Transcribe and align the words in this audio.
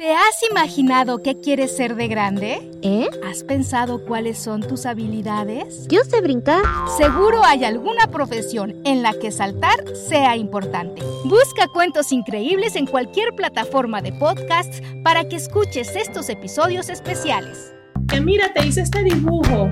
¿Te 0.00 0.14
has 0.14 0.42
imaginado 0.50 1.22
qué 1.22 1.38
quieres 1.38 1.76
ser 1.76 1.94
de 1.94 2.08
grande? 2.08 2.70
¿Eh? 2.80 3.06
¿Has 3.22 3.44
pensado 3.44 4.02
cuáles 4.06 4.38
son 4.38 4.62
tus 4.62 4.86
habilidades? 4.86 5.86
Yo 5.88 6.00
sé 6.04 6.22
brincar. 6.22 6.62
Seguro 6.96 7.44
hay 7.44 7.64
alguna 7.64 8.06
profesión 8.06 8.80
en 8.86 9.02
la 9.02 9.12
que 9.12 9.30
saltar 9.30 9.76
sea 9.94 10.38
importante. 10.38 11.02
Busca 11.26 11.68
cuentos 11.68 12.12
increíbles 12.12 12.76
en 12.76 12.86
cualquier 12.86 13.34
plataforma 13.34 14.00
de 14.00 14.14
podcasts 14.14 14.80
para 15.04 15.28
que 15.28 15.36
escuches 15.36 15.94
estos 15.94 16.30
episodios 16.30 16.88
especiales. 16.88 17.74
mira, 18.22 18.54
te 18.54 18.66
hice 18.66 18.80
este 18.80 19.04
dibujo 19.04 19.68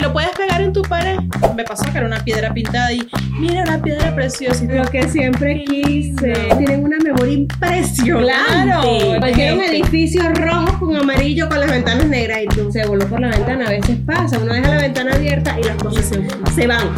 lo 0.00 0.12
puedes 0.12 0.30
pegar 0.30 0.60
en 0.60 0.72
tu 0.72 0.82
pared. 0.82 1.18
Me 1.56 1.64
pasó 1.64 1.84
que 1.84 1.98
era 1.98 2.06
una 2.06 2.22
piedra 2.24 2.52
pintada 2.52 2.92
y 2.92 3.06
mira 3.38 3.62
una 3.62 3.80
piedra 3.80 4.14
preciosa. 4.14 4.64
Lo 4.64 4.84
que 4.84 5.08
siempre 5.08 5.64
quise. 5.64 6.32
Tienen 6.56 6.84
una 6.84 6.98
memoria 6.98 7.34
impresionante. 7.34 8.32
Claro. 8.32 9.34
Tiene 9.34 9.52
un 9.54 9.62
edificio 9.62 10.22
rojo 10.34 10.86
con 10.86 10.96
amarillo 10.96 11.48
con 11.48 11.60
las 11.60 11.70
ventanas 11.70 12.06
negras 12.06 12.40
y 12.42 12.46
tú 12.48 12.70
se 12.72 12.86
voló 12.86 13.06
por 13.06 13.20
la 13.20 13.28
ventana. 13.28 13.66
A 13.66 13.70
veces 13.70 13.98
pasa, 14.06 14.38
uno 14.38 14.54
deja 14.54 14.68
la 14.68 14.82
ventana 14.82 15.14
abierta 15.14 15.58
y 15.58 15.64
las 15.64 15.76
cosas 15.76 16.10
se, 16.54 16.66
van. 16.66 16.88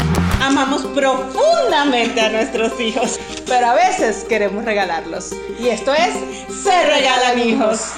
Amamos 0.40 0.82
profundamente 0.86 2.20
a 2.20 2.30
nuestros 2.30 2.78
hijos, 2.80 3.18
pero 3.46 3.66
a 3.66 3.74
veces 3.74 4.24
queremos 4.28 4.64
regalarlos. 4.64 5.32
Y 5.60 5.68
esto 5.68 5.92
es 5.94 6.14
Se 6.54 6.84
Regalan 6.84 7.38
Hijos. 7.38 7.92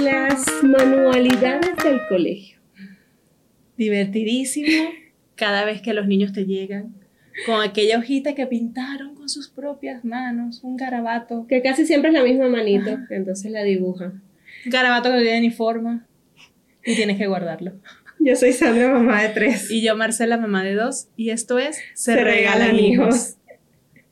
Las 0.00 0.44
manualidades 0.62 1.76
del 1.82 2.00
colegio 2.08 2.55
divertidísimo 3.76 4.90
cada 5.34 5.64
vez 5.64 5.82
que 5.82 5.94
los 5.94 6.06
niños 6.06 6.32
te 6.32 6.46
llegan 6.46 6.94
con 7.44 7.60
aquella 7.60 7.98
hojita 7.98 8.34
que 8.34 8.46
pintaron 8.46 9.14
con 9.14 9.28
sus 9.28 9.48
propias 9.48 10.04
manos, 10.04 10.62
un 10.62 10.76
garabato. 10.76 11.46
Que 11.46 11.60
casi 11.60 11.84
siempre 11.84 12.08
es 12.08 12.14
la 12.14 12.22
misma 12.22 12.48
manito, 12.48 12.98
entonces 13.10 13.50
la 13.50 13.62
dibujan. 13.62 14.22
Un 14.64 14.70
garabato 14.70 15.10
que 15.10 15.16
no 15.16 15.22
tiene 15.22 15.40
ni 15.42 15.50
forma 15.50 16.06
y 16.84 16.94
tienes 16.94 17.18
que 17.18 17.26
guardarlo. 17.26 17.72
Yo 18.18 18.34
soy 18.34 18.52
Sandra, 18.52 18.90
mamá 18.90 19.22
de 19.22 19.28
tres. 19.28 19.70
Y 19.70 19.82
yo, 19.82 19.94
Marcela, 19.96 20.38
mamá 20.38 20.64
de 20.64 20.74
dos. 20.74 21.08
Y 21.16 21.30
esto 21.30 21.58
es 21.58 21.78
Se, 21.94 22.16
regalan, 22.16 22.78
hijos. 22.78 23.36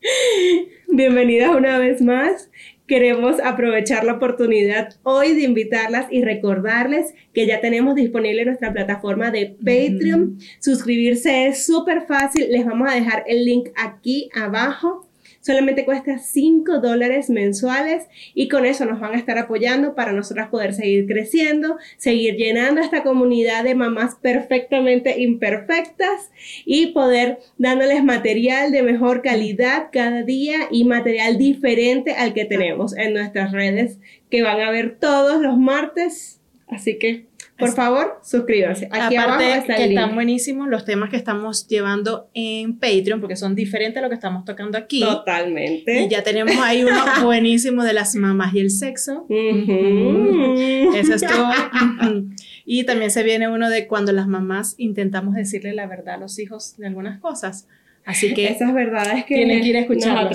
Bienvenidas 0.88 1.56
una 1.56 1.78
vez 1.78 2.02
más 2.02 2.50
queremos 2.86 3.40
aprovechar 3.40 4.04
la 4.04 4.14
oportunidad 4.14 4.94
hoy 5.02 5.34
de 5.34 5.42
invitarlas 5.42 6.06
y 6.10 6.22
recordarles 6.22 7.14
que 7.32 7.46
ya 7.46 7.60
tenemos 7.60 7.94
disponible 7.94 8.44
nuestra 8.44 8.72
plataforma 8.72 9.30
de 9.30 9.56
Patreon. 9.58 10.38
Suscribirse 10.60 11.46
es 11.46 11.64
súper 11.64 12.06
fácil. 12.06 12.50
Les 12.50 12.66
vamos 12.66 12.90
a 12.90 12.94
dejar 12.94 13.24
el 13.26 13.44
link 13.44 13.70
aquí 13.76 14.28
abajo. 14.34 15.03
Solamente 15.44 15.84
cuesta 15.84 16.16
5 16.16 16.78
dólares 16.78 17.28
mensuales 17.28 18.08
y 18.32 18.48
con 18.48 18.64
eso 18.64 18.86
nos 18.86 18.98
van 18.98 19.12
a 19.12 19.18
estar 19.18 19.36
apoyando 19.36 19.94
para 19.94 20.12
nosotras 20.12 20.48
poder 20.48 20.72
seguir 20.72 21.06
creciendo, 21.06 21.76
seguir 21.98 22.36
llenando 22.36 22.80
esta 22.80 23.02
comunidad 23.02 23.62
de 23.62 23.74
mamás 23.74 24.14
perfectamente 24.14 25.20
imperfectas 25.20 26.30
y 26.64 26.92
poder 26.92 27.40
dándoles 27.58 28.02
material 28.02 28.72
de 28.72 28.82
mejor 28.84 29.20
calidad 29.20 29.90
cada 29.92 30.22
día 30.22 30.60
y 30.70 30.84
material 30.84 31.36
diferente 31.36 32.12
al 32.12 32.32
que 32.32 32.46
tenemos 32.46 32.96
en 32.96 33.12
nuestras 33.12 33.52
redes 33.52 33.98
que 34.30 34.42
van 34.42 34.62
a 34.62 34.70
ver 34.70 34.96
todos 34.98 35.42
los 35.42 35.58
martes. 35.58 36.40
Así 36.68 36.98
que 36.98 37.26
por 37.56 37.72
favor, 37.72 38.20
suscríbanse. 38.22 38.88
Aquí 38.90 39.16
Aparte 39.16 39.44
abajo 39.44 39.60
está 39.60 39.76
que 39.76 39.84
están 39.84 40.14
buenísimos 40.14 40.68
los 40.68 40.84
temas 40.84 41.10
que 41.10 41.16
estamos 41.16 41.68
llevando 41.68 42.28
en 42.34 42.78
Patreon, 42.78 43.20
porque 43.20 43.36
son 43.36 43.54
diferentes 43.54 43.98
a 43.98 44.02
lo 44.02 44.08
que 44.08 44.16
estamos 44.16 44.44
tocando 44.44 44.76
aquí. 44.76 45.00
Totalmente. 45.00 46.02
Y 46.02 46.08
ya 46.08 46.24
tenemos 46.24 46.56
ahí 46.58 46.82
uno 46.82 47.00
buenísimo 47.22 47.84
de 47.84 47.92
las 47.92 48.16
mamás 48.16 48.54
y 48.54 48.60
el 48.60 48.70
sexo. 48.70 49.26
Eso 49.28 51.14
es 51.14 51.22
todo. 51.22 51.48
y 52.64 52.84
también 52.84 53.12
se 53.12 53.22
viene 53.22 53.48
uno 53.48 53.70
de 53.70 53.86
cuando 53.86 54.10
las 54.12 54.26
mamás 54.26 54.74
intentamos 54.76 55.34
decirle 55.34 55.74
la 55.74 55.86
verdad 55.86 56.16
a 56.16 56.18
los 56.18 56.38
hijos 56.40 56.76
de 56.76 56.88
algunas 56.88 57.20
cosas. 57.20 57.68
Así 58.04 58.34
que 58.34 58.48
esas 58.48 58.74
verdades 58.74 59.24
que 59.26 59.36
tienen 59.36 59.62
que 59.62 59.68
ir 59.68 59.76
a 59.76 59.80
escuchar. 59.80 60.30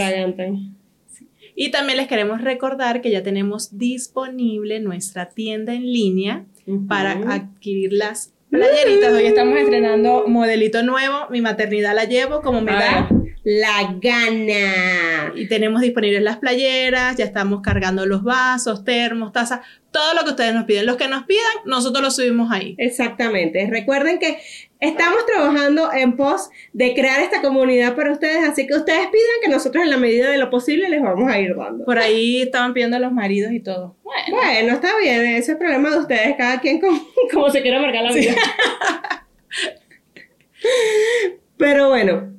Y 1.61 1.71
también 1.71 1.97
les 1.97 2.07
queremos 2.07 2.39
recordar 2.39 3.01
que 3.01 3.11
ya 3.11 3.21
tenemos 3.21 3.77
disponible 3.77 4.79
nuestra 4.79 5.27
tienda 5.27 5.73
en 5.73 5.91
línea 5.91 6.45
para 6.87 7.11
adquirir 7.11 7.91
las 7.91 8.33
playeritas. 8.49 9.11
Hoy 9.11 9.25
estamos 9.25 9.59
estrenando 9.59 10.25
modelito 10.29 10.83
nuevo. 10.83 11.27
Mi 11.29 11.41
maternidad 11.41 11.93
la 11.93 12.05
llevo 12.05 12.41
como 12.41 12.61
me 12.61 12.71
da 12.71 13.09
la 13.43 13.95
gana. 14.01 15.33
Y 15.35 15.47
tenemos 15.47 15.81
disponibles 15.81 16.21
las 16.21 16.37
playeras, 16.37 17.15
ya 17.17 17.25
estamos 17.25 17.61
cargando 17.61 18.05
los 18.05 18.23
vasos, 18.23 18.83
termos, 18.83 19.31
tazas, 19.31 19.61
todo 19.91 20.13
lo 20.13 20.23
que 20.23 20.31
ustedes 20.31 20.53
nos 20.53 20.65
piden. 20.65 20.85
Los 20.85 20.97
que 20.97 21.07
nos 21.07 21.25
pidan, 21.25 21.43
nosotros 21.65 22.03
lo 22.03 22.11
subimos 22.11 22.51
ahí. 22.51 22.75
Exactamente. 22.77 23.67
Recuerden 23.69 24.19
que 24.19 24.39
estamos 24.79 25.25
trabajando 25.25 25.91
en 25.91 26.15
pos 26.15 26.49
de 26.73 26.93
crear 26.93 27.21
esta 27.21 27.41
comunidad 27.41 27.95
para 27.95 28.11
ustedes, 28.11 28.47
así 28.47 28.67
que 28.67 28.75
ustedes 28.75 29.07
pidan 29.07 29.41
que 29.41 29.49
nosotros 29.49 29.83
en 29.83 29.89
la 29.89 29.97
medida 29.97 30.29
de 30.29 30.37
lo 30.37 30.49
posible 30.49 30.89
les 30.89 31.01
vamos 31.01 31.31
a 31.31 31.39
ir 31.39 31.55
dando. 31.55 31.85
Por 31.85 31.99
ahí 31.99 32.41
estaban 32.43 32.73
pidiendo 32.73 32.97
a 32.97 32.99
los 32.99 33.11
maridos 33.11 33.51
y 33.51 33.59
todo. 33.59 33.97
Bueno, 34.29 34.73
está 34.73 34.97
bien, 34.97 35.25
ese 35.25 35.37
es 35.37 35.49
el 35.49 35.57
problema 35.57 35.89
de 35.91 35.99
ustedes, 35.99 36.35
cada 36.37 36.59
quien 36.59 36.79
como, 37.33 37.49
se 37.49 37.61
quiera 37.61 37.81
marcar 37.81 38.03
la 38.03 38.13
vida. 38.13 38.35
Pero 41.57 41.89
bueno, 41.89 42.38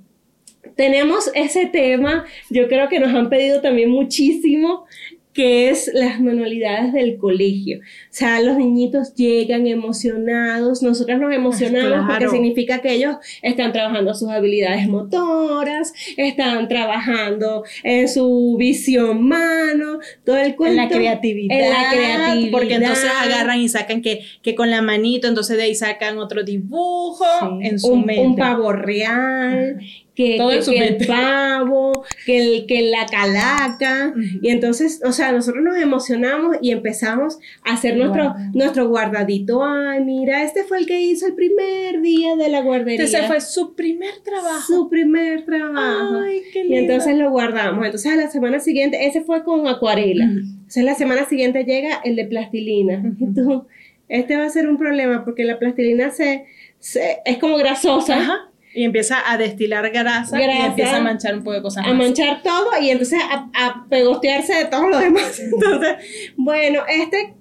tenemos 0.81 1.31
ese 1.35 1.67
tema, 1.67 2.25
yo 2.49 2.67
creo 2.67 2.89
que 2.89 3.01
nos 3.01 3.15
han 3.15 3.29
pedido 3.29 3.61
también 3.61 3.91
muchísimo 3.91 4.87
que 5.35 5.69
es 5.69 5.91
las 5.93 6.21
manualidades 6.21 6.95
del 6.95 7.19
colegio. 7.19 7.81
O 7.81 8.09
sea, 8.09 8.41
los 8.41 8.57
niñitos 8.57 9.15
llegan 9.15 9.67
emocionados, 9.67 10.83
nosotros 10.83 11.21
nos 11.21 11.35
emocionamos 11.35 12.07
porque 12.09 12.29
significa 12.31 12.81
que 12.81 12.95
ellos 12.95 13.17
están 13.43 13.73
trabajando 13.73 14.15
sus 14.15 14.31
habilidades 14.31 14.89
motoras, 14.89 15.93
están 16.17 16.67
trabajando 16.67 17.65
en 17.85 18.09
su 18.09 18.57
visión 18.59 19.29
mano, 19.29 20.01
todo 20.25 20.39
el 20.39 20.57
cuento. 20.57 20.83
En 20.83 20.89
la 20.89 20.95
creatividad. 20.95 21.61
En 21.61 21.71
la 21.71 21.91
creatividad. 21.91 22.51
Porque 22.51 22.75
entonces 22.77 23.11
agarran 23.21 23.61
y 23.61 23.69
sacan 23.69 24.01
que, 24.01 24.23
que 24.43 24.55
con 24.55 24.71
la 24.71 24.81
manito, 24.81 25.29
entonces 25.29 25.59
de 25.59 25.65
ahí 25.65 25.75
sacan 25.75 26.19
otro 26.19 26.43
dibujo 26.43 27.25
en 27.61 27.79
su 27.79 27.93
un, 27.93 28.07
mente. 28.07 28.23
Un 28.23 28.37
pavo 28.37 28.73
real 28.73 29.79
que, 30.21 30.87
el 30.87 31.07
pavo, 31.07 32.05
que, 32.27 32.39
el, 32.39 32.67
que 32.67 32.83
la 32.83 33.07
calaca. 33.07 34.15
Y 34.43 34.49
entonces, 34.49 35.01
o 35.05 35.13
sea, 35.13 35.33
nosotros 35.33 35.65
nos 35.65 35.77
emocionamos 35.77 36.57
y 36.61 36.71
empezamos 36.73 37.39
a 37.65 37.75
hacer 37.75 37.97
nuestro, 37.97 38.35
nuestro 38.53 38.89
guardadito. 38.89 39.65
Ay, 39.65 40.05
mira, 40.05 40.43
este 40.43 40.65
fue 40.65 40.79
el 40.79 40.87
que 40.87 41.01
hizo 41.01 41.27
el 41.27 41.35
primer 41.35 42.01
día 42.01 42.37
de 42.37 42.49
la 42.49 42.61
guardería. 42.61 43.05
Ese 43.05 43.23
fue 43.23 43.41
su 43.41 43.75
primer 43.75 44.19
trabajo. 44.25 44.67
Su 44.67 44.89
primer 44.89 45.45
trabajo. 45.45 46.21
Ay, 46.21 46.43
qué 46.53 46.65
lindo. 46.65 46.75
Y 46.75 46.79
entonces 46.79 47.17
lo 47.17 47.31
guardamos. 47.31 47.85
Entonces 47.85 48.13
a 48.13 48.17
la 48.17 48.31
semana 48.31 48.61
siguiente, 48.61 49.07
ese 49.07 49.23
fue 49.23 49.45
con 49.45 49.67
acuarela. 49.67 50.25
Entonces 50.25 50.85
la 50.85 50.95
semana 50.95 51.25
siguiente 51.25 51.65
llega 51.65 52.01
el 52.05 52.17
de 52.17 52.27
plastilina. 52.27 53.03
Y 53.19 53.35
tú, 53.35 53.67
este 54.09 54.37
va 54.37 54.45
a 54.45 54.51
ser 54.51 54.69
un 54.69 54.77
problema 54.77 55.25
porque 55.25 55.45
la 55.45 55.59
plastilina 55.59 56.11
se, 56.11 56.47
se 56.79 57.19
es 57.25 57.39
como 57.39 57.57
grasosa. 57.57 58.19
Ajá 58.19 58.50
y 58.73 58.85
empieza 58.85 59.31
a 59.31 59.37
destilar 59.37 59.91
grasa, 59.91 60.41
y 60.41 60.45
empieza 60.45 60.97
a 60.97 61.01
manchar 61.01 61.35
un 61.35 61.41
poco 61.43 61.55
de 61.55 61.63
cosas. 61.63 61.87
A 61.87 61.93
manchar 61.93 62.43
todo 62.43 62.71
y 62.81 62.91
entonces 62.91 63.21
a, 63.23 63.87
pegostearse 63.89 64.55
de 64.55 64.65
todo 64.67 64.89
lo 64.89 64.99
demás. 64.99 65.39
Entonces, 65.53 65.97
bueno, 66.37 66.83
este, 66.89 67.35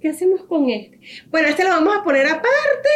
¿qué 0.00 0.08
hacemos 0.08 0.42
con 0.44 0.68
este? 0.68 0.98
Bueno, 1.30 1.48
este 1.48 1.64
lo 1.64 1.70
vamos 1.70 1.96
a 1.96 2.02
poner 2.02 2.26
aparte 2.26 2.88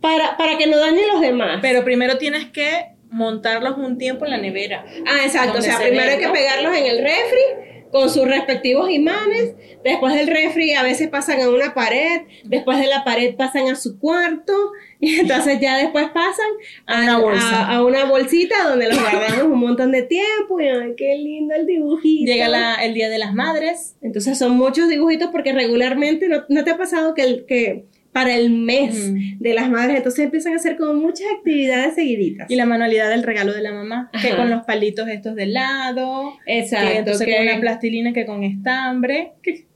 para, 0.00 0.36
para 0.36 0.56
que 0.56 0.66
no 0.66 0.78
dañe 0.78 1.06
los 1.12 1.20
demás. 1.20 1.58
Pero 1.60 1.84
primero 1.84 2.16
tienes 2.16 2.46
que 2.46 2.94
montarlos 3.10 3.76
un 3.76 3.98
tiempo 3.98 4.24
en 4.24 4.30
la 4.30 4.38
nevera. 4.38 4.84
Ah, 5.06 5.24
exacto. 5.24 5.58
O 5.58 5.62
sea, 5.62 5.78
primero 5.78 6.10
hay 6.10 6.18
que 6.18 6.28
pegarlos 6.28 6.74
en 6.76 6.86
el 6.86 6.98
refri 6.98 7.69
con 7.90 8.08
sus 8.10 8.26
respectivos 8.26 8.90
imanes. 8.90 9.54
Después 9.82 10.14
del 10.14 10.26
refri 10.26 10.74
a 10.74 10.82
veces 10.82 11.08
pasan 11.08 11.40
a 11.40 11.48
una 11.48 11.74
pared, 11.74 12.22
después 12.44 12.78
de 12.78 12.86
la 12.86 13.02
pared 13.04 13.34
pasan 13.34 13.68
a 13.68 13.76
su 13.76 13.98
cuarto 13.98 14.52
y 15.00 15.16
entonces 15.20 15.58
ya 15.60 15.76
después 15.78 16.08
pasan 16.10 16.46
a, 16.86 17.02
una 17.02 17.18
bolsa. 17.18 17.60
a, 17.66 17.76
a 17.76 17.84
una 17.84 18.04
bolsita 18.04 18.54
donde 18.68 18.88
los 18.88 19.00
guardamos 19.00 19.44
un 19.44 19.58
montón 19.58 19.90
de 19.92 20.02
tiempo 20.02 20.60
y 20.60 20.68
ay, 20.68 20.94
qué 20.96 21.16
lindo 21.16 21.54
el 21.54 21.66
dibujito. 21.66 22.30
Llega 22.30 22.48
la- 22.48 22.74
el 22.84 22.94
Día 22.94 23.08
de 23.08 23.18
las 23.18 23.32
Madres. 23.34 23.96
Entonces 24.02 24.38
son 24.38 24.52
muchos 24.56 24.88
dibujitos 24.88 25.30
porque 25.32 25.52
regularmente 25.52 26.28
no, 26.28 26.44
¿no 26.48 26.64
te 26.64 26.70
ha 26.70 26.76
pasado 26.76 27.14
que, 27.14 27.22
el, 27.22 27.46
que 27.46 27.84
para 28.12 28.34
el 28.36 28.50
mes 28.50 29.12
de 29.38 29.54
las 29.54 29.70
madres 29.70 29.96
entonces 29.98 30.24
empiezan 30.24 30.52
a 30.54 30.56
hacer 30.56 30.76
como 30.76 30.94
muchas 30.94 31.26
actividades 31.38 31.94
seguiditas. 31.94 32.50
Y 32.50 32.56
la 32.56 32.66
manualidad 32.66 33.08
del 33.10 33.22
regalo 33.22 33.52
de 33.52 33.62
la 33.62 33.72
mamá, 33.72 34.10
que 34.20 34.34
con 34.34 34.50
los 34.50 34.64
palitos 34.64 35.08
estos 35.08 35.34
de 35.36 35.46
lado, 35.46 36.34
que 36.44 36.58
Exacto, 36.58 36.98
entonces 36.98 37.26
que, 37.26 37.36
con 37.36 37.42
una 37.48 37.60
plastilina 37.60 38.12
que 38.12 38.26
con 38.26 38.42
estambre. 38.44 39.32
que- 39.42 39.66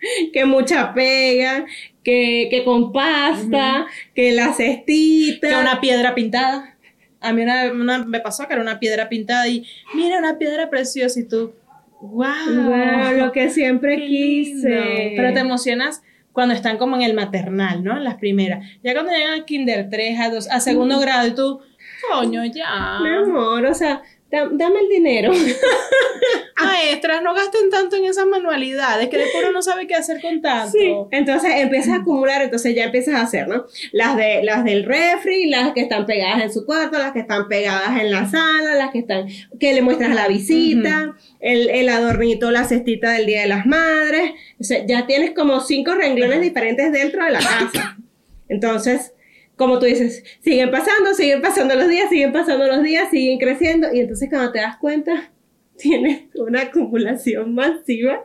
que 0.32 0.44
mucha 0.44 0.94
pega, 0.94 1.66
que, 2.02 2.48
que 2.50 2.64
con 2.64 2.92
pasta, 2.92 3.86
que 4.14 4.32
la 4.32 4.52
cestita. 4.52 5.48
que 5.48 5.54
una 5.56 5.80
piedra 5.80 6.14
pintada. 6.14 6.76
A 7.20 7.32
mí 7.32 7.42
una, 7.42 7.70
una- 7.72 8.04
me 8.04 8.20
pasó 8.20 8.46
que 8.46 8.54
era 8.54 8.62
una 8.62 8.78
piedra 8.80 9.08
pintada 9.08 9.46
y 9.48 9.66
mira 9.94 10.18
una 10.18 10.38
piedra 10.38 10.70
preciosa 10.70 11.20
y 11.20 11.24
tú, 11.28 11.52
wow, 12.00 12.24
Wow, 12.48 13.16
lo 13.18 13.32
que 13.32 13.50
siempre 13.50 13.96
quise. 14.06 14.68
lindo". 14.70 15.12
Pero 15.16 15.34
te 15.34 15.40
emocionas 15.40 16.02
cuando 16.32 16.54
están 16.54 16.78
como 16.78 16.96
en 16.96 17.02
el 17.02 17.14
maternal, 17.14 17.82
¿no? 17.82 17.96
En 17.96 18.04
las 18.04 18.16
primeras. 18.16 18.66
Ya 18.82 18.92
cuando 18.92 19.12
llegan 19.12 19.40
a 19.40 19.44
kinder 19.44 19.88
3, 19.90 20.20
a, 20.20 20.30
2, 20.30 20.48
a 20.50 20.60
segundo 20.60 20.98
grado 21.00 21.26
y 21.26 21.34
tú, 21.34 21.60
coño, 22.10 22.44
ya. 22.44 22.98
Mi 23.02 23.08
amor, 23.08 23.66
o 23.66 23.74
sea, 23.74 24.02
dame 24.30 24.80
el 24.80 24.88
dinero. 24.88 25.32
Maestras, 26.62 27.22
no 27.22 27.34
gasten 27.34 27.70
tanto 27.70 27.96
en 27.96 28.04
esas 28.04 28.26
manualidades, 28.26 29.08
que 29.08 29.16
después 29.16 29.44
uno 29.44 29.52
no 29.52 29.62
sabe 29.62 29.86
qué 29.86 29.94
hacer 29.94 30.20
con 30.20 30.42
tanto. 30.42 30.72
Sí, 30.72 30.92
entonces 31.10 31.52
empiezas 31.56 31.94
a 31.94 31.96
acumular, 31.96 32.42
entonces 32.42 32.74
ya 32.74 32.84
empiezas 32.84 33.14
a 33.14 33.22
hacer, 33.22 33.48
¿no? 33.48 33.64
Las 33.92 34.16
de 34.16 34.42
las 34.42 34.64
del 34.64 34.84
refri, 34.84 35.48
las 35.48 35.72
que 35.72 35.80
están 35.80 36.06
pegadas 36.06 36.42
en 36.42 36.52
su 36.52 36.66
cuarto, 36.66 36.98
las 36.98 37.12
que 37.12 37.20
están 37.20 37.48
pegadas 37.48 38.00
en 38.00 38.10
la 38.10 38.28
sala, 38.28 38.74
las 38.76 38.90
que 38.90 38.98
están 38.98 39.26
que 39.58 39.72
le 39.72 39.82
muestras 39.82 40.10
a 40.10 40.14
la 40.14 40.28
visita, 40.28 41.16
el, 41.40 41.70
el 41.70 41.88
adornito, 41.88 42.50
la 42.50 42.64
cestita 42.64 43.12
del 43.12 43.26
Día 43.26 43.42
de 43.42 43.48
las 43.48 43.66
Madres, 43.66 44.32
o 44.60 44.64
sea, 44.64 44.84
ya 44.86 45.06
tienes 45.06 45.30
como 45.30 45.60
cinco 45.60 45.94
renglones 45.94 46.40
diferentes 46.40 46.92
dentro 46.92 47.24
de 47.24 47.30
la 47.30 47.38
casa. 47.38 47.96
Entonces, 48.48 49.14
como 49.60 49.78
tú 49.78 49.84
dices, 49.86 50.24
siguen 50.42 50.70
pasando, 50.70 51.12
siguen 51.14 51.42
pasando 51.42 51.74
los 51.74 51.86
días, 51.88 52.08
siguen 52.08 52.32
pasando 52.32 52.66
los 52.66 52.82
días, 52.82 53.10
siguen 53.10 53.38
creciendo 53.38 53.88
y 53.92 54.00
entonces 54.00 54.28
cuando 54.30 54.50
te 54.52 54.58
das 54.60 54.78
cuenta 54.78 55.30
tienes 55.76 56.22
una 56.34 56.62
acumulación 56.62 57.54
masiva 57.54 58.24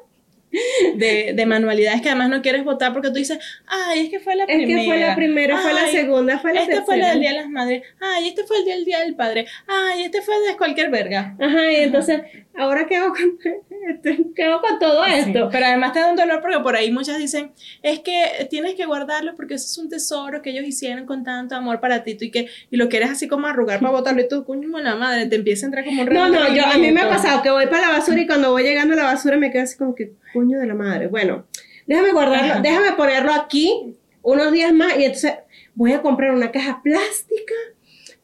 de, 0.95 1.33
de 1.35 1.45
manualidades 1.45 2.01
que 2.01 2.07
además 2.09 2.29
no 2.29 2.41
quieres 2.41 2.63
votar 2.63 2.93
porque 2.93 3.09
tú 3.09 3.15
dices, 3.15 3.37
ay, 3.67 4.05
es 4.05 4.09
que 4.09 4.19
fue 4.21 4.35
la 4.35 4.45
Es 4.45 4.55
primera. 4.55 4.79
que 4.81 4.87
fue 4.87 4.97
la 4.99 5.15
primera, 5.15 5.57
fue 5.57 5.73
la 5.73 5.83
Ay, 5.83 5.91
segunda, 5.91 6.39
fue 6.39 6.53
la 6.53 6.61
Este 6.61 6.75
fue 6.83 6.95
tercera. 6.95 7.11
el 7.13 7.19
Día 7.19 7.29
de 7.31 7.35
las 7.35 7.49
Madres. 7.49 7.83
Ay, 7.99 8.29
este 8.29 8.43
fue 8.45 8.59
el 8.59 8.65
día, 8.65 8.75
el 8.75 8.85
día 8.85 8.99
del 9.01 9.15
Padre. 9.15 9.45
Ay, 9.67 10.03
este 10.03 10.21
fue 10.21 10.39
de 10.47 10.55
cualquier 10.55 10.89
verga. 10.89 11.35
Ajá, 11.39 11.71
y 11.71 11.75
entonces, 11.77 12.21
¿ahora 12.57 12.85
qué 12.85 12.97
hago 12.97 13.13
con, 13.13 13.37
este, 13.89 14.25
qué 14.35 14.43
hago 14.43 14.61
con 14.61 14.79
todo 14.79 15.05
esto? 15.05 15.49
Pero 15.51 15.65
además 15.65 15.93
te 15.93 15.99
da 15.99 16.09
un 16.09 16.15
dolor 16.15 16.41
porque 16.41 16.59
por 16.59 16.75
ahí 16.75 16.91
muchas 16.91 17.17
dicen, 17.17 17.51
es 17.81 17.99
que 17.99 18.47
tienes 18.49 18.75
que 18.75 18.85
guardarlo 18.85 19.35
porque 19.35 19.55
eso 19.55 19.65
es 19.65 19.77
un 19.77 19.89
tesoro 19.89 20.41
que 20.41 20.51
ellos 20.51 20.65
hicieron 20.65 21.05
con 21.05 21.23
tanto 21.23 21.55
amor 21.55 21.79
para 21.79 22.03
ti 22.03 22.15
tú 22.15 22.25
y 22.25 22.31
que 22.31 22.47
y 22.69 22.77
lo 22.77 22.89
quieres 22.89 23.09
así 23.11 23.27
como 23.27 23.47
arrugar 23.47 23.79
para 23.79 23.91
botarlo 23.91 24.21
y 24.21 24.27
tú, 24.27 24.45
coño, 24.45 24.67
la 24.79 24.95
madre, 24.95 25.27
te 25.27 25.35
empieza 25.35 25.65
a 25.65 25.67
entrar 25.67 25.85
como 25.85 26.01
un 26.01 26.09
No, 26.09 26.29
no, 26.29 26.53
yo, 26.53 26.65
a 26.65 26.77
mí 26.77 26.91
me 26.91 27.01
ha 27.01 27.09
pasado 27.09 27.41
que 27.41 27.49
voy 27.49 27.67
para 27.67 27.87
la 27.87 27.97
basura 27.97 28.19
y 28.19 28.27
cuando 28.27 28.51
voy 28.51 28.63
llegando 28.63 28.93
a 28.93 28.97
la 28.97 29.03
basura 29.03 29.37
me 29.37 29.51
quedo 29.51 29.63
así 29.63 29.77
como 29.77 29.95
que, 29.95 30.13
coño 30.33 30.59
de 30.59 30.67
la 30.67 30.75
madre. 30.75 31.07
Bueno, 31.07 31.45
déjame 31.87 32.11
guardarlo, 32.11 32.53
Ajá. 32.53 32.61
déjame 32.61 32.91
ponerlo 32.93 33.33
aquí 33.33 33.95
unos 34.21 34.51
días 34.51 34.73
más 34.73 34.97
y 34.97 35.05
entonces 35.05 35.35
voy 35.75 35.93
a 35.93 36.01
comprar 36.01 36.31
una 36.31 36.51
caja 36.51 36.81
plástica 36.83 37.53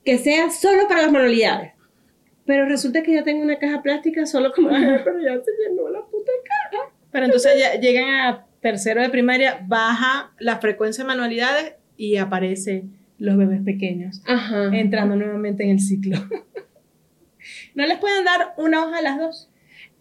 que 0.03 0.17
sea 0.17 0.49
solo 0.49 0.87
para 0.87 1.03
las 1.03 1.11
manualidades. 1.11 1.73
Pero 2.51 2.65
resulta 2.65 3.01
que 3.01 3.13
ya 3.13 3.23
tengo 3.23 3.41
una 3.43 3.57
caja 3.59 3.81
plástica 3.81 4.25
solo 4.25 4.51
como 4.51 4.67
pero 5.05 5.19
ya 5.21 5.35
se 5.41 5.51
llenó 5.69 5.87
la 5.89 6.01
puta 6.01 6.31
caja. 6.43 6.83
Pero 7.09 7.25
entonces 7.27 7.53
ya 7.57 7.79
llegan 7.79 8.09
a 8.09 8.45
tercero 8.59 9.01
de 9.01 9.07
primaria, 9.09 9.61
baja 9.67 10.33
la 10.37 10.57
frecuencia 10.59 11.05
de 11.05 11.07
manualidades 11.07 11.75
y 11.95 12.17
aparece 12.17 12.83
los 13.19 13.37
bebés 13.37 13.61
pequeños 13.63 14.21
Ajá. 14.27 14.65
entrando 14.73 15.15
nuevamente 15.15 15.63
en 15.63 15.69
el 15.69 15.79
ciclo. 15.79 16.17
¿No 17.75 17.85
les 17.85 17.97
pueden 17.99 18.25
dar 18.25 18.53
una 18.57 18.83
hoja 18.85 18.97
a 18.97 19.01
las 19.01 19.17
dos? 19.17 19.49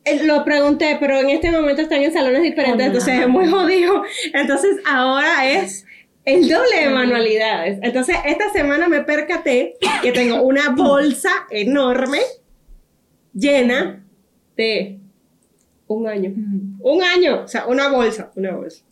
Eh, 0.05 0.25
Lo 0.25 0.45
pregunté, 0.45 0.97
pero 0.99 1.19
en 1.21 1.31
este 1.31 1.53
momento 1.53 1.83
están 1.83 2.03
en 2.03 2.13
salones 2.13 2.43
diferentes, 2.43 2.75
Oh, 2.81 2.91
no. 2.91 2.93
entonces 2.99 3.21
es 3.21 3.29
muy 3.29 3.47
jodido. 3.49 4.03
Entonces 4.35 4.77
ahora 4.87 5.49
es 5.49 5.87
el 6.25 6.49
doble 6.49 6.81
de 6.85 6.89
manualidades. 6.91 7.79
Entonces 7.83 8.17
esta 8.27 8.51
semana 8.53 8.89
me 8.89 9.03
percaté 9.03 9.75
que 10.03 10.13
tengo 10.13 10.43
una 10.43 10.71
bolsa 10.71 11.31
enorme 11.51 12.19
llena 13.35 14.05
de 14.57 14.99
un 15.87 16.07
año. 16.09 16.33
Un 16.81 17.03
año, 17.03 17.43
o 17.45 17.49
sea, 17.49 17.67
una 17.67 17.89
bolsa, 17.89 18.31
una 18.37 18.53
bolsa. 18.57 18.85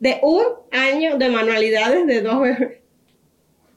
De 0.00 0.18
un 0.22 0.42
año 0.72 1.18
de 1.18 1.28
manualidades 1.28 2.06
de 2.06 2.20
dos 2.22 2.40
bebés. 2.40 2.78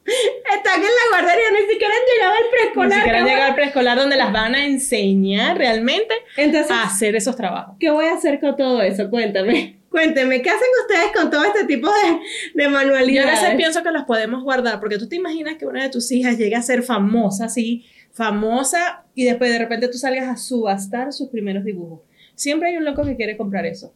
Están 0.04 0.80
en 0.80 0.82
la 0.82 1.10
guardería, 1.10 1.44
ni 1.52 1.70
siquiera 1.72 1.94
han 1.94 2.14
llegado 2.14 2.32
al 2.34 2.42
Ni 2.44 2.50
preescolar. 2.50 2.92
siquiera 2.98 3.18
¿qué 3.18 3.24
llegar 3.24 3.38
voy- 3.40 3.48
al 3.50 3.54
preescolar 3.54 3.98
donde 3.98 4.16
las 4.16 4.32
van 4.32 4.54
a 4.54 4.64
enseñar 4.66 5.56
realmente 5.58 6.12
Entonces, 6.36 6.70
a 6.72 6.82
hacer 6.84 7.14
esos 7.14 7.36
trabajos. 7.36 7.76
¿Qué 7.78 7.90
voy 7.90 8.06
a 8.06 8.14
hacer 8.14 8.40
con 8.40 8.56
todo 8.56 8.82
eso? 8.82 9.08
Cuéntame. 9.10 9.78
Cuénteme, 9.90 10.40
¿qué 10.42 10.48
hacen 10.50 10.68
ustedes 10.82 11.12
con 11.14 11.30
todo 11.30 11.44
este 11.44 11.66
tipo 11.66 11.86
de, 11.88 12.12
de 12.54 12.62
Yo 12.62 12.68
a 12.68 12.72
manualidades? 12.72 13.42
veces 13.42 13.56
pienso 13.56 13.82
que 13.82 13.90
las 13.90 14.04
podemos 14.04 14.42
guardar, 14.42 14.80
porque 14.80 14.96
tú 14.98 15.06
te 15.08 15.16
imaginas 15.16 15.56
que 15.56 15.66
una 15.66 15.82
de 15.82 15.90
tus 15.90 16.10
hijas 16.12 16.38
llegue 16.38 16.56
a 16.56 16.62
ser 16.62 16.82
famosa, 16.82 17.44
así, 17.44 17.84
famosa, 18.12 19.04
y 19.14 19.24
después 19.24 19.50
de 19.50 19.58
repente 19.58 19.88
tú 19.88 19.98
salgas 19.98 20.28
a 20.28 20.36
subastar 20.36 21.12
sus 21.12 21.28
primeros 21.28 21.64
dibujos. 21.64 22.00
Siempre 22.34 22.70
hay 22.70 22.76
un 22.76 22.84
loco 22.84 23.04
que 23.04 23.16
quiere 23.16 23.36
comprar 23.36 23.66
eso. 23.66 23.92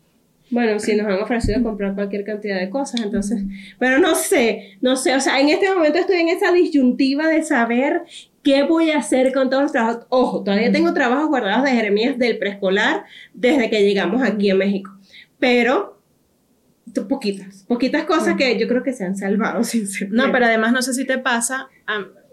Bueno, 0.50 0.78
sí, 0.78 0.94
nos 0.94 1.06
han 1.06 1.20
ofrecido 1.20 1.60
comprar 1.62 1.94
cualquier 1.94 2.24
cantidad 2.24 2.58
de 2.58 2.70
cosas, 2.70 3.00
entonces, 3.00 3.42
pero 3.80 3.98
no 3.98 4.14
sé, 4.14 4.78
no 4.80 4.96
sé, 4.96 5.14
o 5.16 5.20
sea, 5.20 5.40
en 5.40 5.48
este 5.48 5.68
momento 5.68 5.98
estoy 5.98 6.18
en 6.18 6.28
esa 6.28 6.52
disyuntiva 6.52 7.26
de 7.26 7.42
saber 7.42 8.02
qué 8.44 8.62
voy 8.62 8.92
a 8.92 8.98
hacer 8.98 9.32
con 9.32 9.50
todos 9.50 9.64
los 9.64 9.72
trabajos. 9.72 10.06
Ojo, 10.08 10.44
todavía 10.44 10.70
tengo 10.70 10.94
trabajos 10.94 11.28
guardados 11.28 11.64
de 11.64 11.72
Jeremías 11.72 12.16
del 12.16 12.38
preescolar 12.38 13.04
desde 13.34 13.68
que 13.68 13.82
llegamos 13.82 14.22
aquí 14.22 14.50
a 14.50 14.54
México, 14.54 14.92
pero 15.40 16.00
poquitas, 17.08 17.64
poquitas 17.64 18.04
cosas 18.04 18.36
que 18.36 18.58
yo 18.58 18.68
creo 18.68 18.82
que 18.82 18.92
se 18.92 19.04
han 19.04 19.16
salvado, 19.16 19.64
sinceramente. 19.64 20.26
No, 20.26 20.32
pero 20.32 20.46
además 20.46 20.72
no 20.72 20.82
sé 20.82 20.94
si 20.94 21.04
te 21.04 21.18
pasa, 21.18 21.68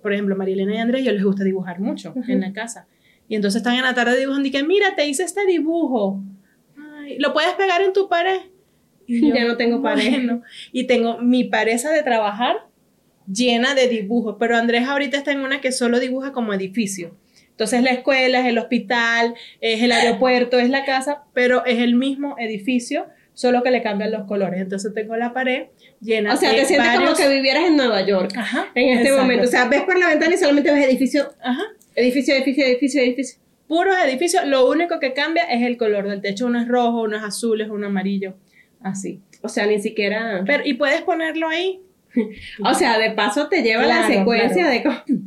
por 0.04 0.14
ejemplo, 0.14 0.36
Marilena 0.36 0.76
y 0.76 0.78
Andrés, 0.78 1.04
yo 1.04 1.12
les 1.12 1.24
gusta 1.24 1.44
dibujar 1.44 1.80
mucho 1.80 2.14
en 2.28 2.42
la 2.42 2.54
casa. 2.54 2.86
Y 3.28 3.36
entonces 3.36 3.62
están 3.62 3.76
en 3.76 3.82
la 3.84 3.96
tarde 3.96 4.20
dibujando 4.20 4.48
y 4.48 4.52
que, 4.52 4.62
mira, 4.64 4.96
te 4.96 5.08
hice 5.08 5.24
este 5.24 5.46
dibujo. 5.48 6.22
Ay, 6.78 7.18
¿Lo 7.18 7.34
puedes 7.34 7.54
pegar 7.54 7.82
en 7.82 7.94
tu 7.94 8.08
pared? 8.08 8.42
Y 9.08 9.32
Ya 9.34 9.46
no 9.46 9.58
tengo 9.58 9.82
pared. 9.82 10.12
"Bueno". 10.12 10.44
Y 10.72 10.84
tengo 10.86 11.18
mi 11.20 11.46
pared 11.46 11.74
esa 11.74 11.92
de 11.92 12.04
trabajar 12.04 12.68
llena 13.32 13.74
de 13.74 13.88
dibujos, 13.88 14.36
pero 14.40 14.58
Andrés 14.58 14.88
ahorita 14.88 15.18
está 15.18 15.32
en 15.32 15.40
una 15.40 15.62
que 15.62 15.72
solo 15.72 16.00
dibuja 16.00 16.34
como 16.34 16.54
edificio. 16.54 17.16
Entonces 17.52 17.82
la 17.84 17.92
escuela, 17.92 18.42
es 18.42 18.48
el 18.48 18.58
hospital, 18.58 19.36
es 19.62 19.82
el 19.82 19.92
aeropuerto, 19.92 20.60
es 20.60 20.70
la 20.70 20.86
casa, 20.86 21.24
pero 21.34 21.66
es 21.66 21.80
el 21.80 21.96
mismo 21.96 22.36
edificio, 22.40 23.06
solo 23.34 23.64
que 23.64 23.72
le 23.72 23.82
cambian 23.82 24.12
los 24.12 24.26
colores. 24.28 24.60
Entonces 24.60 24.94
tengo 24.94 25.16
la 25.16 25.34
pared 25.34 25.68
llena 26.04 26.34
O 26.34 26.38
sea, 26.38 26.52
te 26.52 26.66
sientes 26.66 26.92
como 27.00 27.14
que 27.16 27.28
vivieras 27.30 27.64
en 27.66 27.78
Nueva 27.78 28.02
York. 28.06 28.32
Ajá, 28.38 28.68
en 28.76 28.90
este 28.90 29.04
exacto. 29.04 29.22
momento. 29.22 29.46
O 29.46 29.50
sea, 29.52 29.68
ves 29.68 29.82
por 29.82 29.98
la 29.98 30.08
ventana 30.10 30.34
y 30.34 30.38
solamente 30.38 30.72
ves 30.72 30.86
edificio, 30.86 31.34
Ajá. 31.42 31.64
edificio, 31.96 32.36
edificio, 32.36 32.66
edificio, 32.66 33.02
edificio. 33.02 33.40
Puros 33.68 33.96
edificios, 34.06 34.46
lo 34.46 34.70
único 34.70 35.00
que 35.00 35.14
cambia 35.14 35.44
es 35.44 35.64
el 35.64 35.78
color 35.78 36.08
del 36.08 36.22
techo. 36.22 36.46
Uno 36.48 36.60
es 36.62 36.68
rojo, 36.68 37.02
uno 37.04 37.18
es 37.18 37.24
azul, 37.24 37.62
es 37.62 37.70
uno 37.70 37.88
amarillo. 37.88 38.36
Así. 38.82 39.22
O 39.42 39.50
sea, 39.50 39.66
ni 39.66 39.80
siquiera. 39.82 40.44
Pero, 40.46 40.64
y 40.66 40.74
puedes 40.76 41.02
ponerlo 41.02 41.48
ahí. 41.50 41.80
O 42.64 42.74
sea, 42.76 43.00
de 43.00 43.12
paso 43.12 43.48
te 43.48 43.64
lleva 43.64 43.86
la 43.86 44.06
secuencia 44.06 44.70
claro. 44.70 44.72
de. 44.72 44.84
co- 44.84 45.24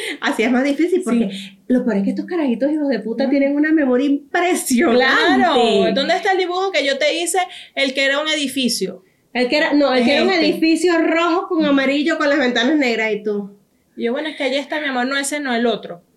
Así 0.20 0.42
es 0.42 0.50
más 0.52 0.62
difícil 0.62 1.02
porque 1.04 1.30
lo 1.66 1.84
peor 1.84 1.96
es 1.96 2.02
que 2.04 2.10
estos 2.10 2.26
carajitos 2.26 2.70
hijos 2.70 2.88
de 2.88 3.00
puta 3.00 3.28
tienen 3.28 3.56
una 3.56 3.72
memoria 3.72 4.06
impresionante. 4.06 4.96
Claro. 4.98 5.92
¿Dónde 5.94 6.14
está 6.16 6.32
el 6.32 6.38
dibujo 6.38 6.70
que 6.70 6.84
yo 6.86 6.98
te 6.98 7.18
hice? 7.20 7.38
El 7.74 7.94
que 7.94 8.04
era 8.04 8.20
un 8.20 8.28
edificio. 8.28 9.02
El 9.32 9.48
que 9.48 9.56
era, 9.58 9.72
no, 9.72 9.92
el 9.94 10.04
que 10.04 10.14
era 10.14 10.22
un 10.24 10.30
Este. 10.30 10.46
edificio 10.48 10.98
rojo 10.98 11.48
con 11.48 11.64
amarillo 11.64 12.18
con 12.18 12.28
las 12.28 12.38
ventanas 12.38 12.76
negras 12.76 13.12
y 13.12 13.22
tú. 13.22 13.56
Y 13.96 14.04
yo, 14.04 14.12
bueno, 14.12 14.28
es 14.28 14.36
que 14.36 14.44
allá 14.44 14.60
está 14.60 14.80
mi 14.80 14.86
amor, 14.86 15.06
no 15.06 15.16
ese, 15.16 15.40
no 15.40 15.54
el 15.54 15.66
otro. 15.66 16.02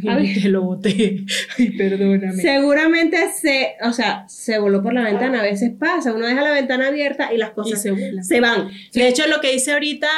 Y 0.00 0.34
te 0.42 0.48
lo 0.48 0.62
boté. 0.62 1.24
Ay, 1.58 1.70
perdóname. 1.70 2.40
Seguramente 2.40 3.16
se, 3.32 3.74
o 3.82 3.92
sea, 3.92 4.28
se 4.28 4.58
voló 4.58 4.80
por 4.82 4.94
la 4.94 5.02
ventana. 5.02 5.40
A 5.40 5.42
veces 5.42 5.72
pasa, 5.76 6.12
uno 6.12 6.26
deja 6.26 6.40
la 6.42 6.52
ventana 6.52 6.86
abierta 6.88 7.32
y 7.32 7.36
las 7.36 7.50
Y 7.50 7.54
cosas 7.54 7.82
se 7.82 8.40
van. 8.40 8.70
De 8.92 9.08
hecho, 9.08 9.26
lo 9.26 9.40
que 9.40 9.54
hice 9.54 9.72
ahorita, 9.72 10.08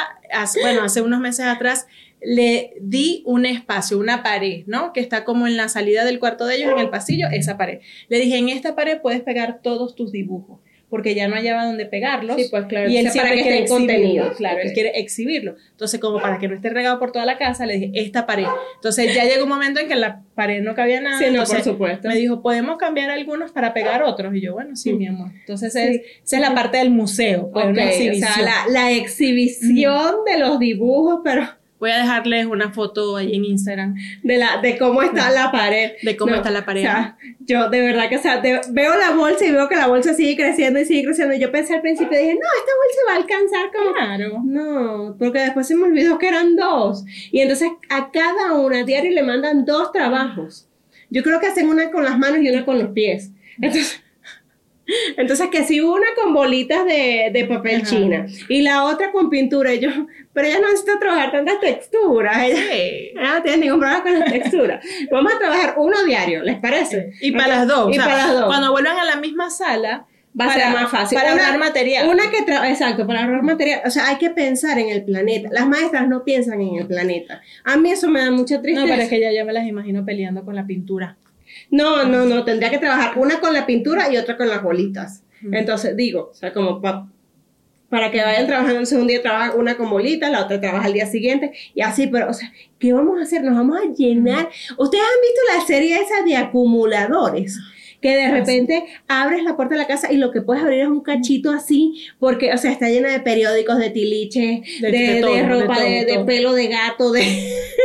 bueno, 0.61 0.83
hace 0.83 1.01
unos 1.01 1.19
meses 1.19 1.45
atrás, 1.47 1.87
le 2.23 2.73
di 2.79 3.23
un 3.25 3.47
espacio, 3.47 3.97
una 3.97 4.21
pared, 4.21 4.63
¿no? 4.67 4.93
Que 4.93 4.99
está 4.99 5.23
como 5.23 5.47
en 5.47 5.57
la 5.57 5.67
salida 5.67 6.05
del 6.05 6.19
cuarto 6.19 6.45
de 6.45 6.57
ellos, 6.57 6.71
en 6.73 6.77
el 6.77 6.89
pasillo, 6.89 7.27
esa 7.31 7.57
pared. 7.57 7.79
Le 8.07 8.19
dije, 8.19 8.37
en 8.37 8.49
esta 8.49 8.75
pared 8.75 8.99
puedes 9.01 9.21
pegar 9.21 9.61
todos 9.63 9.95
tus 9.95 10.11
dibujos 10.11 10.59
porque 10.91 11.15
ya 11.15 11.27
no 11.27 11.35
hallaba 11.35 11.65
dónde 11.65 11.87
pegarlos. 11.87 12.35
Sí, 12.35 12.47
pues 12.51 12.65
claro. 12.65 12.87
Y 12.87 12.97
él 12.97 13.07
O 13.07 13.11
sea, 13.11 13.23
siempre 13.23 13.31
para 13.31 13.43
que 13.43 13.49
quiere 13.49 13.67
contenido. 13.67 14.33
Claro, 14.37 14.57
Ok. 14.57 14.65
él 14.65 14.73
quiere 14.73 14.91
exhibirlo. 14.99 15.55
Entonces, 15.71 15.99
como 15.99 16.21
para 16.21 16.37
que 16.37 16.47
no 16.47 16.53
esté 16.53 16.69
regado 16.69 16.99
por 16.99 17.11
toda 17.11 17.25
la 17.25 17.39
casa, 17.39 17.65
le 17.65 17.79
dije, 17.79 17.91
esta 17.95 18.27
pared. 18.27 18.45
Entonces, 18.75 19.15
ya 19.15 19.23
llegó 19.25 19.45
un 19.45 19.49
momento 19.49 19.79
en 19.79 19.87
que 19.87 19.93
en 19.93 20.01
la 20.01 20.21
pared 20.35 20.61
no 20.61 20.75
cabía 20.75 21.01
nada. 21.01 21.17
Sí, 21.17 21.23
no, 21.25 21.29
entonces, 21.31 21.55
por 21.55 21.63
supuesto. 21.63 22.07
Me 22.09 22.15
dijo, 22.15 22.43
¿podemos 22.43 22.77
cambiar 22.77 23.09
algunos 23.09 23.51
para 23.51 23.73
pegar 23.73 24.03
otros? 24.03 24.35
Y 24.35 24.41
yo, 24.41 24.53
bueno, 24.53 24.75
sí, 24.75 24.93
Mm. 24.93 24.97
mi 24.99 25.07
amor. 25.07 25.31
Entonces, 25.39 25.73
Sí. 25.73 25.79
es- 25.79 26.01
esa 26.25 26.35
es 26.35 26.41
la 26.41 26.53
parte 26.53 26.77
del 26.77 26.91
museo, 26.91 27.49
pues, 27.51 27.65
Ok, 27.65 27.71
una 27.71 27.83
o 27.85 27.87
exhibición. 27.87 28.33
sea, 28.33 28.43
la, 28.43 28.71
la 28.71 28.91
exhibición 28.91 30.15
de 30.25 30.37
los 30.39 30.59
dibujos, 30.59 31.21
pero 31.23 31.47
Voy 31.81 31.91
a 31.91 31.97
dejarles 31.97 32.45
una 32.45 32.71
foto 32.71 33.17
ahí 33.17 33.35
en 33.35 33.43
Instagram 33.43 33.95
de, 34.23 34.37
la, 34.37 34.61
de 34.61 34.77
cómo 34.77 35.01
está 35.01 35.31
la 35.31 35.51
pared. 35.51 35.93
de 36.03 36.15
cómo 36.15 36.31
No, 36.31 36.37
está 36.37 36.51
la 36.51 36.63
pared. 36.63 36.81
O 36.81 36.83
sea, 36.83 37.17
yo 37.39 37.69
de 37.69 37.81
verdad 37.81 38.07
que, 38.07 38.17
o 38.17 38.21
sea, 38.21 38.39
de- 38.39 38.61
veo 38.69 38.95
la 38.97 39.11
bolsa 39.15 39.43
y 39.45 39.51
veo 39.51 39.67
que 39.67 39.75
la 39.75 39.87
bolsa 39.87 40.13
sigue 40.13 40.35
creciendo 40.37 40.79
y 40.79 40.85
sigue 40.85 41.03
creciendo. 41.03 41.33
Y 41.35 41.39
yo 41.39 41.51
pensé 41.51 41.73
al 41.73 41.81
principio, 41.81 42.17
dije, 42.17 42.35
no, 42.35 42.39
esta 42.39 42.71
bolsa 42.77 43.01
va 43.09 43.13
a 43.13 43.17
alcanzar 43.17 43.71
como... 43.73 43.93
claro. 43.95 44.41
No, 44.45 45.15
porque 45.17 45.39
después 45.39 45.67
se 45.67 45.75
me 45.75 45.83
olvidó 45.85 46.17
que 46.19 46.27
eran 46.27 46.55
dos. 46.55 47.03
Y 47.31 47.41
entonces 47.41 47.69
a 47.89 48.11
cada 48.11 48.53
una 48.53 48.83
diario 48.83 49.11
le 49.11 49.23
mandan 49.23 49.65
dos 49.65 49.91
trabajos. 49.91 50.67
Yo 51.09 51.23
creo 51.23 51.39
que 51.39 51.47
hacen 51.47 51.67
una 51.67 51.89
con 51.91 52.03
las 52.05 52.17
manos 52.17 52.39
y 52.41 52.49
una 52.49 52.63
con 52.63 52.77
los 52.77 52.89
pies. 52.91 53.31
Entonces, 53.55 54.01
entonces 55.17 55.47
que 55.51 55.63
si 55.63 55.79
una 55.81 56.07
con 56.21 56.33
bolitas 56.33 56.85
de, 56.85 57.29
de 57.33 57.45
papel 57.45 57.81
Ajá. 57.81 57.89
china 57.89 58.25
y 58.49 58.61
la 58.61 58.83
otra 58.85 59.11
con 59.11 59.29
pintura, 59.29 59.73
y 59.73 59.79
yo, 59.79 59.89
pero 60.33 60.47
ella 60.47 60.59
no 60.59 60.67
necesita 60.69 60.99
trabajar 60.99 61.31
tantas 61.31 61.59
texturas. 61.59 62.37
Ella, 62.43 62.55
Sí. 62.55 63.11
ella 63.15 63.33
no 63.35 63.41
tiene 63.43 63.57
ningún 63.65 63.79
problema 63.79 64.03
con 64.03 64.19
las 64.19 64.31
texturas. 64.31 64.85
Vamos 65.11 65.33
a 65.33 65.39
trabajar 65.39 65.73
uno 65.77 66.03
diario, 66.05 66.43
¿les 66.43 66.57
parece? 66.59 67.11
Y 67.21 67.31
para 67.31 67.47
las 67.47 67.67
dos. 67.67 67.87
Y 67.89 67.91
o 67.91 68.01
sea, 68.01 68.03
para 68.05 68.17
las 68.27 68.33
dos. 68.33 68.45
Cuando 68.45 68.71
vuelvan 68.71 68.97
a 68.97 69.05
la 69.05 69.15
misma 69.17 69.49
sala, 69.49 70.05
Va 70.39 70.45
a 70.45 70.47
para- 70.47 70.63
ser 70.63 70.73
más 70.73 70.89
fácil. 70.89 71.17
Para 71.17 71.33
Una- 71.33 71.43
ahorrar 71.43 71.59
material. 71.59 72.07
Una 72.07 72.23
que 72.31 72.37
exacto, 72.69 73.05
para 73.05 73.23
ahorrar 73.25 73.43
material. 73.43 73.81
O 73.85 73.89
sea, 73.89 74.07
hay 74.07 74.15
que 74.15 74.29
pensar 74.29 74.79
en 74.79 74.87
el 74.89 75.03
planeta. 75.03 75.49
Las 75.51 75.67
maestras 75.67 76.07
no 76.07 76.23
piensan 76.23 76.61
en 76.61 76.75
el 76.75 76.87
planeta. 76.87 77.41
A 77.65 77.75
mí 77.75 77.91
eso 77.91 78.07
me 78.07 78.21
da 78.21 78.31
mucha 78.31 78.55
no, 78.55 78.61
tristeza. 78.61 78.87
pero 78.87 79.01
es 79.01 79.09
que 79.09 79.19
ya, 79.19 79.31
ya 79.33 79.43
me 79.43 79.51
las 79.51 79.67
imagino 79.67 80.05
peleando 80.05 80.45
con 80.45 80.55
la 80.55 80.65
pintura. 80.65 81.17
No, 81.71 82.03
no, 82.05 82.25
no, 82.25 82.43
tendría 82.43 82.69
que 82.69 82.77
trabajar 82.77 83.17
una 83.17 83.39
con 83.39 83.53
la 83.53 83.65
pintura 83.65 84.11
y 84.13 84.17
otra 84.17 84.37
con 84.37 84.47
las 84.49 84.61
bolitas. 84.61 85.23
Entonces, 85.51 85.95
digo, 85.97 86.29
o 86.31 86.33
sea, 86.35 86.53
como 86.53 86.79
pa- 86.81 87.07
para 87.89 88.11
que 88.11 88.21
vayan 88.21 88.45
trabajando, 88.45 88.75
entonces 88.75 88.99
un 88.99 89.07
día 89.07 89.21
trabaja 89.21 89.55
una 89.55 89.75
con 89.75 89.89
bolitas, 89.89 90.29
la 90.31 90.43
otra 90.45 90.61
trabaja 90.61 90.85
al 90.85 90.93
día 90.93 91.05
siguiente, 91.07 91.51
y 91.73 91.81
así, 91.81 92.07
pero, 92.07 92.29
o 92.29 92.33
sea, 92.33 92.51
¿qué 92.79 92.93
vamos 92.93 93.19
a 93.19 93.23
hacer? 93.23 93.43
Nos 93.43 93.55
vamos 93.55 93.77
a 93.77 93.85
llenar. 93.97 94.49
Ustedes 94.77 95.03
han 95.03 95.21
visto 95.21 95.41
la 95.57 95.65
serie 95.65 95.95
esa 95.95 96.23
de 96.23 96.35
acumuladores. 96.37 97.57
Que 98.01 98.15
de 98.15 98.31
repente 98.31 98.83
abres 99.07 99.43
la 99.43 99.55
puerta 99.55 99.75
de 99.75 99.79
la 99.81 99.85
casa 99.85 100.11
y 100.11 100.17
lo 100.17 100.31
que 100.31 100.41
puedes 100.41 100.63
abrir 100.63 100.79
es 100.79 100.87
un 100.87 101.01
cachito 101.01 101.51
así, 101.51 102.07
porque, 102.19 102.51
o 102.51 102.57
sea, 102.57 102.71
está 102.71 102.89
llena 102.89 103.09
de 103.11 103.19
periódicos, 103.19 103.77
de 103.77 103.91
tiliches, 103.91 104.61
de, 104.81 104.91
De- 104.91 104.97
de 104.97 105.13
de 105.15 105.21
todo, 105.21 105.35
de 105.35 105.43
ropa, 105.47 105.79
de, 105.79 106.05
pelo 106.25 106.53
de 106.53 106.67
gato, 106.67 107.11
de... 107.11 107.21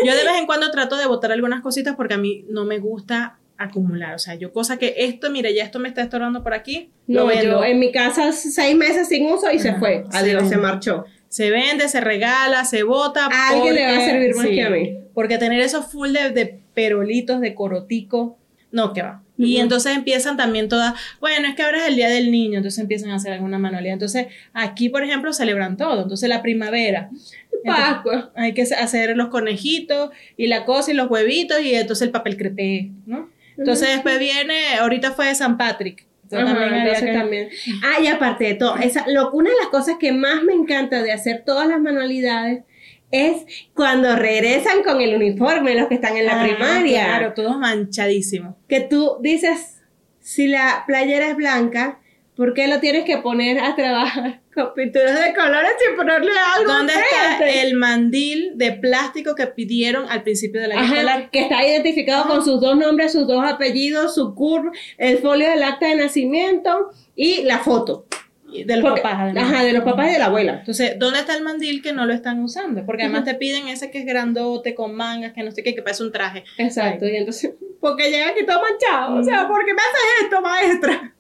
Yo 0.07 0.17
de 0.17 0.25
vez 0.25 0.39
en 0.39 0.47
cuando 0.47 0.71
trato 0.71 0.97
de 0.97 1.07
botar 1.07 1.33
algunas 1.33 1.61
cositas 1.61 1.97
porque 1.97 2.15
a 2.15 2.19
mí 2.19 2.47
no 2.49 2.65
me 2.65 2.79
gusta 2.79 3.37
acumular. 3.59 4.15
O 4.15 4.19
sea, 4.19 4.35
yo 4.35 4.53
cosa 4.53 4.79
que 4.79 4.95
esto, 4.99 5.31
mire, 5.31 5.55
ya 5.55 5.65
esto 5.65 5.79
me 5.79 5.89
está 5.89 6.03
estorbando 6.03 6.43
por 6.43 6.55
aquí. 6.55 6.91
lo 7.07 7.23
No, 7.23 7.27
vendo. 7.27 7.43
yo 7.61 7.65
en 7.65 7.79
mi 7.79 7.93
casa 7.93 8.33
seis 8.33 8.77
meses 8.77 9.09
sin 9.09 9.27
uso 9.27 9.51
y 9.53 9.59
se 9.59 9.71
Ajá, 9.71 9.79
fue. 9.79 10.05
se 10.11 10.17
Adiós, 10.19 10.43
se 10.45 10.51
vende. 10.51 10.57
marchó. 10.59 11.05
Se 11.29 11.51
vende, 11.51 11.89
se 11.89 12.01
regala, 12.01 12.65
se 12.65 12.83
bota. 12.83 13.27
A 13.27 13.49
alguien 13.51 13.75
le 13.75 13.83
va 13.87 13.97
a 13.97 14.01
servir 14.01 14.35
más 14.37 14.47
que 14.47 14.63
a 14.63 14.71
mí. 14.71 14.97
Porque 15.15 15.39
tener 15.39 15.61
esos 15.61 15.87
full 15.87 16.13
de, 16.13 16.31
de 16.31 16.61
perolitos, 16.75 17.41
de 17.41 17.55
corotico, 17.55 18.39
no, 18.71 18.93
que 18.93 19.03
va. 19.03 19.23
Y 19.39 19.59
entonces 19.59 19.95
empiezan 19.95 20.39
también 20.39 20.69
todas, 20.69 20.95
bueno, 21.21 21.47
es 21.47 21.55
que 21.55 21.63
ahora 21.63 21.79
es 21.83 21.89
el 21.89 21.97
Día 21.97 22.09
del 22.09 22.31
Niño, 22.31 22.57
entonces 22.57 22.79
empiezan 22.81 23.11
a 23.11 23.17
hacer 23.17 23.33
alguna 23.35 23.59
manualidad. 23.59 23.93
Entonces, 23.93 24.29
aquí, 24.55 24.89
por 24.89 25.03
ejemplo, 25.05 25.31
celebran 25.35 25.77
todo. 25.77 26.03
Entonces, 26.05 26.27
la 26.29 26.41
primavera. 26.41 27.11
Pascua. 27.65 28.31
Hay 28.35 28.55
que 28.55 28.63
hacer 28.63 29.17
los 29.17 29.29
conejitos 29.29 30.11
y 30.37 30.47
la 30.47 30.65
cosa 30.65 30.91
y 30.91 30.95
los 30.95 31.11
huevitos 31.11 31.61
y 31.63 31.75
entonces 31.75 32.07
el 32.07 32.13
papel 32.13 32.37
crepé, 32.37 32.91
¿no? 33.07 33.29
Entonces 33.59 33.89
después 33.89 34.19
viene, 34.19 34.77
ahorita 34.81 35.13
fue 35.13 35.35
San 35.35 35.57
Patrick. 35.57 36.07
Ajá, 36.33 36.45
también 36.45 36.65
había 36.75 36.83
entonces 36.83 37.05
que- 37.11 37.13
también. 37.19 37.49
Ah, 37.85 38.01
y 38.03 38.07
aparte 38.09 38.45
de 38.45 38.55
todo, 38.55 38.77
esa, 38.79 39.05
lo, 39.09 39.31
una 39.31 39.51
de 39.51 39.57
las 39.57 39.69
cosas 39.69 39.97
que 40.01 40.13
más 40.13 40.43
me 40.43 40.53
encanta 40.55 41.03
de 41.03 41.13
hacer 41.13 41.43
todas 41.47 41.69
las 41.69 41.81
manualidades 41.81 42.65
es 43.13 43.47
cuando 43.75 44.17
regresan 44.17 44.83
con 44.83 45.01
el 45.01 45.15
uniforme, 45.15 45.75
los 45.77 45.87
que 45.87 45.95
están 45.95 46.17
en 46.17 46.27
la 46.27 46.41
Ah, 46.41 46.45
primaria. 46.45 47.05
Claro, 47.05 47.33
todos 47.35 47.57
manchadísimos. 47.59 48.57
Que 48.69 48.81
tú 48.81 49.19
dices, 49.23 49.83
si 50.21 50.49
la 50.49 50.83
playera 50.89 51.29
es 51.29 51.37
blanca, 51.37 52.01
¿por 52.37 52.53
qué 52.55 52.69
lo 52.69 52.79
tienes 52.81 53.05
que 53.05 53.19
poner 53.19 53.59
a 53.59 53.75
trabajar 53.75 54.41
con 54.55 54.75
pinturas 54.75 55.19
de 55.25 55.35
colores 55.35 55.71
sin 55.85 55.97
ponerle 55.97 56.31
algo? 56.57 56.73
¿Dónde 56.73 56.93
está 56.93 57.33
enfrente? 57.33 57.63
el 57.63 57.75
mandil 57.75 58.53
de 58.57 58.73
plástico 58.73 59.35
que 59.35 59.47
pidieron 59.47 60.09
al 60.11 60.23
principio 60.23 60.61
del 60.61 60.73
año 60.73 60.81
Ajá, 60.83 60.95
escolar? 60.95 61.31
que 61.31 61.41
está 61.41 61.67
identificado 61.67 62.27
con 62.29 62.45
sus 62.45 62.61
dos 62.61 62.77
nombres, 62.77 63.13
sus 63.13 63.27
dos 63.27 63.45
apellidos, 63.45 64.15
su 64.15 64.35
CUR, 64.35 64.71
el 64.99 65.19
folio 65.19 65.49
del 65.51 65.63
acta 65.63 65.89
de 65.89 65.97
nacimiento 65.97 66.91
y 67.15 67.43
la 67.43 67.59
foto. 67.59 68.07
De 68.47 68.77
los 68.77 68.85
Porque- 68.85 69.03
papás, 69.03 69.19
además. 69.23 69.53
Ajá, 69.53 69.65
de 69.65 69.73
los 69.73 69.83
papás 69.83 70.09
y 70.09 70.13
de 70.13 70.19
la 70.21 70.27
abuela. 70.27 70.59
Entonces, 70.61 70.97
¿dónde 70.99 71.19
está 71.19 71.35
el 71.37 71.43
mandil 71.43 71.83
que 71.83 71.93
no 71.93 72.07
lo 72.07 72.13
están 72.15 72.43
usando? 72.43 72.87
Porque 72.87 73.03
además 73.03 73.25
te 73.25 73.35
piden 73.35 73.67
ese 73.69 73.91
que 73.91 73.99
es 73.99 74.07
grandote, 74.07 74.75
con 74.75 74.95
mangas, 74.95 75.33
que 75.33 75.43
no 75.43 75.51
sé 75.51 75.63
qué, 75.65 75.75
que 75.75 75.83
parece 75.83 76.05
un 76.05 76.13
traje. 76.13 76.45
Exacto, 76.57 77.07
y 77.07 77.17
entonces, 77.17 77.55
porque 77.81 78.09
llega 78.11 78.29
aquí 78.29 78.47
todo 78.47 78.63
manchado, 78.63 79.17
o 79.21 79.25
sea, 79.25 79.49
¿por 79.49 79.65
qué 79.67 79.75
me 79.75 79.81
haces 79.81 80.23
esto, 80.23 80.41
maestra? 80.41 81.13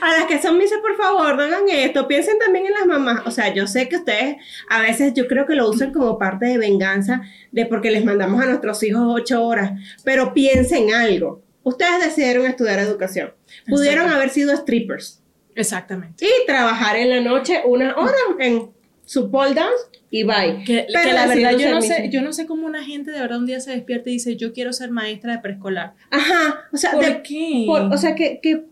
A 0.00 0.18
las 0.18 0.26
que 0.26 0.42
son 0.42 0.58
mises, 0.58 0.78
por 0.78 0.96
favor, 0.96 1.36
no 1.36 1.42
hagan 1.42 1.68
esto, 1.68 2.08
piensen 2.08 2.38
también 2.38 2.66
en 2.66 2.72
las 2.72 2.86
mamás, 2.86 3.22
o 3.26 3.30
sea, 3.30 3.54
yo 3.54 3.66
sé 3.68 3.88
que 3.88 3.96
ustedes 3.96 4.36
a 4.68 4.80
veces 4.82 5.14
yo 5.14 5.28
creo 5.28 5.46
que 5.46 5.54
lo 5.54 5.68
usan 5.70 5.92
como 5.92 6.18
parte 6.18 6.46
de 6.46 6.58
venganza 6.58 7.22
de 7.52 7.66
porque 7.66 7.90
les 7.92 8.04
mandamos 8.04 8.42
a 8.42 8.46
nuestros 8.46 8.82
hijos 8.82 9.02
ocho 9.06 9.44
horas, 9.44 9.72
pero 10.04 10.34
piensen 10.34 10.92
algo, 10.92 11.42
ustedes 11.62 12.04
decidieron 12.04 12.46
estudiar 12.46 12.80
educación, 12.80 13.32
pudieron 13.68 14.08
haber 14.08 14.30
sido 14.30 14.56
strippers 14.56 15.22
Exactamente. 15.54 16.24
y 16.26 16.46
trabajar 16.46 16.96
en 16.96 17.10
la 17.10 17.20
noche 17.20 17.60
una 17.64 17.94
hora 17.96 18.14
en 18.40 18.70
su 19.04 19.30
pole 19.30 19.54
dance 19.54 19.76
y 20.10 20.24
bye. 20.24 20.62
Que, 20.64 20.86
Pero 20.92 21.04
que 21.04 21.12
la 21.12 21.26
verdad, 21.26 21.56
yo 21.58 21.70
no, 21.70 21.82
sé, 21.82 22.08
yo 22.10 22.20
no 22.22 22.32
sé 22.32 22.46
cómo 22.46 22.66
una 22.66 22.82
gente 22.84 23.10
de 23.12 23.20
verdad 23.20 23.38
un 23.38 23.46
día 23.46 23.60
se 23.60 23.70
despierta 23.70 24.10
y 24.10 24.14
dice, 24.14 24.36
yo 24.36 24.52
quiero 24.52 24.72
ser 24.72 24.90
maestra 24.90 25.32
de 25.34 25.38
preescolar. 25.38 25.94
Ajá, 26.10 26.64
o 26.72 26.76
sea, 26.76 26.92
¿Por 26.92 27.04
de- 27.04 27.22
qué? 27.22 27.64
Por- 27.66 27.92
o 27.92 27.96
sea, 27.96 28.14
¿qué, 28.14 28.38
qué, 28.42 28.64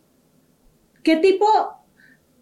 qué 1.03 1.17
tipo 1.17 1.47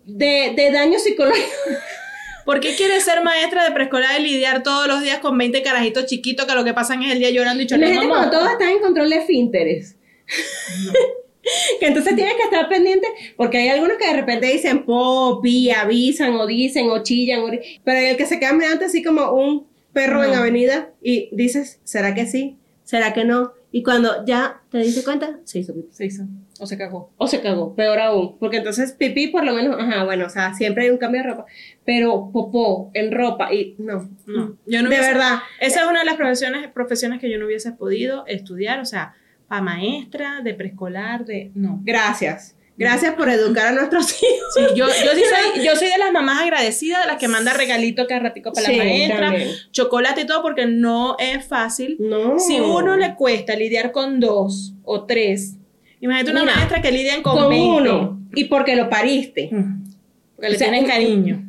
de, 0.04 0.52
de 0.56 0.70
daño 0.72 0.98
psicológico? 0.98 1.46
¿Por 2.44 2.60
qué 2.60 2.74
quieres 2.76 3.04
ser 3.04 3.22
maestra 3.22 3.64
de 3.64 3.72
preescolar 3.72 4.18
y 4.20 4.22
lidiar 4.24 4.62
todos 4.62 4.86
los 4.86 5.02
días 5.02 5.18
con 5.18 5.36
20 5.36 5.62
carajitos 5.62 6.06
chiquitos 6.06 6.46
que 6.46 6.54
lo 6.54 6.64
que 6.64 6.72
pasan 6.72 7.02
es 7.02 7.12
el 7.12 7.18
día 7.18 7.28
llorando 7.30 7.62
y 7.62 7.66
Imagínate 7.66 7.92
chorreando? 7.94 8.08
cuando 8.14 8.30
todos 8.38 8.50
están 8.52 8.68
en 8.70 8.78
control 8.80 9.10
de 9.10 9.20
finteres. 9.22 9.96
que 11.80 11.86
entonces 11.86 12.14
tienes 12.16 12.34
que 12.34 12.42
estar 12.42 12.68
pendiente, 12.68 13.06
porque 13.36 13.58
hay 13.58 13.68
algunos 13.68 13.96
que 13.98 14.06
de 14.06 14.14
repente 14.14 14.46
dicen 14.46 14.84
po, 14.84 15.40
pi, 15.42 15.70
avisan 15.70 16.34
o 16.36 16.46
dicen 16.46 16.88
o 16.90 17.02
chillan, 17.02 17.40
o- 17.40 17.50
pero 17.84 17.98
el 17.98 18.16
que 18.16 18.26
se 18.26 18.38
queda 18.38 18.52
mirando 18.52 18.84
así 18.86 19.02
como 19.02 19.30
un 19.32 19.66
perro 19.92 20.22
en 20.24 20.30
No. 20.32 20.38
avenida 20.38 20.90
y 21.02 21.28
dices, 21.32 21.80
¿será 21.84 22.14
que 22.14 22.26
sí? 22.26 22.56
¿Será 22.84 23.12
que 23.12 23.24
no? 23.24 23.52
Y 23.72 23.82
cuando 23.82 24.24
ya 24.24 24.62
te 24.70 24.78
diste 24.78 25.02
cuenta, 25.04 25.38
se 25.44 25.58
hizo. 25.60 25.74
Se 25.90 26.06
hizo. 26.06 26.22
O 26.60 26.66
se 26.66 26.76
cagó. 26.76 27.12
O 27.16 27.26
se 27.26 27.40
cagó, 27.40 27.74
peor 27.74 27.98
aún. 28.00 28.36
Porque 28.38 28.56
entonces 28.58 28.92
pipí 28.92 29.28
por 29.28 29.44
lo 29.44 29.54
menos, 29.54 29.76
ajá, 29.78 30.04
bueno, 30.04 30.26
o 30.26 30.30
sea, 30.30 30.54
siempre 30.54 30.84
hay 30.84 30.90
un 30.90 30.98
cambio 30.98 31.22
de 31.22 31.28
ropa. 31.28 31.46
Pero 31.84 32.30
popó 32.32 32.90
en 32.94 33.12
ropa 33.12 33.52
y 33.54 33.74
no. 33.78 34.10
No. 34.26 34.56
Yo 34.66 34.82
no 34.82 34.88
de 34.90 34.96
hubiese- 34.96 35.08
verdad. 35.12 35.38
Esa 35.60 35.82
es 35.84 35.86
una 35.88 36.00
de 36.00 36.06
las 36.06 36.16
profesiones, 36.16 36.68
profesiones 36.72 37.20
que 37.20 37.30
yo 37.30 37.38
no 37.38 37.46
hubiese 37.46 37.72
podido 37.72 38.26
estudiar, 38.26 38.80
o 38.80 38.84
sea, 38.84 39.14
para 39.46 39.62
maestra, 39.62 40.40
de 40.42 40.52
preescolar, 40.54 41.24
de... 41.24 41.50
No. 41.54 41.80
Gracias. 41.84 42.54
Gracias 42.76 43.14
por 43.14 43.28
educar 43.28 43.66
a 43.68 43.72
nuestros 43.72 44.12
hijos. 44.22 44.54
Sí, 44.54 44.60
yo, 44.76 44.86
yo, 44.86 45.10
sí 45.14 45.22
soy, 45.54 45.64
yo 45.64 45.74
soy 45.74 45.88
de 45.88 45.98
las 45.98 46.12
mamás 46.12 46.42
agradecidas, 46.42 47.00
de 47.02 47.08
las 47.08 47.16
que 47.18 47.26
manda 47.26 47.52
regalito 47.52 48.06
cada 48.06 48.20
ratico 48.20 48.52
para 48.52 48.66
Sí, 48.66 48.76
la 48.76 48.84
maestra, 48.84 49.20
también. 49.20 49.48
chocolate 49.72 50.20
y 50.20 50.26
todo, 50.26 50.42
porque 50.42 50.66
no 50.66 51.16
es 51.18 51.44
fácil. 51.46 51.96
No. 51.98 52.38
Si 52.38 52.60
uno 52.60 52.96
le 52.96 53.14
cuesta 53.16 53.56
lidiar 53.56 53.90
con 53.90 54.20
dos 54.20 54.74
o 54.84 55.06
tres, 55.06 55.56
imagínate 56.00 56.31
una 56.33 56.43
Mira, 56.43 56.55
maestra 56.57 56.83
que 56.83 56.93
lidian 56.93 57.23
con, 57.23 57.37
con 57.37 57.49
20. 57.49 57.67
uno. 57.69 58.21
Y 58.35 58.45
porque 58.45 58.76
lo 58.76 58.88
pariste. 58.90 59.49
Porque 59.50 60.49
O 60.49 60.50
le 60.50 60.59
sea, 60.59 60.71
tienes 60.71 60.88
cariño. 60.90 61.45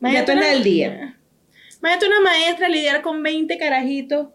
Imagínate 0.00 0.32
una- 0.32 0.46
del 0.48 0.62
día. 0.62 1.18
Imagínate 1.80 2.06
una 2.06 2.20
maestra 2.20 2.68
lidiar 2.68 3.02
con 3.02 3.22
20 3.22 3.58
carajitos. 3.58 4.28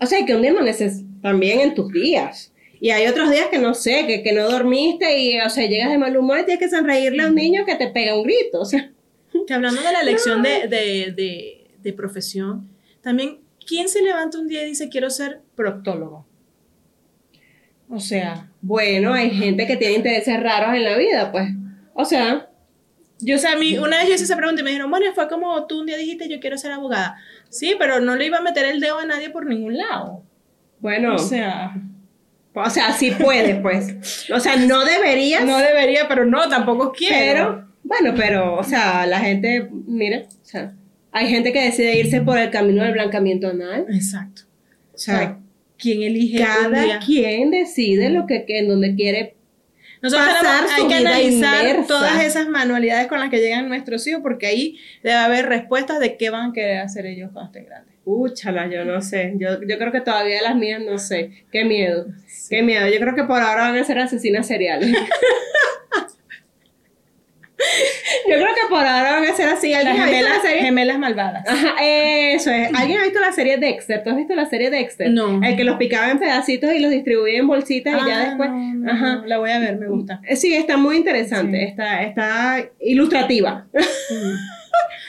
O 0.00 0.06
sea, 0.06 0.24
que 0.26 0.34
un 0.34 0.42
día 0.42 0.50
amaneces 0.50 1.02
también 1.22 1.60
en 1.60 1.74
tus 1.74 1.92
días. 1.92 2.52
Y 2.80 2.90
hay 2.90 3.06
otros 3.06 3.30
días 3.30 3.46
que 3.50 3.58
no 3.58 3.74
sé, 3.74 4.06
que, 4.06 4.22
que 4.22 4.32
no 4.32 4.48
dormiste 4.50 5.18
y, 5.18 5.38
o 5.40 5.50
sea, 5.50 5.66
llegas 5.66 5.90
de 5.90 5.98
mal 5.98 6.16
humor 6.16 6.40
y 6.40 6.44
tienes 6.46 6.58
que 6.58 6.74
sonreírle 6.74 7.22
a 7.22 7.26
un 7.28 7.34
niño 7.34 7.64
que 7.66 7.74
te 7.76 7.88
pega 7.88 8.16
un 8.16 8.22
grito. 8.24 8.60
O 8.60 8.64
sea, 8.64 8.90
Que 9.46 9.52
hablando 9.54 9.80
de 9.82 9.92
la 9.92 10.00
elección 10.00 10.42
de, 10.42 10.66
de, 10.68 11.12
de, 11.14 11.66
de 11.82 11.92
profesión, 11.92 12.68
también 13.02 13.38
¿quién 13.66 13.88
se 13.88 14.02
levanta 14.02 14.38
un 14.38 14.48
día 14.48 14.62
y 14.64 14.70
dice 14.70 14.88
quiero 14.88 15.10
ser 15.10 15.40
proctólogo? 15.54 16.26
O 17.88 18.00
sea. 18.00 18.49
Bueno, 18.62 19.12
hay 19.12 19.30
gente 19.30 19.66
que 19.66 19.76
tiene 19.76 19.94
intereses 19.94 20.40
raros 20.42 20.74
en 20.74 20.84
la 20.84 20.96
vida, 20.96 21.32
pues. 21.32 21.50
O 21.94 22.04
sea. 22.04 22.46
Yo, 23.22 23.36
o 23.36 23.38
sea, 23.38 23.52
a 23.52 23.56
mí, 23.56 23.76
una 23.76 23.98
vez 23.98 24.08
yo 24.08 24.14
hice 24.14 24.24
esa 24.24 24.36
pregunta 24.36 24.62
y 24.62 24.64
me 24.64 24.70
dijeron, 24.70 24.90
bueno, 24.90 25.06
fue 25.14 25.28
como 25.28 25.66
tú 25.66 25.80
un 25.80 25.86
día 25.86 25.98
dijiste, 25.98 26.26
yo 26.28 26.40
quiero 26.40 26.56
ser 26.56 26.72
abogada. 26.72 27.16
Sí, 27.50 27.74
pero 27.78 28.00
no 28.00 28.16
le 28.16 28.26
iba 28.26 28.38
a 28.38 28.42
meter 28.42 28.64
el 28.64 28.80
dedo 28.80 28.98
a 28.98 29.04
nadie 29.04 29.28
por 29.28 29.44
ningún 29.46 29.76
lado. 29.76 30.22
Bueno. 30.78 31.14
O 31.14 31.18
sea. 31.18 31.74
O 32.54 32.70
sea, 32.70 32.92
sí 32.92 33.10
puede, 33.10 33.56
pues. 33.56 34.30
O 34.30 34.40
sea, 34.40 34.56
no 34.56 34.84
deberías. 34.84 35.44
No 35.44 35.58
debería, 35.58 36.08
pero 36.08 36.24
no, 36.24 36.48
tampoco 36.48 36.92
quiero. 36.92 37.14
Pero, 37.16 37.68
bueno, 37.82 38.14
pero, 38.16 38.56
o 38.56 38.64
sea, 38.64 39.06
la 39.06 39.20
gente, 39.20 39.68
mira, 39.86 40.20
o 40.20 40.44
sea, 40.44 40.72
hay 41.12 41.28
gente 41.28 41.52
que 41.52 41.62
decide 41.62 41.96
irse 41.96 42.20
por 42.20 42.38
el 42.38 42.50
camino 42.50 42.82
del 42.82 42.92
blancamiento 42.92 43.48
anal. 43.48 43.86
Exacto. 43.88 44.42
O 44.94 44.98
sea, 44.98 45.38
¿quién 45.80 46.02
elige? 46.02 46.38
un 46.40 46.44
cada 46.44 46.98
quien 47.00 47.50
decide 47.50 48.10
lo 48.10 48.26
que, 48.26 48.44
que 48.44 48.58
en 48.58 48.68
donde 48.68 48.94
quiere. 48.94 49.34
Nosotros 50.02 50.28
pasar 50.28 50.64
tenemos- 50.66 50.72
hay 50.72 50.88
que 50.88 50.94
analizar 50.94 51.86
todas 51.86 52.24
esas 52.24 52.48
manualidades 52.48 53.06
con 53.06 53.20
las 53.20 53.28
que 53.28 53.38
llegan 53.38 53.68
nuestros 53.68 54.06
hijos, 54.06 54.22
porque 54.22 54.46
ahí 54.46 54.78
debe 55.02 55.16
haber 55.16 55.46
respuestas 55.46 56.00
de 56.00 56.16
qué 56.16 56.30
van 56.30 56.50
a 56.50 56.52
querer 56.54 56.78
hacer 56.78 57.04
ellos 57.06 57.30
cuando 57.32 57.50
estén 57.50 57.66
grandes. 57.66 57.94
Úchala, 58.06 58.66
yo 58.68 58.84
no 58.86 59.02
sé. 59.02 59.34
Yo, 59.36 59.60
yo 59.62 59.78
creo 59.78 59.92
que 59.92 60.00
todavía 60.00 60.40
las 60.42 60.56
mías 60.56 60.80
no 60.84 60.98
sé. 60.98 61.44
Qué 61.52 61.64
miedo. 61.64 62.06
Qué 62.48 62.62
miedo. 62.62 62.88
Yo 62.88 62.98
creo 62.98 63.14
que 63.14 63.24
por 63.24 63.40
ahora 63.42 63.64
van 63.70 63.76
a 63.76 63.84
ser 63.84 63.98
asesinas 63.98 64.46
seriales. 64.46 64.90
yo 68.28 68.34
creo 68.36 68.54
que 68.54 68.68
por 68.68 68.84
ahora 68.84 69.12
van 69.20 69.24
a 69.24 69.34
ser 69.34 69.48
así. 69.48 69.70
Las 69.70 69.86
¿Alguien 69.86 70.00
ha 70.02 70.06
visto 70.06 70.16
gemelas, 70.18 70.36
la 70.36 70.42
serie? 70.42 70.62
gemelas 70.62 70.98
malvadas. 70.98 71.44
Ajá, 71.48 71.74
eso 71.82 72.50
es. 72.50 72.70
¿Alguien 72.74 73.00
ha 73.00 73.04
visto 73.04 73.20
la 73.20 73.32
serie 73.32 73.58
Dexter? 73.58 74.02
¿Tú 74.02 74.10
has 74.10 74.16
visto 74.16 74.34
la 74.34 74.46
serie 74.46 74.70
Dexter? 74.70 75.10
No. 75.10 75.40
El 75.42 75.56
que 75.56 75.64
los 75.64 75.76
picaba 75.76 76.10
en 76.10 76.18
pedacitos 76.18 76.72
y 76.72 76.78
los 76.78 76.90
distribuía 76.90 77.38
en 77.38 77.46
bolsitas 77.46 77.94
y 78.02 78.06
ya 78.08 78.20
Ah, 78.20 78.24
después. 78.26 78.50
no, 78.50 78.56
no, 78.74 78.92
Ajá. 78.92 79.16
no, 79.16 79.26
la 79.26 79.38
voy 79.38 79.50
a 79.50 79.58
ver, 79.58 79.76
me 79.78 79.88
gusta. 79.88 80.20
Eh, 80.26 80.36
Sí, 80.36 80.54
está 80.54 80.76
muy 80.76 80.96
interesante. 80.96 81.58
Sí. 81.58 81.64
Está, 81.64 82.02
está 82.02 82.64
ilustrativa. 82.80 83.66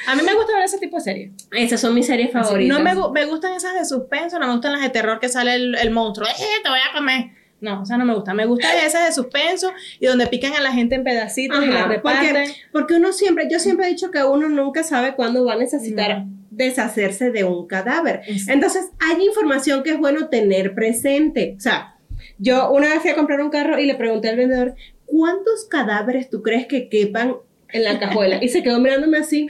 A 0.07 0.15
mí 0.15 0.23
me 0.25 0.33
gusta 0.33 0.53
ver 0.55 0.63
ese 0.65 0.79
tipo 0.79 0.97
de 0.97 1.01
series. 1.03 1.31
Esas 1.51 1.79
son 1.79 1.93
mis 1.93 2.07
series 2.07 2.31
favoritas. 2.31 2.77
No 2.77 2.83
me, 2.83 2.93
me 3.13 3.25
gustan 3.25 3.53
esas 3.53 3.75
de 3.75 3.85
suspenso, 3.85 4.39
no 4.39 4.47
me 4.47 4.53
gustan 4.53 4.73
las 4.73 4.81
de 4.81 4.89
terror 4.89 5.19
que 5.19 5.29
sale 5.29 5.53
el, 5.55 5.75
el 5.75 5.91
monstruo. 5.91 6.27
¡Eh, 6.27 6.33
te 6.63 6.69
voy 6.69 6.79
a 6.79 6.91
comer! 6.93 7.25
No, 7.61 7.81
o 7.81 7.85
sea, 7.85 7.97
no 7.97 8.05
me 8.05 8.13
gustan. 8.15 8.35
Me 8.35 8.45
gustan 8.45 8.71
esas 8.83 9.05
de 9.07 9.13
suspenso 9.13 9.71
y 9.99 10.07
donde 10.07 10.27
pican 10.27 10.53
a 10.53 10.61
la 10.61 10.73
gente 10.73 10.95
en 10.95 11.03
pedacitos 11.03 11.63
y 11.63 11.67
la 11.67 11.85
reparten. 11.87 12.33
porque, 12.35 12.53
porque 12.71 12.93
uno 12.95 13.13
siempre, 13.13 13.47
yo 13.49 13.59
siempre 13.59 13.85
he 13.85 13.89
dicho 13.89 14.09
que 14.11 14.23
uno 14.23 14.49
nunca 14.49 14.83
sabe 14.83 15.13
cuándo 15.15 15.45
va 15.45 15.53
a 15.53 15.57
necesitar 15.57 16.25
No. 16.25 16.29
deshacerse 16.49 17.31
de 17.31 17.43
un 17.43 17.67
cadáver. 17.67 18.21
Exacto. 18.27 18.51
Entonces, 18.53 18.89
hay 18.99 19.23
información 19.25 19.83
que 19.83 19.91
es 19.91 19.99
bueno 19.99 20.27
tener 20.29 20.73
presente. 20.73 21.53
O 21.55 21.61
sea, 21.61 21.95
yo 22.39 22.71
una 22.71 22.89
vez 22.89 22.99
fui 23.01 23.11
a 23.11 23.15
comprar 23.15 23.41
un 23.41 23.51
carro 23.51 23.77
y 23.79 23.85
le 23.85 23.93
pregunté 23.95 24.29
al 24.29 24.37
vendedor, 24.37 24.75
¿cuántos 25.05 25.65
cadáveres 25.65 26.29
tú 26.31 26.41
crees 26.41 26.65
que 26.65 26.89
quepan 26.89 27.35
en 27.69 27.83
la 27.83 27.99
cajuela? 27.99 28.43
Y 28.43 28.49
se 28.49 28.63
quedó 28.63 28.79
mirándome 28.79 29.17
así, 29.19 29.47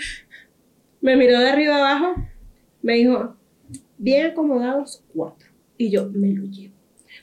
me 0.99 1.15
miró 1.15 1.39
de 1.39 1.49
arriba 1.49 1.77
abajo, 1.77 2.15
me 2.81 2.95
dijo, 2.95 3.35
bien 3.97 4.27
acomodados, 4.27 5.01
cuatro. 5.13 5.49
Y 5.77 5.89
yo, 5.89 6.09
me 6.13 6.29
lo 6.29 6.43
llevo. 6.43 6.70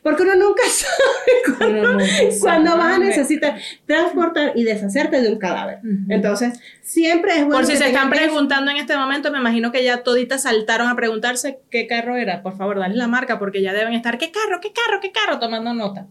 Porque 0.09 0.23
uno 0.23 0.37
nunca 0.47 0.63
sabe 0.67 1.59
cuándo, 1.59 2.05
cuándo 2.41 2.79
vas 2.79 2.95
a 2.95 2.99
necesitar 2.99 3.61
transportar 3.85 4.53
y 4.55 4.65
deshacerte 4.65 5.21
de 5.21 5.31
un 5.31 5.39
cadáver. 5.39 5.81
Entonces, 6.09 6.59
siempre 6.81 7.33
es 7.33 7.39
bueno. 7.41 7.57
Por 7.57 7.67
si 7.67 7.73
que 7.73 7.79
se 7.79 7.87
están 7.89 8.09
preguntando 8.09 8.71
en 8.71 8.79
este 8.79 8.97
momento, 8.97 9.31
me 9.31 9.39
imagino 9.39 9.71
que 9.71 9.85
ya 9.85 10.03
toditas 10.03 10.45
saltaron 10.45 10.89
a 10.89 10.97
preguntarse 10.97 11.59
qué 11.71 11.87
carro 11.87 12.17
era. 12.17 12.43
Por 12.43 12.57
favor, 12.57 12.79
dale 12.79 12.97
la 12.97 13.07
marca 13.07 13.39
porque 13.39 13.61
ya 13.61 13.75
deben 13.75 13.93
estar, 13.93 14.17
¿qué 14.17 14.31
carro, 14.31 14.61
qué 14.63 14.73
carro, 14.73 14.99
qué 15.03 15.13
carro? 15.13 15.39
Tomando 15.39 15.75
nota. 15.75 16.07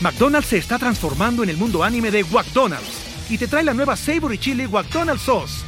McDonald's 0.00 0.48
se 0.48 0.58
está 0.58 0.76
transformando 0.78 1.44
en 1.44 1.50
el 1.50 1.56
mundo 1.56 1.84
anime 1.84 2.10
de 2.10 2.24
McDonald's 2.24 3.30
y 3.30 3.38
te 3.38 3.46
trae 3.46 3.62
la 3.62 3.74
nueva 3.74 3.94
Savory 3.94 4.38
Chili 4.38 4.66
McDonald's 4.66 5.22
Sauce. 5.22 5.67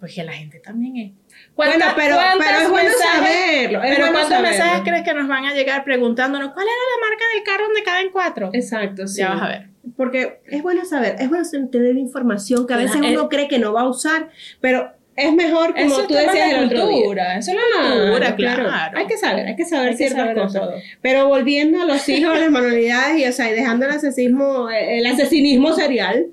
Porque 0.00 0.22
la 0.24 0.32
gente 0.32 0.58
también 0.60 0.96
es. 0.96 1.12
Bueno, 1.54 1.72
¿Cuántas- 1.76 1.94
pero, 1.94 2.16
pero 2.38 2.58
es 2.58 2.68
bueno 2.70 2.88
mensajes- 2.90 3.12
saberlo. 3.14 3.82
es 3.82 3.90
Pero 3.90 4.06
bueno 4.06 4.12
¿cuántos 4.12 4.28
saberlo. 4.28 4.48
mensajes 4.50 4.82
crees 4.84 5.02
que 5.04 5.14
nos 5.14 5.28
van 5.28 5.44
a 5.46 5.54
llegar 5.54 5.84
preguntándonos 5.84 6.52
cuál 6.52 6.66
era 6.66 6.74
la 6.74 7.08
marca 7.08 7.24
del 7.34 7.42
carro 7.44 7.64
donde 7.64 7.82
caben 7.82 8.08
cuatro? 8.12 8.50
Exacto, 8.52 9.06
sí. 9.06 9.20
Ya 9.20 9.30
vas 9.30 9.42
a 9.42 9.48
ver. 9.48 9.66
Porque 9.96 10.40
es 10.46 10.62
bueno 10.62 10.84
saber, 10.84 11.16
es 11.18 11.28
bueno 11.28 11.44
tener 11.70 11.96
información 11.96 12.66
que 12.66 12.74
a 12.74 12.76
veces 12.78 12.96
uno 13.00 13.28
cree 13.28 13.46
que 13.48 13.58
no 13.58 13.72
va 13.72 13.82
a 13.82 13.88
usar, 13.88 14.30
pero 14.60 14.92
es 15.14 15.32
mejor 15.32 15.68
como 15.74 15.86
Eso 15.86 16.06
tú 16.06 16.12
decías 16.14 16.50
de 16.50 16.68
día. 16.68 16.82
cultura, 16.82 17.38
eso 17.38 17.52
es 17.52 17.56
la 17.56 17.90
cultura, 17.92 18.36
claro. 18.36 18.98
Hay 18.98 19.06
que 19.06 19.16
saber, 19.16 19.46
hay 19.46 19.56
que 19.56 19.64
saber 19.64 19.88
Hay 19.90 19.96
que 19.96 20.08
ciertas 20.08 20.34
cosas. 20.34 20.60
todo. 20.62 20.74
Pero 21.00 21.28
volviendo 21.28 21.80
a 21.82 21.84
los 21.86 22.06
hijos, 22.08 22.38
las 22.38 22.50
manualidades 22.50 23.18
y, 23.18 23.26
o 23.26 23.32
sea, 23.32 23.48
y 23.50 23.54
dejando 23.54 23.86
el 23.86 23.92
asesismo, 23.92 24.68
eh, 24.70 24.98
el 24.98 25.06
asesinismo 25.06 25.72
serial, 25.72 26.26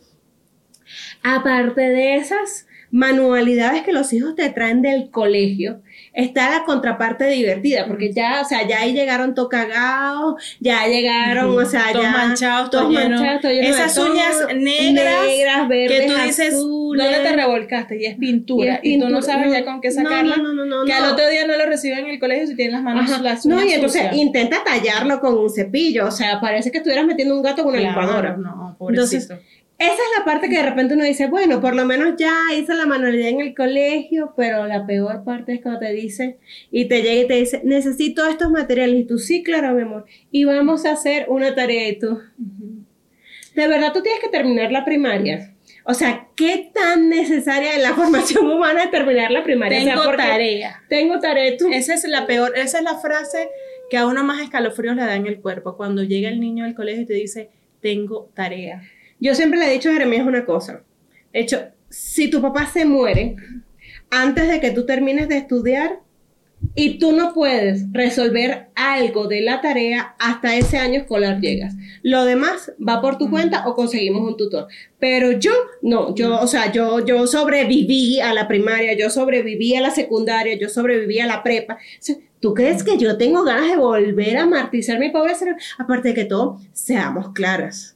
aparte 1.23 1.81
de 1.81 2.15
esas 2.15 2.67
manualidades 2.93 3.81
que 3.81 3.91
los 3.91 4.13
hijos 4.13 4.35
te 4.35 4.47
traen 4.49 4.83
del 4.83 5.09
colegio, 5.09 5.81
está 6.13 6.51
la 6.51 6.63
contraparte 6.63 7.25
divertida, 7.27 7.87
porque 7.87 8.13
ya, 8.13 8.39
o 8.41 8.45
sea, 8.45 8.67
ya 8.67 8.81
ahí 8.81 8.93
llegaron 8.93 9.33
todo 9.33 9.49
cagados, 9.49 10.35
ya 10.59 10.85
llegaron, 10.87 11.57
o 11.57 11.65
sea, 11.65 11.85
Todos 11.91 12.03
ya 12.05 12.11
manchados, 12.11 12.69
todos 12.69 12.83
todo 12.83 12.93
lleno. 13.01 13.17
manchados, 13.17 13.41
todo 13.41 13.51
lleno 13.51 13.67
Esas 13.67 13.97
uñas 13.97 14.35
negras 14.55 15.25
negras, 15.25 15.67
verdes, 15.67 16.01
que 16.01 16.07
tú 16.07 16.13
dices, 16.23 16.53
azules. 16.53 17.03
¿dónde 17.11 17.19
te 17.29 17.35
revolcaste? 17.35 17.99
Y 17.99 18.05
es 18.05 18.15
pintura. 18.17 18.79
Y 18.83 18.91
Y, 18.91 18.93
es 18.93 18.99
tú 18.99 19.09
no 19.09 19.17
pintura. 19.19 19.33
sabes 19.33 19.47
No, 19.47 19.53
ya 19.53 19.65
con 19.65 19.81
qué 19.81 19.87
no, 19.89 19.95
sacarla. 19.95 20.37
no, 20.37 20.53
no, 20.53 20.65
no, 20.65 20.85
que 20.85 20.91
no. 20.91 20.97
al 21.05 21.11
otro 21.13 21.27
día 21.27 21.47
no 21.47 21.57
lo 21.57 21.65
reciben 21.65 21.99
en 22.05 22.11
el 22.11 22.19
colegio 22.19 22.45
si 22.45 22.55
tienen 22.55 22.73
las 22.75 22.83
manos 22.83 23.11
Ajá. 23.11 23.21
las 23.23 23.43
No, 23.47 23.55
uñas 23.55 23.69
y 23.69 23.73
entonces 23.73 24.01
sucias. 24.03 24.15
intenta 24.17 24.63
tallarlo 24.63 25.19
con 25.19 25.35
un 25.35 25.49
cepillo, 25.49 26.05
o 26.07 26.11
sea, 26.11 26.39
parece 26.39 26.69
que 26.71 26.77
estuvieras 26.77 27.07
metiendo 27.07 27.35
un 27.35 27.41
gato 27.41 27.63
con 27.63 27.73
una 27.73 27.81
Claro, 27.81 28.01
licuadora. 28.01 28.37
No, 28.37 28.75
pobrecito. 28.77 29.33
Entonces, 29.33 29.62
Esa 29.83 29.93
es 29.93 30.17
la 30.17 30.23
parte 30.23 30.47
que 30.47 30.57
de 30.57 30.63
repente 30.63 30.93
uno 30.93 31.03
dice, 31.03 31.27
bueno, 31.27 31.59
por 31.59 31.75
lo 31.75 31.83
menos 31.83 32.13
ya 32.17 32.33
hice 32.57 32.73
la 32.73 32.85
manualidad 32.85 33.27
en 33.27 33.41
el 33.41 33.53
colegio, 33.53 34.33
pero 34.37 34.65
la 34.65 34.85
peor 34.85 35.25
parte 35.25 35.55
es 35.55 35.61
cuando 35.61 35.81
te 35.81 35.91
dice 35.91 36.37
y 36.71 36.85
te 36.85 37.01
llega 37.01 37.21
y 37.23 37.27
te 37.27 37.33
dice, 37.33 37.61
necesito 37.65 38.25
estos 38.25 38.49
materiales. 38.49 39.01
Y 39.01 39.03
tú, 39.03 39.17
sí, 39.17 39.43
claro, 39.43 39.73
mi 39.73 39.81
amor. 39.81 40.05
Y 40.31 40.45
vamos 40.45 40.85
a 40.85 40.91
hacer 40.91 41.25
una 41.27 41.53
tarea 41.53 41.89
y 41.89 41.99
tú. 41.99 42.17
De 43.55 43.67
verdad, 43.67 43.91
tú 43.91 44.01
tienes 44.01 44.21
que 44.21 44.29
terminar 44.29 44.71
la 44.71 44.85
primaria. 44.85 45.53
O 45.83 45.93
sea, 45.93 46.29
¿qué 46.37 46.71
tan 46.73 47.09
necesaria 47.09 47.75
es 47.75 47.81
la 47.81 47.93
formación 47.93 48.49
humana 48.49 48.85
es 48.85 48.91
terminar 48.91 49.31
la 49.31 49.43
primaria? 49.43 49.79
O 49.79 49.83
sea, 49.83 49.95
Tengo 49.95 50.15
tarea. 50.15 50.83
Tengo 50.87 51.19
tarea. 51.19 51.57
Tú, 51.57 51.67
Esa 51.73 51.93
es 51.93 52.05
la 52.05 52.25
peor, 52.25 52.57
esa 52.57 52.77
es 52.77 52.83
la 52.85 52.99
frase 52.99 53.49
que 53.89 53.97
a 53.97 54.07
uno 54.07 54.23
más 54.23 54.41
escalofríos 54.41 54.95
le 54.95 55.01
da 55.01 55.15
en 55.15 55.27
el 55.27 55.41
cuerpo. 55.41 55.75
Cuando 55.75 56.03
llega 56.03 56.29
el 56.29 56.39
niño 56.39 56.63
al 56.63 56.73
colegio 56.73 57.03
y 57.03 57.05
te 57.05 57.15
dice, 57.15 57.49
tengo 57.81 58.29
tarea. 58.33 58.81
Yo 59.23 59.33
siempre 59.35 59.57
le 59.57 59.67
he 59.67 59.73
dicho 59.73 59.89
a 59.89 59.93
Jeremías 59.93 60.27
una 60.27 60.43
cosa. 60.43 60.83
De 61.31 61.39
hecho, 61.39 61.61
si 61.89 62.29
tu 62.29 62.41
papá 62.41 62.65
se 62.65 62.83
muere 62.83 63.37
antes 64.09 64.49
de 64.49 64.59
que 64.59 64.71
tú 64.71 64.85
termines 64.85 65.29
de 65.29 65.37
estudiar 65.37 66.01
y 66.75 66.99
tú 66.99 67.13
no 67.13 67.33
puedes 67.33 67.85
resolver 67.93 68.67
algo 68.75 69.29
de 69.29 69.39
la 69.39 69.61
tarea 69.61 70.13
hasta 70.19 70.57
ese 70.57 70.77
año 70.77 70.99
escolar 70.99 71.39
llegas. 71.39 71.73
Lo 72.01 72.25
demás 72.25 72.73
va 72.85 72.99
por 72.99 73.17
tu 73.17 73.29
cuenta 73.29 73.65
o 73.65 73.75
conseguimos 73.75 74.27
un 74.27 74.35
tutor. 74.35 74.67
Pero 74.99 75.31
yo 75.31 75.53
no, 75.81 76.13
yo, 76.13 76.41
o 76.41 76.47
sea, 76.47 76.73
yo, 76.73 76.99
yo 77.05 77.25
sobreviví 77.25 78.19
a 78.19 78.33
la 78.33 78.49
primaria, 78.49 78.91
yo 78.91 79.09
sobreviví 79.09 79.73
a 79.77 79.81
la 79.81 79.91
secundaria, 79.91 80.57
yo 80.59 80.67
sobreviví 80.67 81.19
a 81.19 81.27
la 81.27 81.43
prepa. 81.43 81.75
O 81.75 81.77
sea, 82.01 82.17
¿Tú 82.41 82.53
crees 82.53 82.83
que 82.83 82.97
yo 82.97 83.17
tengo 83.17 83.45
ganas 83.45 83.69
de 83.69 83.77
volver 83.77 84.35
a 84.35 84.45
martirizar 84.45 84.99
mi 84.99 85.11
pobre 85.11 85.33
cerebro? 85.33 85.61
Aparte 85.77 86.09
de 86.09 86.13
que 86.13 86.25
todo, 86.25 86.59
seamos 86.73 87.29
claras 87.29 87.95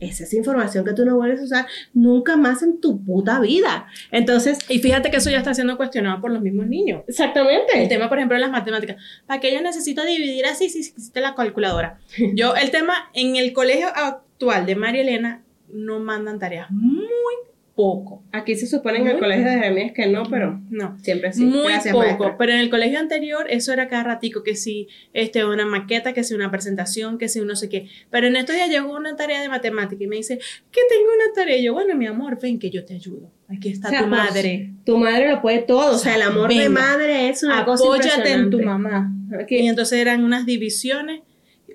esa 0.00 0.24
es 0.24 0.34
información 0.34 0.84
que 0.84 0.92
tú 0.92 1.04
no 1.04 1.16
vuelves 1.16 1.40
a 1.40 1.44
usar 1.44 1.66
nunca 1.92 2.36
más 2.36 2.62
en 2.62 2.80
tu 2.80 3.02
puta 3.04 3.40
vida. 3.40 3.86
Entonces, 4.10 4.58
Y 4.68 4.78
fíjate 4.78 5.10
que 5.10 5.18
eso 5.18 5.30
ya 5.30 5.38
está 5.38 5.54
siendo 5.54 5.76
cuestionado 5.76 6.20
por 6.20 6.30
los 6.30 6.42
mismos 6.42 6.66
niños. 6.66 7.02
El 7.06 7.10
exactamente. 7.10 7.86
tema, 7.88 8.08
por 8.08 8.18
ejemplo, 8.18 8.36
de 8.36 8.40
las 8.40 8.50
matemáticas. 8.50 8.96
¿Para 9.26 9.40
qué 9.40 9.52
yo 9.52 9.62
necesito 9.62 10.04
dividir 10.04 10.46
así 10.46 10.68
si 10.68 10.80
existe 10.80 11.20
la 11.20 11.34
calculadora? 11.34 11.98
Yo, 12.34 12.54
el 12.56 12.70
tema, 12.70 13.10
en 13.14 13.36
el 13.36 13.52
colegio 13.52 13.88
actual 13.94 14.66
de 14.66 14.76
María 14.76 15.02
Elena, 15.02 15.42
no 15.72 16.00
mandan 16.00 16.38
tareas. 16.38 16.70
Muy 16.70 17.34
poco. 17.74 18.22
Aquí 18.30 18.54
se 18.54 18.66
supone 18.68 18.98
en 18.98 19.08
el 19.08 19.18
colegio 19.18 19.44
de 19.44 19.50
Jeremías 19.50 19.92
que 19.92 20.06
no, 20.06 20.22
pero 20.30 20.60
No. 20.70 20.96
siempre 21.02 21.32
sí. 21.32 21.44
Muy 21.44 21.72
Gracias, 21.72 21.92
poco, 21.92 22.04
maestra. 22.06 22.36
pero 22.38 22.52
en 22.52 22.60
el 22.60 22.70
colegio 22.70 23.00
anterior 23.00 23.46
eso 23.50 23.72
era 23.72 23.88
cada 23.88 24.04
ratico, 24.04 24.44
que 24.44 24.54
si 24.54 24.86
este, 25.12 25.44
una 25.44 25.66
maqueta, 25.66 26.12
que 26.12 26.22
si 26.22 26.34
una 26.34 26.50
presentación, 26.52 27.18
que 27.18 27.28
si 27.28 27.40
un 27.40 27.48
no 27.48 27.56
sé 27.56 27.68
qué. 27.68 27.88
Pero 28.10 28.28
en 28.28 28.36
estos 28.36 28.54
días 28.54 28.70
llegó 28.70 28.94
una 28.96 29.16
tarea 29.16 29.40
de 29.42 29.48
matemática 29.48 30.04
y 30.04 30.06
me 30.06 30.16
dice, 30.16 30.38
que 30.70 30.80
tengo 30.88 31.04
una 31.14 31.34
tarea. 31.34 31.56
Y 31.56 31.64
yo, 31.64 31.72
bueno, 31.72 31.96
mi 31.96 32.06
amor, 32.06 32.38
ven 32.40 32.58
que 32.60 32.70
yo 32.70 32.84
te 32.84 32.94
ayudo. 32.94 33.32
Aquí 33.48 33.70
está 33.70 33.88
O 33.88 33.90
sea, 33.90 34.02
tu 34.02 34.08
pues, 34.08 34.20
madre. 34.20 34.70
Tu 34.84 34.96
madre 34.96 35.30
lo 35.30 35.42
puede 35.42 35.58
todo, 35.62 35.96
o 35.96 35.98
sea, 35.98 36.14
el 36.14 36.22
amor 36.22 36.54
de 36.54 36.68
madre 36.68 37.28
es 37.28 37.42
una 37.42 37.64
cosa 37.64 37.84
Apóyate 37.84 38.32
en 38.32 38.50
tu 38.50 38.60
mamá. 38.62 39.12
Y 39.48 39.66
entonces 39.66 39.98
eran 39.98 40.22
unas 40.22 40.46
divisiones, 40.46 41.22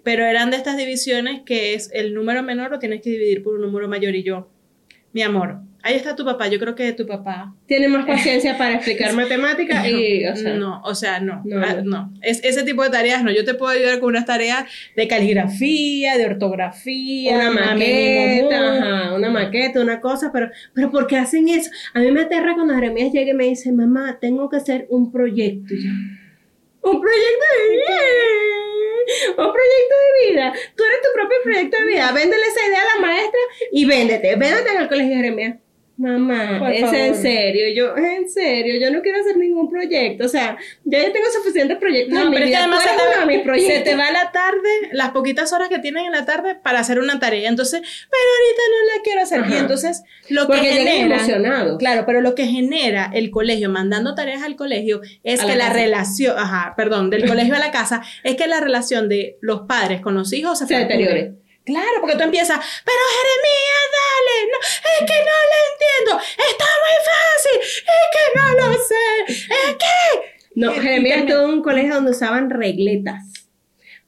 pero 0.03 0.23
eran 0.23 0.49
de 0.49 0.57
estas 0.57 0.77
divisiones 0.77 1.41
que 1.45 1.73
es 1.73 1.91
el 1.93 2.13
número 2.13 2.41
menor 2.41 2.71
lo 2.71 2.79
tienes 2.79 3.01
que 3.01 3.09
dividir 3.09 3.43
por 3.43 3.55
un 3.55 3.61
número 3.61 3.89
mayor. 3.89 4.15
Y 4.15 4.23
yo, 4.23 4.49
mi 5.11 5.21
amor, 5.23 5.59
ahí 5.83 5.95
está 5.95 6.15
tu 6.15 6.25
papá. 6.25 6.47
Yo 6.47 6.59
creo 6.59 6.75
que 6.75 6.91
tu 6.93 7.05
papá 7.05 7.53
Tiene 7.65 7.87
más 7.87 8.05
paciencia 8.05 8.57
para 8.57 8.75
explicar 8.75 9.13
matemáticas 9.15 9.87
y, 9.87 10.25
o 10.25 10.35
sea, 10.35 10.53
no, 10.53 10.81
o 10.83 10.95
sea, 10.95 11.19
no, 11.19 11.41
No, 11.45 11.61
ah, 11.63 11.75
no. 11.75 11.83
no. 11.83 12.13
Es, 12.21 12.43
ese 12.43 12.63
tipo 12.63 12.83
de 12.83 12.89
tareas 12.89 13.23
no. 13.23 13.31
Yo 13.31 13.45
te 13.45 13.53
puedo 13.53 13.71
ayudar 13.71 13.99
con 13.99 14.09
unas 14.09 14.25
tareas 14.25 14.65
de 14.95 15.07
caligrafía, 15.07 16.17
de 16.17 16.25
ortografía, 16.25 17.35
una 17.35 17.51
maqueta, 17.51 18.73
ajá, 18.73 19.15
una 19.15 19.29
maqueta, 19.29 19.81
una 19.81 19.99
cosa, 20.01 20.31
pero, 20.31 20.49
pero 20.73 20.91
¿por 20.91 21.07
qué 21.07 21.17
hacen 21.17 21.47
eso? 21.49 21.69
A 21.93 21.99
mí 21.99 22.11
me 22.11 22.21
aterra 22.21 22.53
cuando 22.55 22.73
Jeremías 22.75 23.11
llega 23.11 23.31
y 23.31 23.35
me 23.35 23.45
dice, 23.45 23.71
mamá, 23.71 24.17
tengo 24.19 24.49
que 24.49 24.57
hacer 24.57 24.87
un 24.89 25.11
proyecto. 25.11 25.73
Y 25.73 25.83
yo, 25.85 25.91
un 26.81 27.01
proyecto 27.01 27.45
de 27.57 27.75
vida, 27.75 27.99
un 29.29 29.53
proyecto 29.53 29.95
de 30.03 30.29
vida. 30.29 30.53
Tú 30.75 30.83
eres 30.83 31.01
tu 31.01 31.13
propio 31.13 31.37
proyecto 31.43 31.77
de 31.77 31.85
vida. 31.85 32.11
Véndele 32.11 32.43
esa 32.43 32.67
idea 32.67 32.81
a 32.81 32.95
la 32.95 33.07
maestra 33.07 33.39
y 33.71 33.85
véndete, 33.85 34.35
véndete 34.35 34.71
en 34.71 34.81
el 34.81 34.87
colegio 34.87 35.15
Jeremías. 35.15 35.57
Mamá, 36.01 36.59
Por 36.59 36.71
es 36.71 36.79
favor. 36.79 36.95
en 36.95 37.15
serio, 37.15 37.65
yo, 37.75 37.97
en 37.97 38.29
serio, 38.29 38.79
yo 38.79 38.89
no 38.89 39.01
quiero 39.01 39.19
hacer 39.19 39.35
ningún 39.35 39.69
proyecto, 39.69 40.25
o 40.25 40.29
sea, 40.29 40.57
ya 40.85 41.05
yo 41.05 41.11
tengo 41.11 41.25
suficientes 41.29 41.77
proyectos 41.77 42.13
No, 42.13 42.21
en 42.23 42.29
mi 42.29 42.35
pero 42.35 42.45
que 42.45 42.49
vida, 42.51 42.59
además 42.59 42.83
se 42.83 42.89
te, 42.89 43.33
se 43.33 43.39
proyectos. 43.43 43.83
te 43.83 43.95
va 43.95 44.09
la 44.11 44.31
tarde, 44.31 44.69
las 44.93 45.09
poquitas 45.11 45.51
horas 45.51 45.67
que 45.67 45.79
tienen 45.79 46.05
en 46.05 46.13
la 46.13 46.23
tarde 46.23 46.55
para 46.55 46.79
hacer 46.79 46.99
una 46.99 47.19
tarea. 47.19 47.49
Entonces, 47.49 47.81
pero 47.81 48.23
ahorita 48.37 48.61
no 48.69 48.95
la 48.95 49.03
quiero 49.03 49.21
hacer. 49.21 49.39
Ajá. 49.41 49.53
Y 49.53 49.57
entonces, 49.57 50.03
lo 50.29 50.47
Porque 50.47 50.61
que 50.61 50.71
genera. 50.71 51.15
emocionados. 51.17 51.77
Claro, 51.79 52.03
pero 52.05 52.21
lo 52.21 52.33
que 52.33 52.45
genera 52.47 53.11
el 53.13 53.29
colegio 53.29 53.69
mandando 53.69 54.15
tareas 54.15 54.41
al 54.43 54.55
colegio 54.55 55.01
es 55.25 55.41
A 55.43 55.47
que 55.47 55.55
la 55.57 55.69
relación, 55.73 56.35
ajá, 56.37 56.75
perdón, 56.77 57.09
del 57.09 57.25
colegio 57.27 57.55
a 57.55 57.59
la 57.59 57.71
casa, 57.71 58.01
es 58.23 58.35
que 58.37 58.47
la 58.47 58.61
relación 58.61 59.09
de 59.09 59.37
los 59.41 59.63
padres 59.67 59.99
con 59.99 60.15
los 60.15 60.31
hijos 60.31 60.59
se, 60.59 60.65
Se 60.65 60.75
deteriore. 60.75 61.33
Claro, 61.69 62.01
porque 62.01 62.15
tú 62.15 62.23
empiezas, 62.23 62.57
pero 62.85 62.97
Jeremías, 63.17 63.85
dale, 63.99 64.51
no, 64.51 64.57
es 64.59 64.99
que 65.11 65.19
no 65.29 65.37
lo 65.49 65.57
entiendo, 65.71 66.11
está 66.49 66.65
muy 66.85 66.97
fácil, 67.11 67.57
es 67.61 68.05
que 68.13 68.23
no 68.39 68.45
lo 68.67 68.73
sé, 68.73 69.43
es 69.69 69.75
que... 69.75 70.39
No, 70.55 70.71
Jeremías 70.73 71.19
estuvo 71.19 71.43
en 71.43 71.49
un 71.51 71.61
colegio 71.61 71.93
donde 71.95 72.11
usaban 72.11 72.49
regletas 72.49 73.23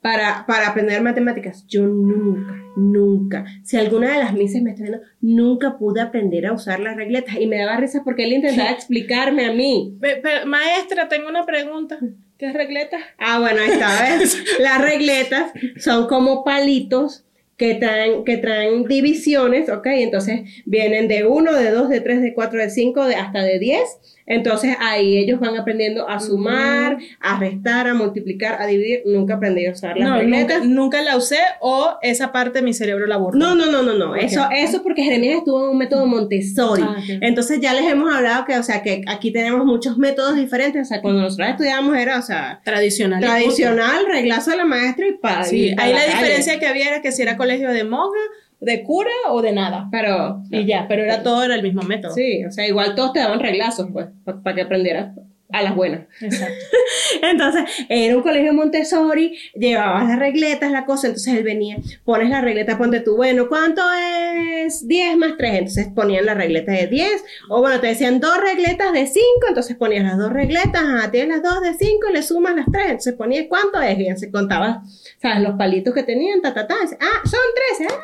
para, 0.02 0.46
para 0.48 0.70
aprender 0.70 1.02
matemáticas. 1.02 1.66
Yo 1.68 1.84
nunca, 1.84 2.56
nunca, 2.76 3.46
si 3.64 3.78
alguna 3.78 4.12
de 4.14 4.18
las 4.24 4.34
mises 4.34 4.62
me 4.62 4.72
está 4.72 4.82
viendo, 4.84 5.02
nunca 5.22 5.78
pude 5.78 6.02
aprender 6.02 6.48
a 6.48 6.54
usar 6.54 6.80
las 6.80 6.96
regletas. 6.98 7.36
Y 7.40 7.46
me 7.48 7.58
daba 7.60 7.78
risa 7.78 8.02
porque 8.04 8.24
él 8.24 8.34
intentaba 8.34 8.72
explicarme 8.72 9.46
a 9.46 9.54
mí. 9.54 9.96
Pe- 10.02 10.18
pe- 10.18 10.46
maestra, 10.46 11.08
tengo 11.08 11.30
una 11.30 11.46
pregunta. 11.46 12.00
¿Qué 12.38 12.48
es 12.48 12.54
regleta? 12.54 12.98
Ah, 13.20 13.40
bueno, 13.40 13.62
esta 13.62 14.02
vez. 14.02 14.44
Las 14.60 14.82
regletas 14.82 15.52
son 15.78 16.08
como 16.08 16.44
palitos 16.44 17.24
que 17.62 17.76
traen, 17.76 18.24
que 18.24 18.38
traen 18.38 18.86
divisiones, 18.86 19.70
¿ok? 19.70 19.86
Entonces 19.86 20.64
vienen 20.66 21.08
de 21.08 21.28
1, 21.28 21.54
de 21.54 21.70
2, 21.70 21.90
de 21.90 22.02
3, 22.02 22.22
de 22.24 22.34
4, 22.34 22.60
de 22.60 22.70
5, 22.72 23.06
de, 23.06 23.14
hasta 23.14 23.44
de 23.44 23.60
10. 23.60 24.21
Entonces 24.32 24.78
ahí 24.80 25.18
ellos 25.18 25.40
van 25.40 25.58
aprendiendo 25.58 26.08
a 26.10 26.20
sumar, 26.20 26.98
a 27.20 27.38
restar, 27.40 27.88
a 27.88 27.94
multiplicar, 27.94 28.62
a 28.62 28.66
dividir. 28.68 29.02
Nunca 29.06 29.36
aprendí 29.36 29.66
a 29.66 29.72
usar 29.72 29.98
las 29.98 30.08
No, 30.10 30.18
regletas. 30.18 30.60
nunca, 30.64 30.74
nunca 30.82 31.02
la 31.02 31.18
usé 31.18 31.40
o 31.60 31.98
esa 32.02 32.32
parte 32.32 32.60
de 32.60 32.66
mi 32.66 32.74
cerebro 32.74 33.08
la 33.08 33.18
borró. 33.18 33.38
No, 33.38 33.56
no, 33.56 33.66
no, 33.72 33.84
no, 33.84 33.94
no. 33.94 34.16
Eso, 34.16 34.48
eso 34.56 34.82
porque 34.84 35.04
Jeremías 35.04 35.40
estuvo 35.40 35.64
en 35.66 35.70
un 35.72 35.78
método 35.78 36.06
Montessori. 36.08 36.82
Ah. 36.84 36.96
Entonces 37.22 37.60
ya 37.60 37.74
les 37.74 37.86
hemos 37.92 38.14
hablado 38.14 38.46
que, 38.46 38.58
o 38.58 38.64
sea, 38.64 38.82
que 38.82 39.02
aquí 39.08 39.32
tenemos 39.32 39.66
muchos 39.66 39.98
métodos 39.98 40.36
diferentes. 40.38 40.82
O 40.82 40.86
sea, 40.86 41.02
cuando 41.02 41.22
nosotros 41.22 41.50
estudiábamos 41.50 41.98
era, 41.98 42.18
o 42.18 42.22
sea, 42.22 42.62
Tradicional. 42.64 43.20
tradicional, 43.22 44.06
reglazo 44.12 44.52
de 44.52 44.58
la 44.58 44.66
maestra 44.66 45.06
y. 45.08 45.20
Sí, 45.44 45.76
ahí 45.78 45.94
la 45.94 46.06
diferencia 46.06 46.60
que 46.60 46.68
había 46.68 46.88
era 46.88 47.02
que 47.02 47.12
si 47.12 47.22
era 47.22 47.38
colegio 47.38 47.70
de 47.72 47.84
monja, 47.84 48.18
de 48.62 48.84
cura 48.84 49.10
o 49.30 49.42
de 49.42 49.52
nada. 49.52 49.90
Pero, 49.92 50.44
Y 50.50 50.66
ya, 50.66 50.86
pero 50.88 51.04
era 51.04 51.24
todo 51.24 51.44
era 51.44 51.56
el 51.56 51.64
mismo 51.64 51.82
método. 51.82 52.14
sí, 52.14 52.46
o 52.46 52.52
sea, 52.52 52.68
igual 52.68 52.96
todos 52.96 53.12
te 53.14 53.20
daban 53.20 53.40
reglazos, 53.40 53.90
pues, 53.92 54.08
para 54.24 54.56
que 54.56 54.62
aprendieras 54.62 55.14
a 55.52 55.62
las 55.62 55.76
buenas. 55.76 56.08
Exacto. 56.22 56.56
Entonces, 57.22 57.64
era 57.90 58.16
un 58.16 58.24
colegio 58.24 58.54
Montessori, 58.54 59.38
llevabas 59.54 60.08
las 60.08 60.20
regletas, 60.20 60.72
la 60.72 60.86
cosa, 60.86 61.08
entonces 61.08 61.34
él 61.36 61.44
venía, 61.44 61.78
pones 62.04 62.30
la 62.30 62.42
regleta, 62.42 62.78
ponte 62.78 63.00
tú, 63.02 63.16
bueno, 63.16 63.48
¿cuánto 63.50 63.82
es 63.94 64.88
10 64.88 65.18
más 65.18 65.34
3? 65.38 65.54
Entonces 65.54 65.88
ponían 65.94 66.26
la 66.26 66.34
regleta 66.34 66.72
de 66.72 66.88
10, 66.88 67.24
o 67.50 67.60
bueno, 67.60 67.80
te 67.80 67.88
decían 67.88 68.20
dos 68.20 68.38
regletas 68.38 68.94
de 68.94 69.08
5, 69.08 69.24
entonces 69.50 69.76
ponías 69.76 70.04
las 70.04 70.18
dos 70.18 70.32
regletas, 70.32 70.82
ajá, 70.82 71.12
tienes 71.12 71.42
las 71.42 71.44
dos 71.44 71.62
de 71.62 71.74
5 71.74 72.08
y 72.10 72.14
le 72.14 72.24
sumas 72.24 72.56
las 72.56 72.66
3, 72.72 72.86
entonces 72.86 73.14
ponías 73.14 73.46
cuánto 73.50 73.82
es, 73.82 73.98
bien, 73.98 74.18
se 74.18 74.32
contaba, 74.32 74.84
¿sabes? 75.22 75.42
Los 75.42 75.58
palitos 75.58 75.94
que 75.94 76.04
tenían, 76.04 76.42
ta, 76.42 76.54
ta, 76.54 76.68
ta, 76.68 76.76
dice, 76.82 76.98
ah, 77.00 77.22
son 77.26 77.40
13, 77.78 77.94
ah, 77.94 78.04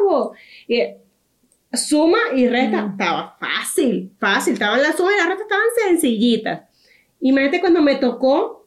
bravo. 0.00 0.32
Y 0.66 0.82
suma 1.72 2.18
y 2.34 2.48
resta, 2.48 2.88
estaba 2.90 3.36
fácil, 3.38 4.12
fácil, 4.18 4.54
estaban 4.54 4.82
las 4.82 4.96
sumas 4.96 5.14
y 5.14 5.18
las 5.18 5.28
restas 5.28 5.46
estaban 5.46 5.68
sencillitas. 5.88 6.69
Imagínate 7.20 7.60
cuando 7.60 7.82
me 7.82 7.96
tocó 7.96 8.58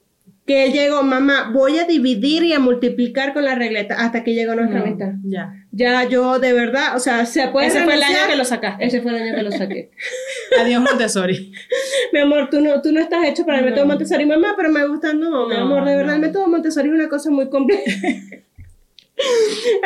que 0.46 0.66
él 0.66 0.74
llegó, 0.74 1.04
mamá, 1.04 1.52
voy 1.54 1.78
a 1.80 1.86
dividir 1.86 2.44
y 2.44 2.52
a 2.52 2.60
multiplicar 2.60 3.34
con 3.34 3.46
la 3.46 3.56
regleta 3.56 3.96
hasta 3.96 4.26
que 4.26 4.34
llegó 4.34 4.54
nuestra 4.56 4.80
No, 4.80 4.86
mitad. 4.88 5.14
ya. 5.24 5.54
Ya 5.72 6.04
yo, 6.08 6.38
de 6.38 6.52
verdad, 6.54 6.98
o 6.98 7.00
sea, 7.00 7.26
se 7.26 7.48
puede 7.48 7.68
Ese 7.68 7.82
fue 7.84 7.96
el 7.96 8.04
año 8.04 8.18
que 8.28 8.36
lo 8.36 8.44
sacaste. 8.44 8.86
Ese 8.86 9.02
fue 9.02 9.12
el 9.16 9.24
año 9.24 9.36
que 9.36 9.42
lo 9.44 9.52
saqué. 9.54 9.92
Adiós 10.62 10.84
Montessori. 10.84 11.54
mi 12.14 12.20
amor, 12.20 12.50
tú 12.52 12.60
no, 12.62 12.82
tú 12.82 12.92
no 12.92 13.00
estás 13.00 13.26
hecho 13.26 13.46
para 13.46 13.60
el 13.60 13.64
No. 13.66 13.70
método 13.72 13.86
Montessori, 13.88 14.26
mamá, 14.26 14.54
pero 14.58 14.70
me 14.70 14.86
gusta, 14.86 15.14
no, 15.14 15.48
mi 15.48 15.56
No, 15.56 15.62
amor, 15.62 15.86
de 15.86 15.96
verdad, 15.96 16.16
el 16.16 16.22
método 16.22 16.48
Montessori 16.48 16.90
es 16.90 16.94
una 16.96 17.08
cosa 17.10 17.30
muy 17.32 17.50
compleja. 17.50 17.84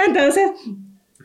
Entonces, 0.07 0.49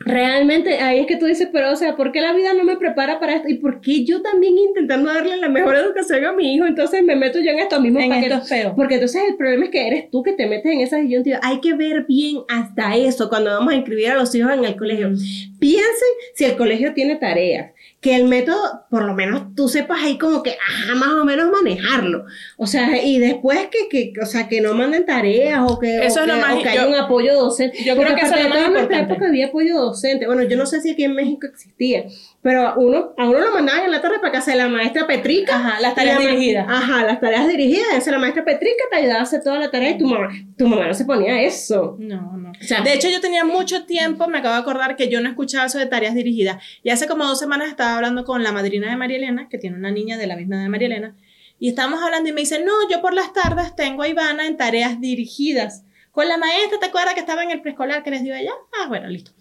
realmente 0.05 0.79
ahí 0.79 0.99
es 0.99 1.07
que 1.07 1.17
tú 1.17 1.25
dices, 1.25 1.49
pero 1.51 1.71
o 1.71 1.75
sea, 1.75 1.95
¿por 1.95 2.11
qué 2.11 2.21
la 2.21 2.33
vida 2.33 2.53
no 2.53 2.63
me 2.63 2.77
prepara 2.77 3.19
para 3.19 3.35
esto? 3.35 3.49
¿Y 3.49 3.55
por 3.55 3.81
qué 3.81 4.03
yo 4.05 4.21
también 4.21 4.57
intentando 4.57 5.13
darle 5.13 5.37
la 5.37 5.49
mejor 5.49 5.75
educación 5.75 6.25
a 6.25 6.33
mi 6.33 6.55
hijo? 6.55 6.65
Entonces 6.65 7.03
me 7.03 7.15
meto 7.15 7.39
yo 7.39 7.51
en 7.51 7.59
esto 7.59 7.79
mismo. 7.79 7.99
En 7.99 8.09
para 8.09 8.21
que- 8.21 8.27
esto 8.27 8.41
es 8.43 8.49
feo. 8.49 8.73
Porque 8.75 8.95
entonces 8.95 9.21
el 9.27 9.35
problema 9.35 9.65
es 9.65 9.71
que 9.71 9.87
eres 9.87 10.09
tú 10.11 10.23
que 10.23 10.33
te 10.33 10.45
metes 10.45 10.71
en 10.71 10.81
esa 10.81 10.97
disyuntiva. 10.97 11.39
Hay 11.41 11.59
que 11.61 11.73
ver 11.73 12.05
bien 12.07 12.37
hasta 12.49 12.95
eso 12.95 13.29
cuando 13.29 13.51
vamos 13.51 13.73
a 13.73 13.75
inscribir 13.75 14.09
a 14.11 14.15
los 14.15 14.33
hijos 14.35 14.51
en 14.53 14.65
el 14.65 14.75
colegio. 14.75 15.09
Mm. 15.09 15.59
Piensen 15.59 16.09
si 16.35 16.45
el 16.45 16.55
colegio 16.55 16.93
tiene 16.93 17.15
tareas. 17.15 17.71
Que 18.03 18.15
el 18.17 18.25
método, 18.25 18.83
por 18.89 19.05
lo 19.05 19.13
menos 19.15 19.55
tú 19.55 19.69
sepas 19.69 20.03
ahí 20.03 20.17
como 20.17 20.43
que, 20.43 20.51
ajá, 20.51 20.93
más 20.95 21.09
o 21.13 21.23
menos 21.25 21.49
manejarlo. 21.51 22.25
O 22.57 22.67
sea, 22.67 23.01
y 23.01 23.17
después 23.17 23.67
que, 23.71 23.87
que 23.87 24.13
o 24.21 24.25
sea, 24.25 24.49
que 24.49 24.59
no 24.59 24.73
manden 24.73 25.05
tareas 25.05 25.61
o 25.65 25.79
que, 25.79 26.05
Eso 26.05 26.19
o 26.19 26.23
es 26.23 26.27
lo 26.27 26.33
que, 26.35 26.41
más- 26.41 26.55
o 26.55 26.61
que 26.61 26.69
haya 26.69 26.81
yo- 26.83 26.89
un 26.89 26.95
apoyo 26.95 27.33
docente. 27.33 27.77
yo 27.77 27.95
creo 27.95 28.07
Porque 28.09 28.15
que 28.21 28.27
eso 28.27 28.35
es 28.35 28.43
lo 28.43 28.49
más 28.49 28.57
en 28.57 28.63
nuestra 28.73 28.81
importante. 28.81 29.13
época 29.13 29.27
había 29.29 29.47
apoyo 29.47 29.79
docente. 29.79 30.25
Bueno, 30.27 30.43
yo 30.43 30.57
no 30.57 30.65
sé 30.65 30.81
si 30.81 30.91
aquí 30.91 31.05
en 31.05 31.15
México 31.15 31.47
existía, 31.47 32.03
pero 32.43 32.67
a 32.67 32.77
uno, 32.77 33.13
a 33.17 33.29
uno 33.29 33.39
lo 33.39 33.53
mandaban 33.53 33.85
en 33.85 33.91
la 33.91 34.01
tarde 34.01 34.19
para 34.19 34.33
casa 34.33 34.51
de 34.51 34.57
la 34.57 34.67
maestra 34.67 35.07
Petrica. 35.07 35.55
Ajá, 35.55 35.79
las 35.79 35.95
tareas 35.95 36.21
la 36.21 36.29
dirigidas. 36.29 36.67
Ajá, 36.69 37.05
las 37.05 37.21
tareas 37.21 37.47
dirigidas. 37.47 37.87
Esa 37.95 38.11
la 38.11 38.19
maestra 38.19 38.43
Petrica 38.43 38.83
te 38.91 38.97
ayudaba 38.97 39.21
a 39.21 39.23
hacer 39.23 39.41
toda 39.41 39.57
la 39.59 39.71
tarea 39.71 39.91
y 39.91 39.97
tu 39.97 40.05
mamá, 40.05 40.29
tu 40.57 40.67
mamá 40.67 40.87
no 40.87 40.93
se 40.93 41.05
ponía 41.05 41.41
eso. 41.41 41.95
No, 41.97 42.35
no. 42.37 42.51
O 42.51 42.63
sea, 42.63 42.81
de 42.81 42.93
hecho, 42.93 43.07
yo 43.09 43.21
tenía 43.21 43.45
mucho 43.45 43.85
tiempo, 43.85 44.27
me 44.27 44.39
acabo 44.39 44.55
de 44.55 44.61
acordar 44.61 44.97
que 44.97 45.07
yo 45.07 45.21
no 45.21 45.29
escuchaba 45.29 45.67
eso 45.67 45.79
de 45.79 45.85
tareas 45.85 46.15
dirigidas. 46.15 46.61
Y 46.83 46.89
hace 46.89 47.07
como 47.07 47.25
dos 47.25 47.39
semanas 47.39 47.69
estaba 47.69 47.95
hablando 47.95 48.25
con 48.25 48.43
la 48.43 48.51
madrina 48.51 48.89
de 48.89 48.97
María 48.97 49.17
Elena, 49.17 49.47
que 49.49 49.57
tiene 49.57 49.77
una 49.77 49.91
niña 49.91 50.17
de 50.17 50.27
la 50.27 50.35
misma 50.35 50.55
edad 50.55 50.63
de 50.63 50.69
María 50.69 50.87
Elena, 50.87 51.15
y 51.59 51.69
estábamos 51.69 52.03
hablando 52.03 52.27
y 52.27 52.33
me 52.33 52.41
dice, 52.41 52.61
no, 52.61 52.73
yo 52.91 53.01
por 53.01 53.13
las 53.13 53.31
tardes 53.31 53.73
tengo 53.73 54.03
a 54.03 54.09
Ivana 54.09 54.47
en 54.47 54.57
tareas 54.57 54.99
dirigidas. 54.99 55.85
Con 56.11 56.27
la 56.27 56.37
maestra, 56.37 56.77
¿te 56.77 56.87
acuerdas 56.87 57.13
que 57.13 57.21
estaba 57.21 57.41
en 57.41 57.51
el 57.51 57.61
preescolar 57.61 58.03
que 58.03 58.11
les 58.11 58.21
dio 58.21 58.35
allá? 58.35 58.51
Ah, 58.79 58.87
bueno, 58.89 59.07
listo. 59.07 59.31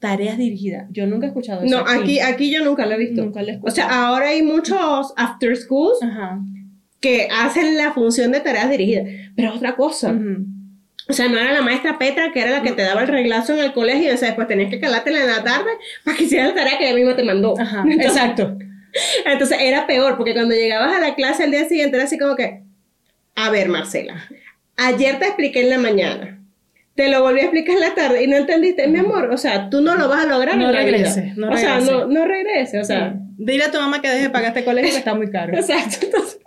Tareas 0.00 0.36
dirigidas. 0.38 0.86
Yo 0.90 1.06
nunca 1.06 1.26
he 1.26 1.28
escuchado 1.28 1.62
eso. 1.62 1.76
no, 1.78 1.84
aquí, 1.88 2.18
aquí 2.20 2.50
yo 2.50 2.64
nunca 2.64 2.86
lo 2.86 2.94
he 2.94 2.98
visto. 2.98 3.22
Nunca 3.22 3.42
lo 3.42 3.48
he 3.48 3.52
O 3.52 3.54
escuchado. 3.56 3.88
sea, 3.88 4.06
ahora 4.08 4.28
hay 4.30 4.42
muchos 4.42 5.12
after 5.16 5.56
schools 5.56 6.02
Ajá. 6.02 6.40
que 7.00 7.28
hacen 7.30 7.76
la 7.76 7.92
función 7.92 8.32
de 8.32 8.40
tareas 8.40 8.70
dirigidas, 8.70 9.06
pero 9.36 9.50
es 9.50 9.56
otra 9.56 9.76
cosa. 9.76 10.14
O 11.08 11.12
sea, 11.12 11.28
no 11.28 11.38
era 11.38 11.52
la 11.52 11.62
maestra 11.62 11.98
Petra 11.98 12.32
que 12.32 12.40
era 12.40 12.50
la 12.52 12.62
que 12.62 12.72
te 12.72 12.82
daba 12.82 13.02
el 13.02 13.08
reglazo 13.08 13.52
en 13.52 13.60
el 13.64 13.72
colegio, 13.72 14.14
o 14.14 14.16
sea, 14.16 14.28
después 14.28 14.48
tenías 14.48 14.70
que 14.70 14.80
calártela 14.80 15.20
en 15.20 15.26
la 15.26 15.42
tarde 15.44 15.70
para 16.04 16.16
que 16.16 16.24
hicieras 16.24 16.48
la 16.50 16.54
tarea 16.54 16.78
que 16.78 16.86
ella 16.88 16.96
misma 16.96 17.16
te 17.16 17.24
mandó. 17.24 17.58
Ajá, 17.58 17.80
Entonces, 17.86 18.06
exacto. 18.06 18.56
entonces 19.26 19.58
era 19.60 19.86
peor, 19.86 20.16
porque 20.16 20.32
cuando 20.34 20.54
llegabas 20.54 20.92
a 20.96 21.00
la 21.00 21.14
clase 21.14 21.44
el 21.44 21.50
día 21.50 21.68
siguiente 21.68 21.96
era 21.96 22.04
así 22.06 22.16
como 22.18 22.36
que, 22.36 22.62
a 23.34 23.50
ver, 23.50 23.68
Marcela, 23.68 24.24
ayer 24.76 25.18
te 25.18 25.26
expliqué 25.26 25.60
en 25.62 25.70
la 25.70 25.78
mañana, 25.78 26.39
te 26.94 27.08
lo 27.08 27.22
volví 27.22 27.40
a 27.40 27.44
explicar 27.44 27.74
en 27.76 27.80
la 27.80 27.94
tarde 27.94 28.22
y 28.24 28.26
no 28.26 28.36
entendiste, 28.36 28.86
mi 28.88 28.98
amor, 28.98 29.30
o 29.30 29.38
sea, 29.38 29.70
tú 29.70 29.80
no 29.80 29.94
lo 29.96 30.08
vas 30.08 30.24
a 30.24 30.28
lograr 30.28 30.56
No 30.56 30.64
la 30.70 30.80
vida. 30.80 30.82
regrese, 30.82 31.32
no 31.36 31.50
o 31.50 31.56
sea, 31.56 31.80
no, 31.80 32.06
no 32.06 32.26
regrese, 32.26 32.78
o 32.80 32.84
sea, 32.84 33.14
Dile 33.42 33.64
a 33.64 33.70
tu 33.70 33.78
mamá 33.78 34.02
que 34.02 34.08
deje 34.10 34.24
de 34.24 34.30
pagar 34.30 34.48
este 34.48 34.64
colegio 34.64 34.90
que 34.90 34.98
está 34.98 35.14
muy 35.14 35.30
caro. 35.30 35.54
Exacto. 35.56 35.96
Entonces, 36.02 36.40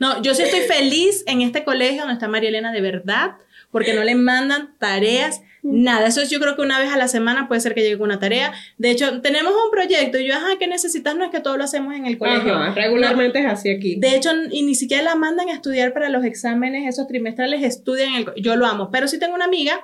No, 0.00 0.22
yo 0.22 0.34
sí 0.34 0.42
estoy 0.42 0.60
feliz 0.60 1.22
en 1.26 1.42
este 1.42 1.64
colegio 1.64 2.00
donde 2.00 2.14
está 2.14 2.28
María 2.28 2.48
Elena 2.48 2.72
de 2.72 2.80
verdad, 2.80 3.32
porque 3.70 3.94
no 3.94 4.02
le 4.04 4.14
mandan 4.14 4.74
tareas, 4.78 5.42
nada. 5.62 6.06
Eso 6.06 6.20
es, 6.20 6.30
yo 6.30 6.40
creo 6.40 6.56
que 6.56 6.62
una 6.62 6.78
vez 6.78 6.90
a 6.92 6.96
la 6.96 7.08
semana 7.08 7.48
puede 7.48 7.60
ser 7.60 7.74
que 7.74 7.82
llegue 7.82 8.02
una 8.02 8.18
tarea. 8.18 8.52
De 8.78 8.90
hecho, 8.90 9.20
tenemos 9.20 9.52
un 9.52 9.70
proyecto 9.70 10.18
y 10.18 10.26
yo, 10.26 10.34
ajá, 10.34 10.56
¿qué 10.58 10.66
necesitas? 10.66 11.16
No 11.16 11.24
es 11.24 11.30
que 11.30 11.40
todo 11.40 11.56
lo 11.56 11.64
hacemos 11.64 11.94
en 11.94 12.06
el 12.06 12.18
colegio. 12.18 12.54
ajá, 12.54 12.74
regularmente 12.74 13.40
es 13.40 13.46
así 13.46 13.70
aquí. 13.70 13.96
De 13.96 14.16
hecho, 14.16 14.30
y 14.50 14.62
ni 14.62 14.74
siquiera 14.74 15.02
la 15.02 15.14
mandan 15.16 15.48
a 15.48 15.52
estudiar 15.52 15.92
para 15.92 16.08
los 16.08 16.24
exámenes, 16.24 16.88
esos 16.88 17.06
trimestrales, 17.06 17.62
estudian 17.62 18.14
en 18.14 18.28
el... 18.28 18.42
Yo 18.42 18.56
lo 18.56 18.66
amo, 18.66 18.90
pero 18.90 19.08
sí 19.08 19.18
tengo 19.18 19.34
una 19.34 19.44
amiga 19.44 19.80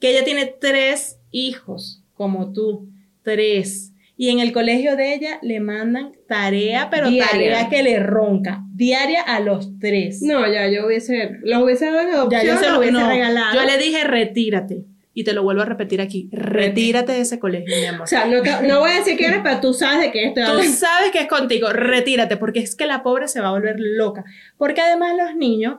que 0.00 0.10
ella 0.10 0.24
tiene 0.24 0.46
tres 0.46 1.18
hijos, 1.30 2.02
como 2.14 2.52
tú, 2.52 2.88
tres. 3.22 3.92
Y 4.22 4.28
en 4.28 4.38
el 4.38 4.52
colegio 4.52 4.96
de 4.96 5.14
ella 5.14 5.38
le 5.40 5.60
mandan 5.60 6.12
tarea, 6.28 6.88
pero 6.90 7.08
Diaria. 7.08 7.30
tarea 7.30 7.68
que 7.70 7.82
le 7.82 7.98
ronca, 8.00 8.60
diaria 8.74 9.22
a 9.22 9.40
los 9.40 9.78
tres. 9.78 10.20
No, 10.20 10.46
ya 10.46 10.68
yo 10.68 10.84
hubiese, 10.86 11.38
los 11.42 11.62
hubiese 11.62 11.86
dado 11.86 12.00
adopción, 12.00 12.42
ya 12.42 12.46
yo 12.46 12.58
se 12.58 12.64
los 12.66 12.72
lo 12.74 12.78
hubiese 12.80 12.92
no, 12.98 13.08
regalado. 13.08 13.54
Yo 13.58 13.64
le 13.64 13.78
dije, 13.78 14.04
retírate. 14.04 14.84
Y 15.14 15.24
te 15.24 15.32
lo 15.32 15.42
vuelvo 15.42 15.62
a 15.62 15.64
repetir 15.64 16.02
aquí, 16.02 16.28
retírate 16.32 17.12
de 17.12 17.20
ese 17.22 17.38
colegio, 17.38 17.74
mi 17.74 17.86
amor. 17.86 18.02
O 18.02 18.06
sea, 18.06 18.26
no, 18.26 18.42
te- 18.42 18.62
no 18.68 18.80
voy 18.80 18.90
a 18.90 18.96
decir 18.96 19.16
que 19.16 19.24
eres, 19.24 19.40
pero 19.42 19.58
tú 19.58 19.72
sabes 19.72 20.00
de 20.02 20.12
qué 20.12 20.26
estoy 20.26 20.44
Tú 20.44 20.50
hablando. 20.50 20.72
sabes 20.76 21.10
que 21.12 21.20
es 21.20 21.26
contigo, 21.26 21.70
retírate, 21.70 22.36
porque 22.36 22.60
es 22.60 22.76
que 22.76 22.84
la 22.86 23.02
pobre 23.02 23.26
se 23.26 23.40
va 23.40 23.48
a 23.48 23.52
volver 23.52 23.76
loca. 23.78 24.24
Porque 24.58 24.82
además 24.82 25.14
los 25.16 25.34
niños, 25.34 25.76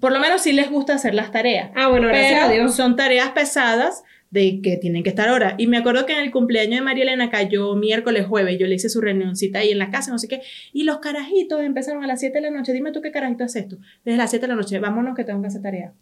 por 0.00 0.10
lo 0.12 0.18
menos 0.18 0.40
sí 0.42 0.52
les 0.52 0.68
gusta 0.68 0.94
hacer 0.94 1.14
las 1.14 1.30
tareas. 1.30 1.70
Ah, 1.76 1.86
bueno, 1.88 2.08
gracias 2.08 2.42
a 2.42 2.48
Pero 2.48 2.64
Dios. 2.64 2.74
son 2.74 2.96
tareas 2.96 3.30
pesadas 3.30 4.02
de 4.34 4.60
que 4.60 4.76
tienen 4.76 5.04
que 5.04 5.10
estar 5.10 5.28
ahora. 5.28 5.54
Y 5.58 5.68
me 5.68 5.78
acuerdo 5.78 6.06
que 6.06 6.12
en 6.12 6.18
el 6.18 6.32
cumpleaños 6.32 6.80
de 6.80 6.84
María 6.84 7.04
Elena 7.04 7.30
cayó 7.30 7.76
miércoles, 7.76 8.26
jueves, 8.26 8.58
yo 8.58 8.66
le 8.66 8.74
hice 8.74 8.88
su 8.88 9.00
reunioncita 9.00 9.60
ahí 9.60 9.70
en 9.70 9.78
la 9.78 9.90
casa, 9.90 10.10
no 10.10 10.18
sé 10.18 10.26
qué, 10.26 10.42
y 10.72 10.82
los 10.82 10.98
carajitos 10.98 11.62
empezaron 11.62 12.02
a 12.02 12.08
las 12.08 12.18
7 12.18 12.36
de 12.36 12.42
la 12.42 12.50
noche, 12.50 12.72
dime 12.72 12.90
tú 12.90 13.00
qué 13.00 13.12
carajito 13.12 13.44
haces 13.44 13.62
esto, 13.62 13.78
desde 14.04 14.18
las 14.18 14.30
7 14.30 14.42
de 14.44 14.48
la 14.48 14.56
noche, 14.56 14.80
vámonos 14.80 15.14
que 15.14 15.22
tengo 15.22 15.40
que 15.40 15.46
hacer 15.46 15.62
tarea. 15.62 15.92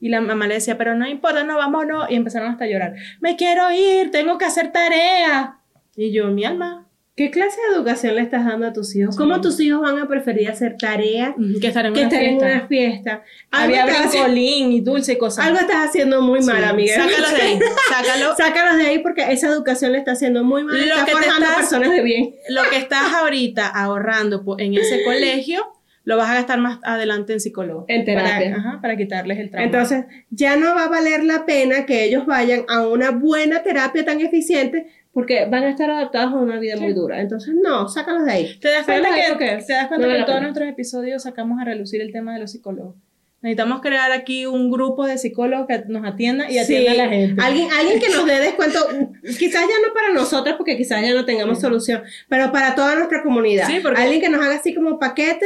Y 0.00 0.08
la 0.08 0.22
mamá 0.22 0.46
le 0.46 0.54
decía, 0.54 0.78
pero 0.78 0.94
no 0.94 1.06
importa, 1.06 1.44
no, 1.44 1.58
vámonos, 1.58 2.10
y 2.10 2.14
empezaron 2.14 2.50
hasta 2.50 2.64
a 2.64 2.68
llorar, 2.68 2.94
me 3.20 3.36
quiero 3.36 3.70
ir, 3.70 4.10
tengo 4.10 4.38
que 4.38 4.46
hacer 4.46 4.72
tarea. 4.72 5.58
Y 5.94 6.10
yo, 6.10 6.28
mi 6.28 6.44
alma, 6.46 6.88
¿Qué 7.16 7.30
clase 7.30 7.56
de 7.70 7.76
educación 7.76 8.16
le 8.16 8.22
estás 8.22 8.44
dando 8.44 8.66
a 8.66 8.72
tus 8.72 8.96
hijos? 8.96 9.16
¿Cómo 9.16 9.40
tus 9.40 9.60
hijos 9.60 9.80
van 9.80 9.98
a 10.00 10.08
preferir 10.08 10.48
hacer 10.50 10.76
tareas 10.76 11.34
que 11.60 11.68
estar 11.68 11.86
en 11.86 11.92
que 11.94 12.00
una 12.00 12.08
estar 12.08 12.22
en 12.24 12.38
fiesta. 12.40 12.46
una 12.56 12.66
fiesta? 12.66 13.22
Algo 13.52 13.76
Había 13.80 13.86
brincolín 14.00 14.72
y 14.72 14.80
dulce 14.80 15.12
y 15.12 15.16
cosas. 15.18 15.46
algo 15.46 15.60
estás 15.60 15.86
haciendo 15.90 16.20
muy 16.22 16.40
mal, 16.42 16.56
Sí, 16.58 16.64
amiga. 16.64 16.94
Sácalos 16.96 17.30
de 17.30 17.40
ahí, 17.42 17.58
sácalo. 17.88 18.34
Sácalos 18.36 18.76
de 18.78 18.86
ahí 18.86 18.98
porque 18.98 19.22
esa 19.30 19.46
educación 19.46 19.92
le 19.92 19.98
está 19.98 20.10
haciendo 20.12 20.42
muy 20.42 20.64
mal. 20.64 20.76
Lo 20.76 20.94
está 20.96 21.04
que 21.04 21.12
estás- 21.12 21.56
personas 21.56 21.90
de 21.92 22.02
bien. 22.02 22.34
lo 22.48 22.62
que 22.68 22.78
estás 22.78 23.12
ahorita 23.14 23.68
ahorrando 23.68 24.44
en 24.58 24.74
ese 24.74 25.04
colegio, 25.04 25.64
lo 26.02 26.16
vas 26.16 26.28
a 26.30 26.34
gastar 26.34 26.58
más 26.58 26.80
adelante 26.82 27.32
en 27.32 27.38
psicólogo. 27.38 27.84
En 27.86 28.04
terapia. 28.04 28.56
Para, 28.56 28.56
ajá, 28.56 28.78
para 28.82 28.96
quitarles 28.96 29.38
el 29.38 29.50
trauma. 29.50 29.64
Entonces, 29.66 30.04
ya 30.30 30.56
no 30.56 30.74
va 30.74 30.86
a 30.86 30.88
valer 30.88 31.22
la 31.22 31.46
pena 31.46 31.86
que 31.86 32.04
ellos 32.04 32.26
vayan 32.26 32.64
a 32.68 32.88
una 32.88 33.12
buena 33.12 33.62
terapia 33.62 34.04
tan 34.04 34.20
eficiente 34.20 34.88
porque 35.14 35.46
van 35.46 35.62
a 35.64 35.70
estar 35.70 35.88
adaptados 35.90 36.34
a 36.34 36.36
una 36.36 36.58
vida 36.58 36.76
muy 36.76 36.92
dura. 36.92 37.20
Entonces, 37.20 37.54
no, 37.54 37.88
sácalos 37.88 38.24
de 38.26 38.32
ahí. 38.32 38.58
¿Te 38.60 38.68
das 38.68 38.84
cuenta 38.84 39.14
que, 39.14 39.22
porque 39.30 39.62
te 39.66 39.72
das 39.72 39.86
cuenta 39.88 40.06
no 40.06 40.12
que 40.12 40.18
en 40.18 40.26
todos 40.26 40.42
nuestros 40.42 40.68
episodios 40.68 41.22
sacamos 41.22 41.60
a 41.60 41.64
relucir 41.64 42.00
el 42.02 42.12
tema 42.12 42.34
de 42.34 42.40
los 42.40 42.50
psicólogos? 42.50 42.96
Necesitamos 43.40 43.82
crear 43.82 44.10
aquí 44.10 44.46
un 44.46 44.70
grupo 44.70 45.06
de 45.06 45.18
psicólogos 45.18 45.66
que 45.66 45.84
nos 45.88 46.04
atiendan 46.06 46.48
y 46.50 46.54
Sí, 46.54 46.58
atiendan 46.60 46.94
a 46.94 47.04
la 47.04 47.08
gente. 47.10 47.42
Alguien, 47.42 47.68
alguien 47.78 48.00
que 48.00 48.08
nos 48.08 48.24
dé 48.24 48.40
descuento, 48.40 48.78
quizás 49.38 49.60
ya 49.62 49.86
no 49.86 49.92
para 49.92 50.14
nosotros, 50.14 50.54
porque 50.56 50.78
quizás 50.78 51.02
ya 51.02 51.12
no 51.12 51.26
tengamos 51.26 51.60
solución, 51.60 52.02
pero 52.30 52.50
para 52.52 52.74
toda 52.74 52.94
nuestra 52.96 53.22
comunidad. 53.22 53.66
Sí, 53.66 53.80
porque- 53.82 54.00
Alguien 54.00 54.22
que 54.22 54.30
nos 54.30 54.42
haga 54.42 54.54
así 54.56 54.74
como 54.74 54.98
paquete 54.98 55.44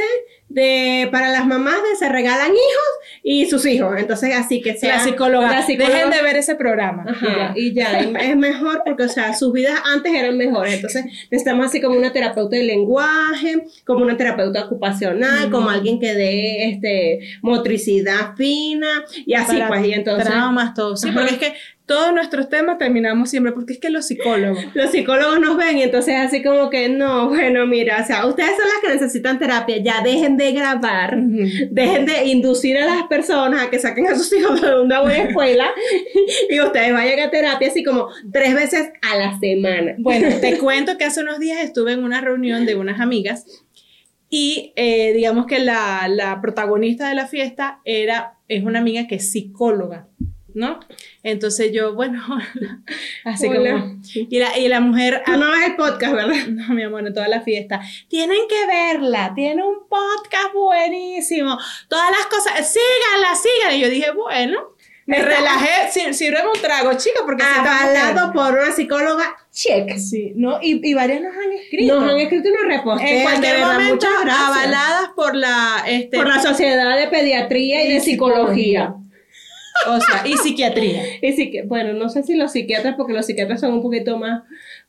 de 0.49 1.09
para 1.13 1.31
las 1.31 1.47
mamás 1.47 1.75
de 1.75 1.97
se 1.99 2.09
regalan 2.09 2.49
hijos 2.51 3.21
y 3.23 3.47
sus 3.47 3.67
hijos. 3.67 3.95
Entonces, 3.99 4.35
así 4.35 4.61
que 4.63 4.75
sea 4.77 4.97
la 4.97 5.05
psicóloga. 5.05 5.51
la 5.51 5.63
psicóloga- 5.67 5.93
Dejen 5.95 6.11
de 6.11 6.23
ver 6.23 6.37
ese 6.37 6.55
programa. 6.55 7.05
Ajá, 7.09 7.53
Y 7.55 7.75
ya. 7.75 8.01
y 8.01 8.13
ya, 8.15 8.23
y 8.23 8.27
es 8.31 8.37
mejor 8.37 8.83
porque, 8.85 9.03
o 9.05 9.09
sea, 9.09 9.35
sus 9.35 9.53
vidas 9.53 9.79
antes 9.85 10.13
eran 10.15 10.37
mejores. 10.37 10.75
Entonces, 10.75 11.05
necesitamos 11.31 11.67
así 11.67 11.81
como 11.81 11.97
una 11.99 12.13
terapeuta 12.13 12.57
de 12.57 12.65
lenguaje, 12.65 13.65
como 13.85 14.05
una 14.05 14.17
terapeuta 14.17 14.65
ocupacional, 14.65 15.51
como 15.51 15.69
alguien 15.71 16.01
que 16.01 16.15
dé 16.15 16.71
este, 16.71 17.21
motricidad 17.43 18.35
fina, 18.37 19.05
y 19.27 19.35
así, 19.35 19.57
Para 19.57 19.69
pues, 19.69 19.87
y 19.87 19.93
entonces. 19.93 20.27
Traumas, 20.29 20.75
todo. 20.75 20.97
Sí, 20.97 21.09
Ajá. 21.09 21.19
porque 21.21 21.35
es 21.35 21.41
que 21.41 21.55
todos 21.89 22.13
nuestros 22.13 22.51
temas 22.51 22.77
terminamos 22.77 23.31
siempre, 23.31 23.53
porque 23.53 23.73
es 23.73 23.79
que 23.81 23.89
los 23.89 24.07
psicólogos. 24.07 24.63
Los 24.75 24.91
psicólogos 24.91 25.41
nos 25.41 25.57
ven 25.57 25.79
y 25.79 25.83
entonces 25.83 26.15
así 26.17 26.43
como 26.43 26.69
que 26.69 26.89
no, 26.91 27.31
bueno, 27.31 27.67
mira, 27.67 28.01
o 28.03 28.07
sea, 28.07 28.27
ustedes 28.27 28.51
son 28.51 28.67
las 28.67 28.83
que 28.83 28.93
necesitan 28.93 29.39
terapia, 29.39 29.79
ya 29.79 30.03
dejen 30.03 30.37
de 30.37 30.53
grabar, 30.53 31.17
dejen 31.17 32.05
de 32.05 32.27
inducir 32.27 32.77
a 32.77 32.85
las 32.85 33.05
personas 33.05 33.63
a 33.63 33.71
que 33.71 33.79
saquen 33.79 34.07
a 34.07 34.15
sus 34.15 34.31
hijos 34.35 34.61
de 34.61 34.81
una 34.81 35.01
buena 35.01 35.25
escuela 35.25 35.71
y 36.51 36.61
ustedes 36.61 36.93
vayan 36.93 37.21
a 37.21 37.31
terapia 37.31 37.69
así 37.69 37.83
como 37.83 38.09
tres 38.31 38.55
veces 38.55 38.91
a 39.01 39.17
la 39.17 39.39
semana. 39.41 39.95
Bueno, 39.99 40.29
te 40.41 40.59
cuento 40.59 40.99
que 40.99 41.07
hace 41.07 41.23
unos 41.23 41.39
días 41.39 41.63
estuve 41.63 41.93
en 41.93 42.05
una 42.05 42.21
reunión 42.21 42.67
de 42.67 42.75
unas 42.75 43.01
amigas 43.01 43.47
y 44.29 44.75
eh, 44.77 45.15
digamos 45.15 45.47
que 45.47 45.59
la, 45.59 46.07
la 46.09 46.41
protagonista 46.43 47.09
de 47.09 47.15
la 47.15 47.27
fiesta 47.27 47.81
era, 47.87 48.35
es 48.47 48.63
una 48.63 48.81
amiga 48.81 49.07
que 49.07 49.15
es 49.15 49.33
psicóloga, 49.33 50.07
¿no? 50.59 50.81
Entonces 51.23 51.73
yo, 51.73 51.95
bueno, 51.95 52.23
así 53.25 53.47
Hola. 53.47 53.73
como... 53.73 54.01
Y 54.13 54.39
la, 54.39 54.59
y 54.59 54.69
la 54.69 54.81
mujer... 54.81 55.23
Tú 55.25 55.33
no 55.33 55.51
ves 55.53 55.67
el 55.69 55.77
podcast, 55.77 56.15
¿verdad? 56.15 56.35
No, 56.49 56.75
mi 56.75 56.83
amor, 56.83 57.07
en 57.07 57.15
toda 57.15 57.29
la 57.29 57.41
fiesta. 57.41 57.81
Tienen 58.09 58.41
que 58.49 58.67
verla, 58.67 59.33
tiene 59.35 59.63
un 59.63 59.89
podcast 59.89 60.53
buenísimo. 60.53 61.57
Todas 61.89 62.11
las 62.11 62.27
cosas, 62.27 62.73
síganla, 62.73 63.35
síganla. 63.37 63.77
Y 63.77 63.81
yo 63.81 63.89
dije, 63.89 64.11
bueno, 64.11 64.75
me 65.07 65.23
relajé, 65.23 65.91
sí, 65.91 66.13
sírveme 66.13 66.49
un 66.55 66.61
trago, 66.61 66.93
chica, 66.95 67.21
porque 67.25 67.43
Avalado 67.43 68.33
por 68.33 68.53
una 68.53 68.73
psicóloga, 68.73 69.37
check. 69.51 69.97
Sí, 69.97 70.33
no, 70.35 70.59
y, 70.61 70.87
y 70.87 70.95
varias 70.95 71.23
nos 71.23 71.35
han 71.35 71.53
escrito. 71.53 72.01
Nos 72.01 72.11
han 72.13 72.19
escrito 72.19 72.49
una 72.51 72.75
respuesta. 72.75 73.09
en 73.09 73.23
cualquier 73.23 73.61
momento 73.61 74.07
avaladas 74.07 75.11
por 75.17 75.35
la 75.35 75.85
este 75.87 76.17
Por 76.17 76.29
la 76.29 76.43
Sociedad 76.43 76.99
de 76.99 77.07
Pediatría 77.07 77.85
y, 77.85 77.89
Y 77.89 77.93
de 77.95 78.01
Psicología. 78.01 78.97
O 79.87 80.01
sea, 80.01 80.27
y 80.27 80.37
psiquiatría. 80.37 81.03
Y 81.23 81.63
bueno, 81.63 81.93
no 81.93 82.09
sé 82.09 82.23
si 82.23 82.35
los 82.35 82.53
psiquiatras, 82.53 82.95
porque 82.97 83.13
los 83.13 83.27
psiquiatras 83.27 83.61
son 83.61 83.73
un 83.75 83.83
poquito 83.83 84.19
más. 84.19 84.43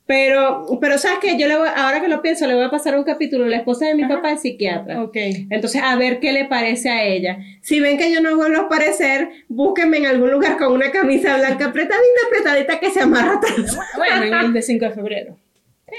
Pero, 0.06 0.66
pero 0.82 0.98
sabes 0.98 1.20
que 1.20 1.38
yo 1.38 1.48
le 1.48 1.56
voy, 1.56 1.68
ahora 1.76 2.02
que 2.02 2.08
lo 2.08 2.24
pienso, 2.24 2.48
le 2.48 2.56
voy 2.56 2.64
a 2.64 2.72
pasar 2.72 2.98
un 2.98 3.04
capítulo. 3.04 3.46
La 3.46 3.58
esposa 3.58 3.86
de 3.86 3.94
mi 3.94 4.04
Ajá. 4.04 4.16
papá 4.16 4.32
es 4.32 4.42
psiquiatra. 4.42 5.04
Ok. 5.04 5.16
Entonces, 5.52 5.84
a 5.84 5.96
ver 5.98 6.20
qué 6.20 6.32
le 6.34 6.46
parece 6.46 6.90
a 6.90 7.04
ella. 7.04 7.38
Si 7.62 7.80
ven 7.80 7.98
que 8.00 8.12
yo 8.12 8.20
no 8.20 8.36
vuelvo 8.36 8.62
a 8.62 8.70
parecer, 8.70 9.30
búsquenme 9.50 9.98
en 9.98 10.08
algún 10.08 10.32
lugar 10.32 10.58
con 10.58 10.74
una 10.74 10.90
camisa 10.90 11.38
blanca 11.38 11.66
apretadita, 11.68 12.20
apretadita 12.28 12.80
que 12.80 12.90
se 12.90 13.02
amarra 13.02 13.36
atrás. 13.36 13.78
Bueno, 13.98 14.24
en 14.24 14.34
el 14.34 14.54
de 14.54 14.62
5 14.64 14.86
de 14.86 14.92
febrero. 14.92 15.38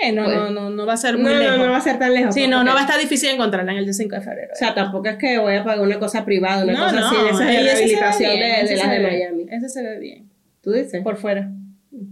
Eh, 0.02 0.12
no, 0.12 0.24
Bueno. 0.24 0.50
no, 0.50 0.50
no, 0.50 0.70
no 0.70 0.86
va 0.86 0.92
a 0.94 0.96
ser 0.96 1.18
muy 1.18 1.32
no, 1.32 1.38
lejos. 1.38 1.58
no 1.58 1.70
va 1.70 1.76
a 1.76 1.80
ser 1.80 1.98
tan 1.98 2.12
lejos. 2.14 2.34
Sí, 2.34 2.40
pues, 2.42 2.50
no, 2.50 2.62
no 2.64 2.72
va 2.74 2.80
a 2.80 2.82
estar 2.82 3.00
difícil 3.00 3.30
encontrarla 3.30 3.72
en 3.72 3.78
el 3.78 3.86
de 3.86 3.92
5 3.92 4.14
de 4.16 4.20
febrero. 4.22 4.48
O 4.52 4.56
sea, 4.56 4.74
tampoco 4.74 5.08
es 5.08 5.16
que 5.16 5.38
voy 5.38 5.56
a 5.56 5.64
pagar 5.64 5.80
una 5.80 5.98
cosa 5.98 6.24
privada, 6.24 6.64
una 6.64 6.72
no, 6.72 6.84
cosa 6.84 7.00
no, 7.00 7.06
así 7.06 7.16
de 7.16 7.34
se 7.34 7.44
ve 7.44 7.62
rehabilitación 7.62 8.32
bien, 8.36 8.64
de, 8.66 8.70
de 8.70 8.76
las 8.76 8.90
de 8.90 9.00
Miami. 9.00 9.46
Ese 9.50 9.68
se 9.68 9.82
ve 9.82 9.98
bien. 9.98 10.30
¿Tú 10.62 10.72
dices? 10.72 11.02
Por 11.02 11.16
fuera. 11.16 11.50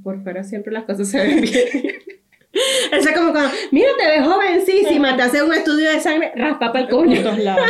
Por 0.02 0.22
fuera 0.22 0.42
siempre 0.44 0.72
las 0.72 0.84
cosas 0.84 1.08
se 1.08 1.18
ven 1.18 1.40
bien. 1.40 1.54
Eso 2.92 3.08
es 3.10 3.14
como 3.16 3.30
cuando, 3.32 3.50
mira, 3.70 3.90
te 4.00 4.06
ves 4.06 4.26
jovencísima, 4.26 5.16
te 5.16 5.22
hace 5.22 5.42
un 5.42 5.52
estudio 5.52 5.90
de 5.90 6.00
sangre, 6.00 6.32
raspa 6.34 6.72
para 6.72 6.84
el 6.84 6.90
coño. 6.90 7.22
todos 7.22 7.38
lados. 7.38 7.64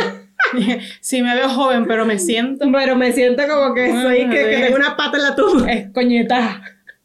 sí, 1.01 1.21
me 1.21 1.35
veo 1.35 1.49
joven, 1.49 1.85
pero 1.85 2.05
me 2.05 2.17
siento 2.17 2.65
Pero 2.71 2.95
me 2.95 3.11
siento 3.11 3.43
como 3.47 3.75
que 3.75 3.91
Ah, 3.91 4.01
soy, 4.03 4.29
que, 4.29 4.37
que 4.49 4.57
tengo 4.63 4.77
una 4.77 4.95
pata 4.95 5.17
en 5.17 5.23
la 5.23 5.35
tumba. 5.35 5.71
es 5.71 5.89
coñeta. 5.91 6.61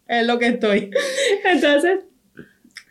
Es 0.06 0.26
lo 0.26 0.38
que 0.38 0.46
estoy. 0.46 0.90
Entonces, 1.44 2.00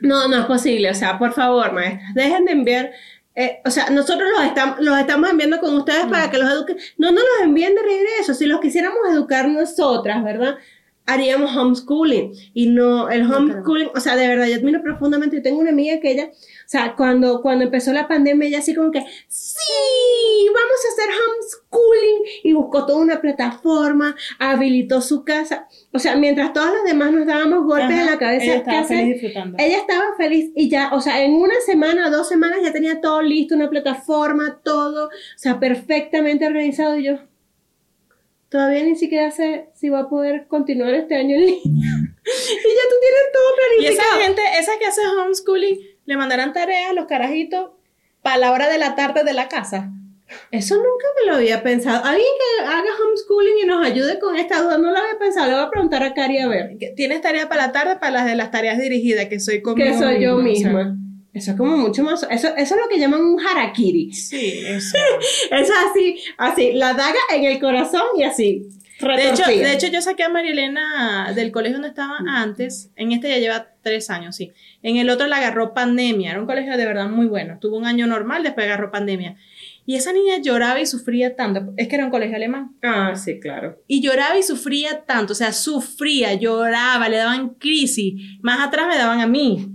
no, 0.03 0.27
no 0.27 0.37
es 0.41 0.45
posible. 0.45 0.89
O 0.91 0.93
sea, 0.93 1.17
por 1.17 1.33
favor, 1.33 1.73
maestras, 1.73 2.13
dejen 2.15 2.45
de 2.45 2.51
enviar. 2.53 2.91
eh, 3.35 3.61
o 3.65 3.71
sea, 3.71 3.89
nosotros 3.89 4.29
los, 4.37 4.45
estamos 4.45 4.79
los 4.79 4.97
estamos 4.99 5.29
enviando 5.29 5.59
con 5.59 5.75
ustedes 5.75 6.05
para 6.07 6.29
que 6.29 6.37
los 6.37 6.49
eduquen. 6.51 6.77
No, 6.97 7.11
no 7.11 7.19
los 7.21 7.41
envíen 7.43 7.75
de 7.75 7.81
regreso. 7.81 8.33
Si 8.35 8.45
los 8.45 8.59
quisiéramos 8.61 8.99
educar 9.11 9.47
nosotras, 9.49 10.23
¿verdad? 10.23 10.57
Haríamos 11.05 11.55
homeschooling. 11.55 12.31
Y 12.53 12.67
no, 12.67 13.09
el 13.09 13.23
homeschooling, 13.31 13.89
o 13.95 13.99
sea, 13.99 14.15
de 14.15 14.27
verdad, 14.27 14.47
yo 14.47 14.55
admiro 14.55 14.81
profundamente. 14.83 15.37
Yo 15.37 15.43
tengo 15.43 15.59
una 15.59 15.71
amiga 15.71 15.99
que 15.99 16.11
ella, 16.11 16.29
sea, 16.73 16.95
cuando, 16.95 17.41
cuando 17.41 17.65
empezó 17.65 17.93
la 17.93 18.07
pandemia, 18.07 18.47
ella 18.47 18.59
así 18.59 18.73
como 18.73 18.89
que, 18.91 19.05
sí, 19.27 20.47
vamos 20.47 20.79
a 20.85 20.91
hacer 20.91 21.09
homeschooling. 21.13 22.23
Y 22.43 22.53
buscó 22.53 22.85
toda 22.85 22.99
una 22.99 23.21
plataforma, 23.21 24.15
habilitó 24.39 25.01
su 25.01 25.23
casa. 25.23 25.67
O 25.91 25.99
sea, 25.99 26.15
mientras 26.15 26.51
todos 26.51 26.73
los 26.73 26.83
demás 26.83 27.11
nos 27.11 27.27
dábamos 27.27 27.65
golpes 27.65 27.91
en 27.91 27.99
Ajá, 27.99 28.11
la 28.11 28.17
cabeza, 28.17 28.43
ella 28.45 28.53
¿qué 28.53 28.59
estaba 28.59 28.79
hacer? 28.79 28.97
feliz 28.97 29.13
disfrutando. 29.21 29.57
Ella 29.59 29.77
estaba 29.77 30.05
feliz 30.17 30.51
y 30.55 30.69
ya, 30.69 30.89
o 30.93 30.99
sea, 31.01 31.23
en 31.23 31.33
una 31.35 31.55
semana, 31.65 32.09
dos 32.09 32.27
semanas 32.27 32.59
ya 32.63 32.71
tenía 32.73 32.99
todo 33.01 33.21
listo, 33.21 33.55
una 33.55 33.69
plataforma, 33.69 34.59
todo, 34.63 35.07
o 35.07 35.09
sea, 35.37 35.59
perfectamente 35.59 36.45
organizado. 36.47 36.97
Y 36.97 37.03
yo, 37.05 37.19
todavía 38.49 38.83
ni 38.83 38.95
siquiera 38.95 39.31
sé 39.31 39.69
si 39.75 39.89
va 39.89 39.99
a 40.01 40.09
poder 40.09 40.47
continuar 40.47 40.93
este 40.93 41.15
año 41.15 41.35
en 41.35 41.45
línea. 41.45 41.61
y 41.65 42.69
ya 42.69 42.83
tú 42.89 42.95
tienes 43.01 43.25
todo 43.33 43.53
Y 43.79 43.85
esa 43.85 44.03
planificado. 44.03 44.21
gente, 44.21 44.41
esa 44.59 44.79
que 44.79 44.85
hace 44.85 45.01
homeschooling, 45.07 45.79
le 46.05 46.17
mandaran 46.17 46.53
tareas, 46.53 46.93
los 46.93 47.05
carajitos, 47.05 47.71
para 48.21 48.37
la 48.37 48.51
hora 48.51 48.69
de 48.69 48.77
la 48.77 48.95
tarde 48.95 49.23
de 49.23 49.33
la 49.33 49.47
casa. 49.47 49.91
Eso 50.51 50.75
nunca 50.75 51.05
me 51.19 51.31
lo 51.31 51.37
había 51.37 51.63
pensado. 51.63 52.03
Alguien 52.03 52.27
que 52.39 52.65
haga 52.65 52.89
homeschooling 53.05 53.63
y 53.63 53.67
nos 53.67 53.85
ayude 53.85 54.19
con 54.19 54.35
esta 54.35 54.61
duda, 54.61 54.77
no 54.77 54.91
lo 54.91 54.97
había 54.97 55.19
pensado. 55.19 55.47
Le 55.47 55.53
voy 55.53 55.63
a 55.63 55.69
preguntar 55.69 56.03
a 56.03 56.13
Cari 56.13 56.39
a 56.39 56.47
ver. 56.47 56.77
¿Tienes 56.95 57.21
tarea 57.21 57.49
para 57.49 57.67
la 57.67 57.71
tarde 57.71 57.97
para 57.97 58.11
las 58.11 58.25
de 58.25 58.35
las 58.35 58.51
tareas 58.51 58.79
dirigidas, 58.79 59.25
que 59.27 59.39
soy 59.39 59.61
conmigo 59.61 59.91
Que 59.91 59.97
soy 59.97 60.21
yo 60.21 60.37
misma? 60.37 60.69
O 60.69 60.73
sea, 60.73 60.83
misma. 60.85 61.03
Eso 61.33 61.51
es 61.51 61.57
como 61.57 61.77
mucho 61.77 62.03
más. 62.03 62.23
Eso, 62.29 62.47
eso 62.55 62.75
es 62.75 62.81
lo 62.81 62.87
que 62.89 62.99
llaman 62.99 63.21
un 63.21 63.39
harakiri. 63.39 64.13
Sí, 64.13 64.63
eso. 64.65 64.97
Es 65.51 65.69
así, 65.69 66.19
así, 66.37 66.73
la 66.73 66.93
daga 66.93 67.19
en 67.33 67.45
el 67.45 67.59
corazón 67.59 68.03
y 68.17 68.23
así. 68.23 68.67
De 68.99 69.29
hecho, 69.29 69.43
de 69.45 69.73
hecho, 69.73 69.87
yo 69.87 70.01
saqué 70.01 70.23
a 70.23 70.29
Marielena 70.29 71.33
del 71.35 71.51
colegio 71.51 71.77
donde 71.77 71.89
estaba 71.89 72.17
antes. 72.27 72.91
En 72.95 73.11
este 73.11 73.29
ya 73.29 73.37
lleva 73.37 73.67
tres 73.81 74.09
años, 74.09 74.35
sí. 74.35 74.51
En 74.81 74.97
el 74.97 75.09
otro 75.09 75.27
la 75.27 75.37
agarró 75.37 75.73
pandemia. 75.73 76.31
Era 76.31 76.39
un 76.39 76.45
colegio 76.45 76.77
de 76.77 76.85
verdad 76.85 77.09
muy 77.09 77.25
bueno. 77.25 77.57
Tuvo 77.59 77.77
un 77.77 77.85
año 77.85 78.07
normal, 78.07 78.43
después 78.43 78.65
agarró 78.65 78.91
pandemia. 78.91 79.35
Y 79.85 79.95
esa 79.95 80.13
niña 80.13 80.37
lloraba 80.41 80.79
y 80.79 80.85
sufría 80.85 81.35
tanto. 81.35 81.73
Es 81.75 81.89
que 81.89 81.95
era 81.95 82.05
un 82.05 82.11
colegio 82.11 82.37
alemán. 82.37 82.75
Ah, 82.81 83.15
sí, 83.15 83.39
claro. 83.39 83.81
Y 83.87 84.01
lloraba 84.01 84.37
y 84.37 84.43
sufría 84.43 85.01
tanto. 85.01 85.33
O 85.33 85.35
sea, 85.35 85.51
sufría, 85.51 86.33
lloraba, 86.35 87.09
le 87.09 87.17
daban 87.17 87.49
crisis. 87.55 88.13
Más 88.41 88.65
atrás 88.65 88.87
me 88.87 88.97
daban 88.97 89.19
a 89.19 89.27
mí. 89.27 89.72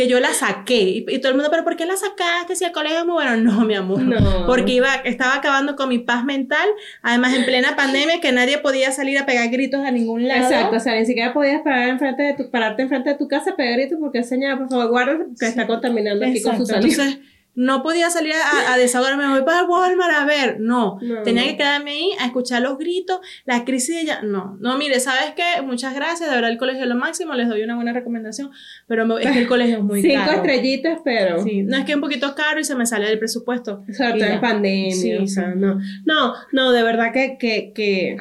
Que 0.00 0.08
yo 0.08 0.18
la 0.18 0.32
saqué. 0.32 0.80
Y, 0.80 1.04
y 1.06 1.18
todo 1.18 1.28
el 1.28 1.34
mundo, 1.34 1.50
¿pero 1.50 1.62
por 1.62 1.76
qué 1.76 1.84
la 1.84 1.94
sacaste? 1.94 2.56
Si 2.56 2.64
el 2.64 2.72
colegio 2.72 3.00
es 3.00 3.04
muy 3.04 3.12
bueno. 3.12 3.36
No, 3.50 3.66
mi 3.66 3.74
amor. 3.74 4.00
No. 4.00 4.46
Porque 4.46 4.72
iba, 4.72 4.94
estaba 5.04 5.34
acabando 5.34 5.76
con 5.76 5.90
mi 5.90 5.98
paz 5.98 6.24
mental. 6.24 6.66
Además, 7.02 7.34
en 7.34 7.44
plena 7.44 7.76
pandemia, 7.76 8.18
que 8.18 8.32
nadie 8.32 8.56
podía 8.56 8.92
salir 8.92 9.18
a 9.18 9.26
pegar 9.26 9.50
gritos 9.50 9.84
a 9.84 9.90
ningún 9.90 10.26
lado. 10.26 10.44
Exacto, 10.44 10.76
o 10.76 10.80
sea, 10.80 10.98
ni 10.98 11.04
siquiera 11.04 11.34
podías 11.34 11.60
parar 11.60 11.90
enfrente 11.90 12.22
de 12.22 12.32
tu, 12.32 12.50
pararte 12.50 12.80
enfrente 12.80 13.10
de 13.10 13.16
tu 13.16 13.28
casa, 13.28 13.56
pegar 13.56 13.78
gritos 13.78 13.98
porque 14.00 14.22
señora, 14.22 14.56
por 14.56 14.70
favor, 14.70 14.88
guarda 14.88 15.18
que 15.38 15.46
está 15.46 15.66
contaminando 15.66 16.24
aquí 16.24 16.40
con 16.40 16.52
Exacto. 16.52 16.64
su 16.64 16.72
salida. 16.72 17.04
Entonces, 17.04 17.18
no 17.62 17.82
podía 17.82 18.08
salir 18.10 18.32
a, 18.32 18.72
a 18.72 18.78
desahogarme, 18.78 19.26
me 19.26 19.32
voy 19.34 19.42
para 19.44 19.64
Walmart 19.64 20.12
a 20.14 20.24
ver. 20.24 20.60
No, 20.60 20.98
No, 21.02 21.22
tenía 21.22 21.44
que 21.44 21.56
quedarme 21.58 21.90
ahí 21.90 22.10
a 22.18 22.24
escuchar 22.26 22.62
los 22.62 22.78
gritos, 22.78 23.20
la 23.44 23.64
crisis 23.66 23.96
de 23.96 24.00
ella. 24.02 24.20
No, 24.22 24.56
no, 24.60 24.78
mire, 24.78 24.98
¿sabes 24.98 25.34
qué? 25.36 25.60
Muchas 25.62 25.94
gracias, 25.94 26.28
de 26.30 26.34
verdad 26.34 26.50
el 26.50 26.56
colegio 26.58 26.82
es 26.84 26.88
lo 26.88 26.94
máximo, 26.96 27.34
les 27.34 27.48
doy 27.48 27.62
una 27.62 27.74
buena 27.76 27.92
recomendación, 27.92 28.50
pero 28.86 29.04
me- 29.06 29.22
es 29.22 29.30
que 29.30 29.38
el 29.40 29.48
colegio 29.54 29.76
es 29.78 29.82
muy 29.84 30.00
Cinco 30.00 30.20
caro. 30.24 30.32
estrellitas, 30.38 31.00
pero. 31.04 31.42
Sí, 31.42 31.62
no 31.62 31.76
es 31.76 31.84
que 31.84 31.92
es 31.92 31.96
un 31.96 32.00
poquito 32.02 32.34
caro 32.34 32.60
y 32.60 32.64
se 32.64 32.74
me 32.74 32.86
sale 32.86 33.06
del 33.08 33.18
presupuesto. 33.18 33.84
Todo 33.96 34.16
ya. 34.16 34.34
en 34.34 34.40
pandemia. 34.40 34.94
Sí, 34.94 35.14
o 35.16 35.26
sea, 35.26 35.48
no. 35.54 35.78
No, 36.06 36.34
no, 36.52 36.72
de 36.72 36.82
verdad 36.82 37.12
que, 37.12 37.36
que, 37.38 37.72
que 37.74 38.16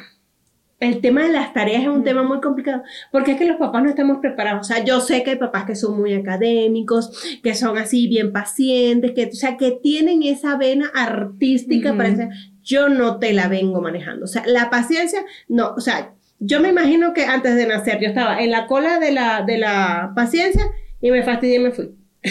el 0.80 1.02
tema 1.02 1.24
de 1.24 1.30
las 1.34 1.54
tareas 1.54 1.82
es 1.84 1.88
un 1.89 2.00
Mm. 2.00 2.04
tema 2.04 2.24
muy 2.24 2.39
complicado. 2.39 2.84
Porque 3.12 3.32
es 3.34 3.38
que 3.38 3.46
los 3.46 3.58
papás 3.58 3.84
no 3.84 3.89
estamos 3.89 4.20
preparados. 4.20 4.62
O 4.70 4.74
sea, 4.74 4.84
yo 4.84 5.02
sé 5.02 5.24
que 5.24 5.32
hay 5.32 5.36
papás 5.38 5.65
que 5.65 5.76
son 5.76 6.00
muy 6.00 6.13
académicos, 6.13 7.39
que 7.44 7.54
son 7.56 7.78
así 7.78 8.08
bien 8.08 8.32
pacientes, 8.32 9.12
que, 9.12 9.26
o 9.26 9.32
sea, 9.34 9.58
que 9.58 9.72
tienen 9.72 10.24
esa 10.24 10.56
vena 10.58 10.89
artística 10.96 11.96
para 11.96 12.10
hacer. 12.10 12.30
Yo 12.63 12.88
no 12.89 13.20
te 13.20 13.34
la 13.34 13.48
vengo 13.48 13.82
manejando. 13.82 14.26
O 14.26 14.28
sea, 14.28 14.44
la 14.46 14.70
paciencia, 14.70 15.20
no. 15.48 15.74
O 15.76 15.80
sea, 15.82 16.13
yo 16.39 16.60
me 16.62 16.70
imagino 16.70 17.13
que 17.13 17.26
antes 17.26 17.56
de 17.56 17.65
nacer 17.68 18.00
yo 18.00 18.08
estaba 18.08 18.39
en 18.42 18.52
la 18.52 18.65
cola 18.68 19.00
de 19.00 19.12
la, 19.12 19.42
de 19.42 19.58
la 19.58 20.13
paciencia 20.15 20.63
y 21.02 21.12
me 21.12 21.24
fastidié 21.24 21.56
y 21.56 21.60
me 21.60 21.72
fui. 21.72 21.92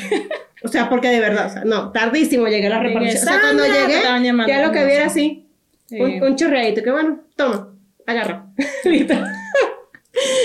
O 0.64 0.66
sea, 0.66 0.88
porque 0.88 1.06
de 1.08 1.20
verdad, 1.20 1.46
o 1.46 1.50
sea, 1.50 1.64
no, 1.64 1.92
tardísimo 1.92 2.48
llegué 2.48 2.66
a 2.66 2.70
la 2.70 2.76
Llegué, 2.82 2.88
repartición. 2.94 3.22
O 3.28 3.30
sea, 3.30 3.40
cuando 3.40 3.62
llegué, 3.64 4.48
ya 4.48 4.66
lo 4.66 4.72
que 4.72 4.84
viera 4.84 5.06
así, 5.06 5.46
Sí. 5.86 6.00
un, 6.00 6.20
un 6.20 6.34
chorreadito, 6.34 6.82
que 6.82 6.90
bueno, 6.90 7.20
toma, 7.36 7.68
agarra. 8.08 8.46
Listo. 8.84 9.14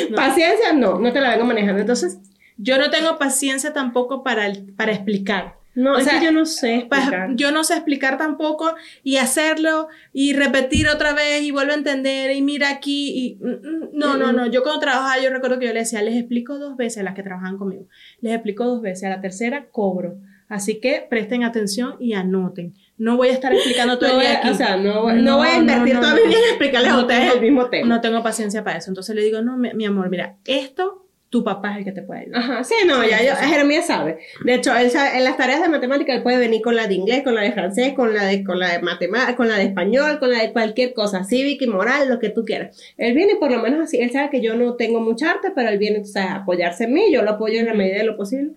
No. 0.10 0.16
Paciencia, 0.16 0.74
no, 0.74 1.00
no 1.00 1.12
te 1.12 1.22
la 1.22 1.32
vengo 1.32 1.46
manejando. 1.46 1.82
Entonces, 1.82 2.20
Yo 2.58 2.78
no 2.78 2.90
tengo 2.92 3.18
paciencia 3.18 3.74
tampoco 3.74 4.24
para, 4.24 4.46
el- 4.46 4.74
para 4.74 4.92
explicar. 4.92 5.56
no, 5.74 5.94
O 5.94 5.98
es 5.98 6.04
sea, 6.04 6.20
que 6.20 6.26
yo 6.26 6.32
no 6.32 6.46
sé 6.46 6.76
explicar. 6.76 7.32
yo 7.36 7.52
no 7.52 7.64
sé 7.64 7.74
explicar 7.74 8.20
tampoco 8.20 8.76
y 9.04 9.18
hacerlo 9.18 9.88
y 10.14 10.34
repetir 10.34 10.88
otra 10.88 11.14
vez 11.14 11.42
y 11.42 11.50
vuelvo 11.50 11.72
a 11.72 11.76
entender 11.76 12.30
y 12.36 12.44
mira 12.44 12.70
aquí 12.70 13.10
y 13.40 13.44
mm, 13.44 13.50
mm, 13.50 13.90
no, 13.94 14.16
no, 14.18 14.32
no, 14.32 14.46
yo 14.46 14.62
cuando 14.62 14.82
trabajaba 14.82 15.20
yo 15.20 15.32
recuerdo 15.32 15.58
que 15.58 15.66
yo 15.66 15.74
le 15.74 15.80
decía, 15.80 16.04
les 16.04 16.16
explico 16.16 16.60
dos 16.60 16.78
veces 16.78 17.00
a 17.00 17.04
las 17.04 17.16
que 17.16 17.24
trabajaban 17.24 17.58
conmigo, 17.58 17.88
les 18.22 18.34
explico 18.36 18.66
dos 18.66 18.84
veces, 18.84 19.06
a 19.06 19.10
la 19.10 19.20
tercera 19.22 19.66
cobro, 19.72 20.20
así 20.48 20.80
que 20.80 21.08
presten 21.10 21.44
atención 21.44 21.96
y 22.00 22.14
anoten, 22.14 22.76
no 22.98 23.18
voy 23.18 23.30
a 23.30 23.34
estar 23.34 23.54
explicando 23.54 23.98
todo 24.00 24.14
No 24.14 24.22
el 24.22 24.28
día 24.28 24.38
aquí. 24.38 24.50
o 24.50 24.54
sea, 24.56 24.78
no, 24.78 25.02
voy- 25.04 25.16
No, 25.16 25.22
no 25.22 25.38
voy 25.38 25.48
a 25.50 25.58
invertir 25.58 26.00
toda 26.00 26.14
mi 26.16 26.22
vida 26.28 26.38
en 26.38 26.50
explicarles 26.50 26.92
a 26.92 27.00
ustedes 27.00 27.20
tengo- 27.22 27.34
el 27.36 27.42
mismo 27.42 27.70
tema. 27.70 27.88
No 27.88 28.02
tengo 28.02 28.22
paciencia 28.24 28.64
para 28.64 28.78
eso, 28.78 28.92
entonces 28.92 29.16
le 29.16 29.24
digo, 29.24 29.42
no, 29.42 29.58
mi, 29.58 29.74
mi 29.74 29.86
amor, 29.86 30.10
mira, 30.10 30.38
esto 30.46 31.00
tu 31.30 31.44
papá 31.44 31.72
es 31.72 31.78
el 31.80 31.86
que 31.86 31.92
te 31.94 32.04
puede 32.04 32.22
ayudar. 32.22 32.42
Ajá, 32.44 32.64
sí, 32.64 32.76
no, 32.86 33.04
ya 33.04 33.20
yo, 33.24 33.36
Jeremías 33.36 33.88
sabe. 33.88 34.20
De 34.46 34.54
hecho, 34.54 34.72
él 34.78 34.92
sabe- 34.92 35.18
en 35.18 35.24
las 35.24 35.36
tareas 35.36 35.64
de 35.64 35.68
matemática 35.68 36.14
él 36.14 36.22
puede 36.22 36.38
venir 36.38 36.62
con 36.62 36.76
la 36.76 36.86
de 36.86 36.94
inglés, 36.94 37.24
con 37.24 37.34
la 37.34 37.42
de 37.42 37.52
francés, 37.52 37.94
con 37.96 38.14
la 38.14 38.26
de, 38.26 38.44
con 38.44 38.60
la 38.60 38.72
de 38.74 38.80
matemática, 38.84 39.36
con 39.36 39.48
la 39.48 39.56
de 39.58 39.64
español, 39.64 40.20
con 40.20 40.30
la 40.32 40.42
de 40.44 40.54
cualquier 40.54 40.94
cosa, 40.94 41.24
cívica 41.24 41.66
y 41.66 41.70
moral, 41.70 42.08
lo 42.08 42.20
que 42.20 42.30
tú 42.30 42.46
quieras. 42.46 42.80
Él 43.00 43.16
viene 43.16 43.38
por 43.38 43.50
lo 43.52 43.58
menos 43.64 43.80
así, 43.80 43.98
él 44.00 44.12
sabe 44.12 44.30
que 44.30 44.42
yo 44.42 44.54
no 44.56 44.76
tengo 44.76 45.00
mucha 45.00 45.32
arte, 45.32 45.48
pero 45.56 45.70
él 45.70 45.80
viene 45.80 45.96
entonces, 45.98 46.22
a 46.22 46.36
apoyarse 46.36 46.84
en 46.84 46.94
mí, 46.94 47.12
yo 47.12 47.24
lo 47.24 47.32
apoyo 47.32 47.60
en 47.60 47.66
la 47.66 47.74
medida 47.74 47.98
de 47.98 48.04
lo 48.04 48.16
posible. 48.16 48.52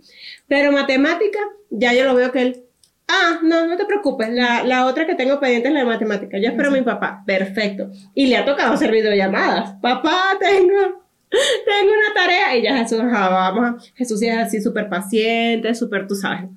Pero 0.46 0.70
matemática, 0.70 1.38
ya 1.70 1.94
yo 1.94 2.04
lo 2.04 2.14
veo 2.14 2.30
que 2.30 2.42
él, 2.42 2.62
ah, 3.08 3.40
no, 3.42 3.66
no 3.66 3.76
te 3.76 3.84
preocupes, 3.84 4.30
la, 4.30 4.64
la 4.64 4.86
otra 4.86 5.06
que 5.06 5.14
tengo 5.14 5.40
pendiente 5.40 5.68
es 5.68 5.74
la 5.74 5.80
de 5.80 5.86
matemática, 5.86 6.38
yo 6.38 6.48
espero 6.48 6.68
a 6.68 6.72
mi 6.72 6.82
papá, 6.82 7.22
perfecto. 7.26 7.90
Y 8.14 8.26
le 8.26 8.36
ha 8.36 8.44
tocado 8.44 8.74
hacer 8.74 8.90
videollamadas, 8.90 9.74
papá, 9.80 10.36
tengo 10.40 11.06
tengo 11.28 11.92
una 11.92 12.14
tarea. 12.14 12.56
Y 12.56 12.62
ya 12.62 12.78
Jesús, 12.78 13.00
vamos, 13.02 13.92
Jesús 13.94 14.22
es 14.22 14.36
así 14.36 14.60
súper 14.60 14.88
paciente, 14.88 15.74
súper, 15.74 16.06
tú 16.06 16.14
sabes, 16.14 16.50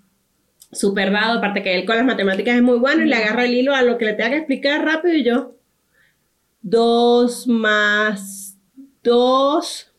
súper 0.72 1.12
dado, 1.12 1.40
aparte 1.40 1.64
que 1.64 1.76
él 1.76 1.86
con 1.86 1.98
las 1.98 2.06
matemáticas 2.06 2.56
es 2.56 2.62
muy 2.62 2.78
bueno 2.78 3.04
y 3.04 3.08
le 3.08 3.16
agarra 3.16 3.46
el 3.46 3.54
hilo 3.54 3.74
a 3.74 3.82
lo 3.82 3.98
que 3.98 4.06
le 4.06 4.14
tenga 4.14 4.32
que 4.32 4.38
explicar 4.38 4.84
rápido 4.84 5.16
y 5.16 5.24
yo, 5.24 5.56
dos 6.62 7.48
más 7.48 8.58
dos 9.02 9.92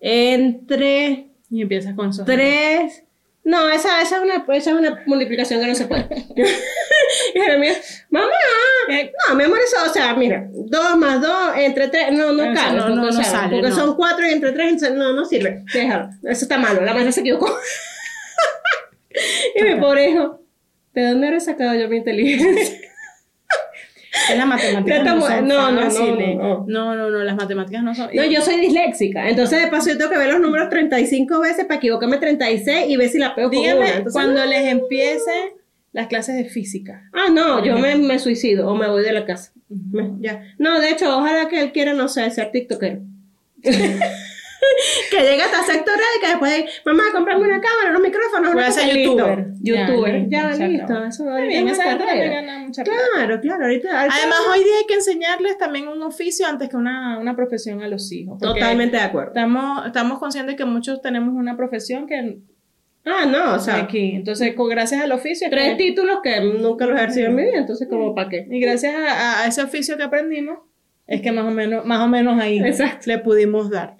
entre 0.00 1.30
Y 1.50 1.62
empiezas 1.62 1.94
con 1.94 2.10
tres, 2.24 3.04
no, 3.44 3.70
esa, 3.70 4.00
esa, 4.02 4.16
es 4.16 4.22
una, 4.22 4.44
esa 4.54 4.70
es 4.70 4.76
una 4.76 5.02
multiplicación 5.04 5.60
que 5.60 5.66
no 5.66 5.74
se 5.74 5.86
puede. 5.86 6.06
y 7.34 7.40
Jeremías, 7.40 8.06
mamá, 8.10 8.26
Eh, 8.88 9.12
no, 9.28 9.34
mi 9.34 9.44
amor, 9.44 9.58
eso, 9.64 9.76
o 9.84 9.92
sea, 9.92 10.14
mira, 10.14 10.46
dos 10.50 10.96
más 10.96 11.20
dos 11.20 11.56
entre 11.56 11.88
tres, 11.88 12.12
no, 12.12 12.32
no 12.32 12.54
cabe, 12.54 12.76
no, 12.76 12.88
no, 12.90 13.10
no 13.10 13.12
sale, 13.12 13.60
porque 13.60 13.72
son 13.72 13.96
cuatro 13.96 14.26
y 14.26 14.32
entre 14.32 14.52
tres, 14.52 14.80
no, 14.92 15.12
no 15.12 15.24
sirve, 15.24 15.64
déjalo, 15.72 16.10
eso 16.24 16.44
está 16.44 16.58
malo, 16.58 16.82
la 16.82 16.92
maestra 16.92 17.12
se 17.12 17.20
equivocó. 17.20 17.56
y 19.56 19.62
mi 19.62 19.74
pobre 19.76 20.10
hijo, 20.10 20.40
¿de 20.94 21.08
dónde 21.08 21.26
habré 21.26 21.40
sacado 21.40 21.74
yo 21.74 21.88
mi 21.88 21.96
inteligencia? 21.96 22.91
Es 24.30 24.36
las 24.36 24.46
matemáticas 24.46 25.04
no 25.04 25.20
son 25.20 25.48
no, 25.48 25.72
no, 25.72 25.80
no, 25.88 26.16
no. 26.16 26.64
no, 26.68 26.94
no, 26.94 27.10
no, 27.10 27.18
las 27.24 27.36
matemáticas 27.36 27.82
no 27.82 27.94
son. 27.94 28.10
No, 28.14 28.24
yo 28.24 28.40
soy 28.42 28.56
disléxica, 28.60 29.28
entonces 29.28 29.62
de 29.62 29.68
paso 29.68 29.90
yo 29.90 29.98
tengo 29.98 30.10
que 30.10 30.18
ver 30.18 30.28
los 30.30 30.40
números 30.40 30.68
35 30.68 31.40
veces 31.40 31.64
para 31.64 31.76
equivocarme 31.78 32.18
36 32.18 32.86
y 32.88 32.96
ver 32.96 33.08
si 33.08 33.18
la 33.18 33.34
pego 33.34 33.50
con 33.50 33.58
Dígame 33.60 33.80
una. 33.80 33.88
Entonces, 33.88 34.12
cuando 34.12 34.44
les 34.46 34.66
empiecen 34.68 35.50
las 35.92 36.06
clases 36.06 36.36
de 36.36 36.44
física. 36.46 37.08
Ah, 37.12 37.26
no, 37.32 37.62
yo 37.64 37.76
me, 37.78 37.96
me 37.96 38.18
suicido 38.18 38.68
o 38.68 38.74
me 38.74 38.88
voy 38.88 39.02
de 39.02 39.12
la 39.12 39.24
casa. 39.26 39.52
Me- 39.68 40.12
ya. 40.20 40.42
No, 40.58 40.80
de 40.80 40.90
hecho, 40.90 41.18
ojalá 41.18 41.48
que 41.48 41.60
él 41.60 41.72
quiera, 41.72 41.92
no 41.92 42.08
sé, 42.08 42.30
ser 42.30 42.50
tiktokero. 42.50 43.00
que 45.10 45.20
llegue 45.20 45.42
hasta 45.42 45.62
sector 45.62 45.94
y 46.16 46.20
que 46.20 46.28
después, 46.28 46.64
mamá, 46.84 47.04
comprame 47.12 47.44
una 47.44 47.60
cámara, 47.60 47.90
unos 47.90 48.02
micrófonos, 48.02 48.54
una 48.54 48.66
cosa". 48.66 48.86
Youtuber. 48.86 49.46
Ya, 49.60 49.86
Youtuber. 49.86 50.28
Ya, 50.28 50.50
listo. 50.50 51.04
Eso 51.04 51.36
es 51.38 51.72
esa 51.72 51.96
gana 51.96 52.58
mucha 52.58 52.84
plata. 52.84 53.00
Claro, 53.14 53.40
claro, 53.40 53.64
ahorita. 53.64 53.88
Además, 54.00 54.38
hoy 54.50 54.64
día 54.64 54.74
hay 54.78 54.86
que 54.86 54.94
enseñarles 54.94 55.58
también 55.58 55.88
un 55.88 56.02
oficio 56.02 56.46
antes 56.46 56.68
que 56.68 56.76
una, 56.76 57.18
una 57.18 57.36
profesión 57.36 57.82
a 57.82 57.88
los 57.88 58.10
hijos. 58.12 58.38
Totalmente 58.40 58.96
de 58.96 59.02
acuerdo. 59.02 59.28
Estamos, 59.28 59.86
estamos 59.86 60.18
conscientes 60.18 60.56
que 60.56 60.64
muchos 60.64 61.00
tenemos 61.02 61.34
una 61.34 61.56
profesión 61.56 62.06
que 62.06 62.38
Ah, 63.04 63.26
no, 63.26 63.54
o 63.54 63.58
sea, 63.58 63.78
aquí. 63.78 64.12
Entonces, 64.14 64.54
con, 64.54 64.68
gracias 64.68 65.02
al 65.02 65.10
oficio. 65.10 65.46
es 65.46 65.50
tres 65.50 65.76
títulos 65.76 66.20
que 66.22 66.40
nunca 66.40 66.86
los 66.86 66.94
he 66.94 66.98
ejercido 66.98 67.26
en 67.26 67.34
mi 67.34 67.42
vida, 67.42 67.58
entonces, 67.58 67.88
como 67.88 68.14
para 68.14 68.28
qué? 68.28 68.46
y 68.48 68.60
gracias 68.60 68.94
a, 68.94 69.42
a 69.42 69.46
ese 69.46 69.60
oficio 69.62 69.96
que 69.96 70.04
aprendimos, 70.04 70.60
es 71.06 71.20
que 71.20 71.32
más 71.32 71.44
o 71.44 71.50
menos, 71.50 71.84
más 71.84 72.00
o 72.00 72.08
menos 72.08 72.40
ahí 72.40 72.60
Exacto. 72.60 73.06
le 73.06 73.18
pudimos 73.18 73.70
dar. 73.70 73.96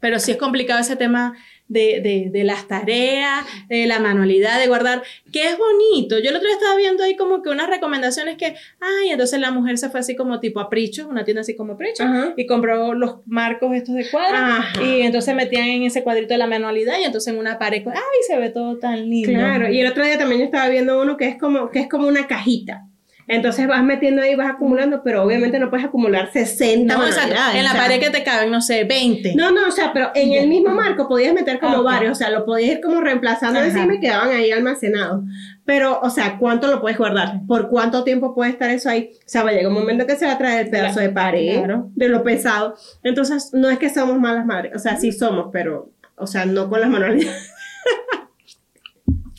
Pero 0.00 0.18
sí 0.18 0.30
es 0.30 0.38
complicado 0.38 0.80
ese 0.80 0.96
tema 0.96 1.36
de, 1.68 2.00
de, 2.00 2.30
de 2.32 2.42
las 2.42 2.66
tareas, 2.66 3.44
de 3.68 3.86
la 3.86 4.00
manualidad, 4.00 4.58
de 4.58 4.66
guardar, 4.66 5.02
que 5.30 5.44
es 5.44 5.56
bonito. 5.56 6.18
Yo 6.18 6.30
el 6.30 6.36
otro 6.36 6.48
día 6.48 6.56
estaba 6.56 6.74
viendo 6.76 7.04
ahí 7.04 7.16
como 7.16 7.42
que 7.42 7.50
unas 7.50 7.68
recomendaciones 7.68 8.36
que, 8.36 8.56
ay, 8.80 9.10
entonces 9.10 9.38
la 9.38 9.52
mujer 9.52 9.78
se 9.78 9.88
fue 9.88 10.00
así 10.00 10.16
como 10.16 10.40
tipo 10.40 10.58
a 10.58 10.68
Pricho, 10.68 11.06
una 11.06 11.22
tienda 11.24 11.42
así 11.42 11.54
como 11.54 11.76
Pricho, 11.76 12.02
Ajá. 12.02 12.32
y 12.36 12.46
compró 12.46 12.94
los 12.94 13.16
marcos 13.26 13.72
estos 13.74 13.94
de 13.94 14.10
cuadros, 14.10 14.64
y 14.82 15.02
entonces 15.02 15.34
metían 15.34 15.68
en 15.68 15.82
ese 15.84 16.02
cuadrito 16.02 16.34
de 16.34 16.38
la 16.38 16.48
manualidad, 16.48 16.98
y 16.98 17.04
entonces 17.04 17.32
en 17.32 17.38
una 17.38 17.58
pared, 17.58 17.86
ay, 17.86 18.20
se 18.26 18.36
ve 18.36 18.48
todo 18.48 18.78
tan 18.78 19.08
lindo. 19.08 19.30
Claro, 19.30 19.70
y 19.70 19.80
el 19.80 19.86
otro 19.86 20.04
día 20.04 20.18
también 20.18 20.40
yo 20.40 20.46
estaba 20.46 20.68
viendo 20.68 21.00
uno 21.00 21.16
que 21.16 21.28
es 21.28 21.38
como, 21.38 21.70
que 21.70 21.80
es 21.80 21.88
como 21.88 22.08
una 22.08 22.26
cajita. 22.26 22.86
Entonces 23.32 23.68
vas 23.68 23.84
metiendo 23.84 24.22
ahí, 24.22 24.34
vas 24.34 24.50
acumulando, 24.50 25.02
pero 25.04 25.22
obviamente 25.22 25.60
no 25.60 25.70
puedes 25.70 25.86
acumular 25.86 26.32
60 26.32 26.92
No, 26.92 27.06
exacto. 27.06 27.28
manualidades, 27.28 27.56
En 27.58 27.64
la 27.64 27.70
o 27.70 27.72
sea, 27.74 27.82
pared 27.82 28.00
que 28.00 28.10
te 28.10 28.24
caben, 28.24 28.50
no 28.50 28.60
sé, 28.60 28.82
20. 28.82 29.34
No, 29.36 29.52
no, 29.52 29.68
o 29.68 29.70
sea, 29.70 29.92
pero 29.92 30.10
en 30.16 30.32
el 30.32 30.48
mismo 30.48 30.70
marco 30.74 31.06
podías 31.06 31.32
meter 31.32 31.60
como 31.60 31.84
varios, 31.84 32.10
o 32.10 32.14
sea, 32.16 32.28
lo 32.30 32.44
podías 32.44 32.72
ir 32.72 32.80
como 32.80 33.00
reemplazando 33.00 33.60
y 33.64 34.00
quedaban 34.00 34.30
ahí 34.30 34.50
almacenados. 34.50 35.22
Pero, 35.64 36.00
o 36.02 36.10
sea, 36.10 36.38
¿cuánto 36.38 36.66
lo 36.66 36.80
puedes 36.80 36.98
guardar? 36.98 37.42
¿Por 37.46 37.68
cuánto 37.68 38.02
tiempo 38.02 38.34
puede 38.34 38.50
estar 38.50 38.68
eso 38.70 38.90
ahí? 38.90 39.10
O 39.14 39.28
sea, 39.28 39.44
va 39.44 39.50
a 39.50 39.52
llegar 39.52 39.68
un 39.68 39.74
momento 39.78 40.04
que 40.06 40.16
se 40.16 40.26
va 40.26 40.32
a 40.32 40.38
traer 40.38 40.64
el 40.66 40.70
pedazo 40.70 40.98
de 40.98 41.10
pared, 41.10 41.58
Claro. 41.58 41.88
de 41.94 42.08
lo 42.08 42.24
pesado. 42.24 42.74
Entonces, 43.04 43.50
no 43.52 43.70
es 43.70 43.78
que 43.78 43.90
somos 43.90 44.18
malas 44.18 44.44
madres, 44.44 44.72
o 44.74 44.78
sea, 44.80 44.96
sí 44.96 45.12
somos, 45.12 45.50
pero, 45.52 45.90
o 46.16 46.26
sea, 46.26 46.46
no 46.46 46.68
con 46.68 46.80
las 46.80 46.90
manualidades. 46.90 47.52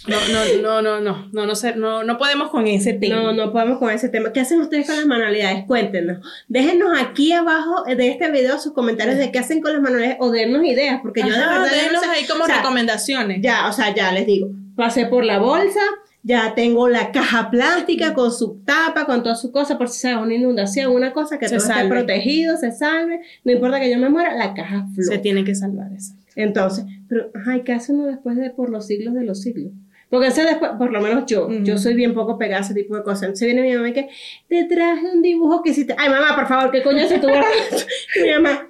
No, 0.08 0.18
no, 0.32 0.62
no, 0.62 0.82
no, 0.82 1.00
no, 1.02 1.28
no, 1.32 1.46
no, 1.46 1.56
sé, 1.56 1.76
no, 1.76 2.04
no 2.04 2.18
podemos 2.18 2.50
con 2.50 2.66
ese 2.66 2.94
tema. 2.94 3.16
No, 3.18 3.34
no 3.34 3.52
podemos 3.52 3.78
con 3.78 3.92
ese 3.92 4.10
tema. 4.10 4.34
¿Qué 4.34 4.40
hacen 4.40 4.60
ustedes 4.62 4.88
con 4.88 4.96
las 4.96 5.06
manualidades? 5.06 5.66
Cuéntenos. 5.68 6.26
Déjenos 6.48 6.90
aquí 7.00 7.32
abajo 7.34 7.84
de 7.84 8.08
este 8.10 8.32
video 8.32 8.58
sus 8.60 8.74
comentarios 8.74 9.18
de 9.18 9.32
qué 9.32 9.38
hacen 9.40 9.62
con 9.62 9.74
las 9.74 9.82
manualidades 9.82 10.18
o 10.20 10.32
dennos 10.32 10.64
ideas, 10.66 11.00
porque 11.04 11.22
yo 11.22 11.28
de 11.30 11.36
Ajá, 11.36 11.60
verdad 11.62 11.72
no 11.94 12.00
sé. 12.00 12.06
ahí 12.08 12.26
como 12.26 12.44
O 12.44 12.48
sea, 12.48 12.58
recomendaciones. 12.58 13.42
Ya, 13.42 13.68
o 13.70 13.74
sea, 13.74 13.94
ya 13.94 14.12
les 14.12 14.26
digo, 14.26 14.50
pasé 14.76 15.06
por 15.06 15.24
la 15.24 15.38
bolsa, 15.38 15.82
ya 16.24 16.56
tengo 16.56 16.88
la 16.90 17.12
caja 17.12 17.52
plástica 17.52 18.16
con 18.16 18.32
su 18.32 18.60
tapa, 18.66 19.06
con 19.06 19.22
todas 19.22 19.40
sus 19.40 19.52
cosas, 19.52 19.78
por 19.78 19.88
si 19.88 20.00
se 20.00 20.10
da 20.10 20.18
una 20.20 20.34
inundación, 20.34 20.92
una 20.94 21.14
cosa, 21.14 21.38
que 21.38 21.48
Se 21.48 21.58
todo 21.58 21.66
esté 21.68 21.74
salve. 21.80 21.90
protegido, 21.90 22.58
se 22.58 22.72
salve, 22.72 23.22
no 23.44 23.52
importa 23.52 23.80
que 23.80 23.92
yo 23.92 24.00
me 24.00 24.10
muera, 24.10 24.34
la 24.36 24.56
caja 24.56 24.88
Se 24.96 25.04
flota. 25.04 25.22
tiene 25.22 25.44
que 25.44 25.54
salvar 25.54 25.92
eso. 25.94 26.14
Entonces, 26.36 26.86
pero, 27.08 27.30
ay, 27.46 27.62
¿qué 27.64 27.74
hace 27.74 27.92
uno 27.92 28.06
después 28.08 28.38
de 28.38 28.50
por 28.52 28.70
los 28.72 28.88
siglos 28.88 29.14
de 29.14 29.26
los 29.26 29.42
siglos? 29.42 29.74
Porque 30.12 30.28
ese 30.28 30.44
después, 30.44 30.72
por 30.78 30.92
lo 30.92 31.00
menos 31.02 31.26
yo, 31.26 31.50
yo 31.64 31.78
soy 31.78 31.94
bien 31.96 32.14
poco 32.14 32.38
pegada 32.38 32.60
a 32.62 32.66
ese 32.66 32.74
tipo 32.74 32.96
de 32.98 33.02
cosas. 33.02 33.24
Entonces 33.24 33.48
viene 33.48 33.62
mi 33.62 33.74
mamá 33.74 33.90
y 33.90 33.94
que, 33.94 34.10
te 34.50 34.66
traje 34.66 35.06
un 35.12 35.22
dibujo 35.22 35.64
que 35.64 35.70
hiciste. 35.72 35.96
Ay, 35.98 36.10
mamá, 36.10 36.36
por 36.36 36.48
favor, 36.48 36.70
¿qué 36.70 36.84
coño 36.84 37.08
se 37.08 37.18
tú 37.20 37.30
guardas? 37.30 37.88
Mi 38.22 38.30
mamá, 38.34 38.68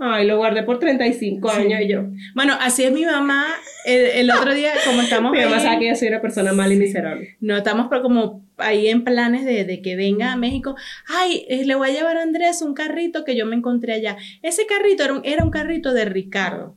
ay, 0.00 0.26
lo 0.26 0.36
guardé 0.38 0.64
por 0.64 0.80
35 0.80 1.48
Sí. 1.48 1.60
años 1.60 1.80
y 1.82 1.88
yo. 1.88 2.02
Bueno, 2.34 2.56
así 2.60 2.82
es 2.82 2.92
mi 2.92 3.04
mamá. 3.04 3.46
El, 3.86 4.00
el 4.06 4.30
otro 4.36 4.52
día, 4.52 4.72
como 4.84 5.00
estamos 5.00 5.30
Mi 5.30 5.40
mamá 5.40 5.60
sabe 5.60 5.78
que 5.78 5.88
yo 5.88 5.94
soy 5.94 6.08
una 6.08 6.20
persona 6.20 6.52
mala 6.52 6.74
y 6.74 6.76
miserable. 6.76 7.36
No, 7.40 7.56
estamos 7.58 7.86
pero 7.88 8.02
como 8.02 8.44
ahí 8.56 8.88
en 8.88 9.04
planes 9.04 9.44
de, 9.44 9.64
de 9.64 9.80
que 9.82 9.94
venga 9.94 10.32
a 10.32 10.36
México. 10.36 10.74
Ay, 11.06 11.46
eh, 11.48 11.64
le 11.64 11.74
voy 11.76 11.90
a 11.90 11.92
llevar 11.92 12.16
a 12.16 12.22
Andrés 12.22 12.62
un 12.62 12.74
carrito 12.74 13.24
que 13.24 13.36
yo 13.36 13.46
me 13.46 13.54
encontré 13.54 13.92
allá. 13.92 14.16
Ese 14.42 14.66
carrito 14.66 15.04
era 15.04 15.12
un, 15.14 15.20
era 15.24 15.44
un 15.44 15.50
carrito 15.50 15.92
de 15.92 16.04
Ricardo. 16.04 16.76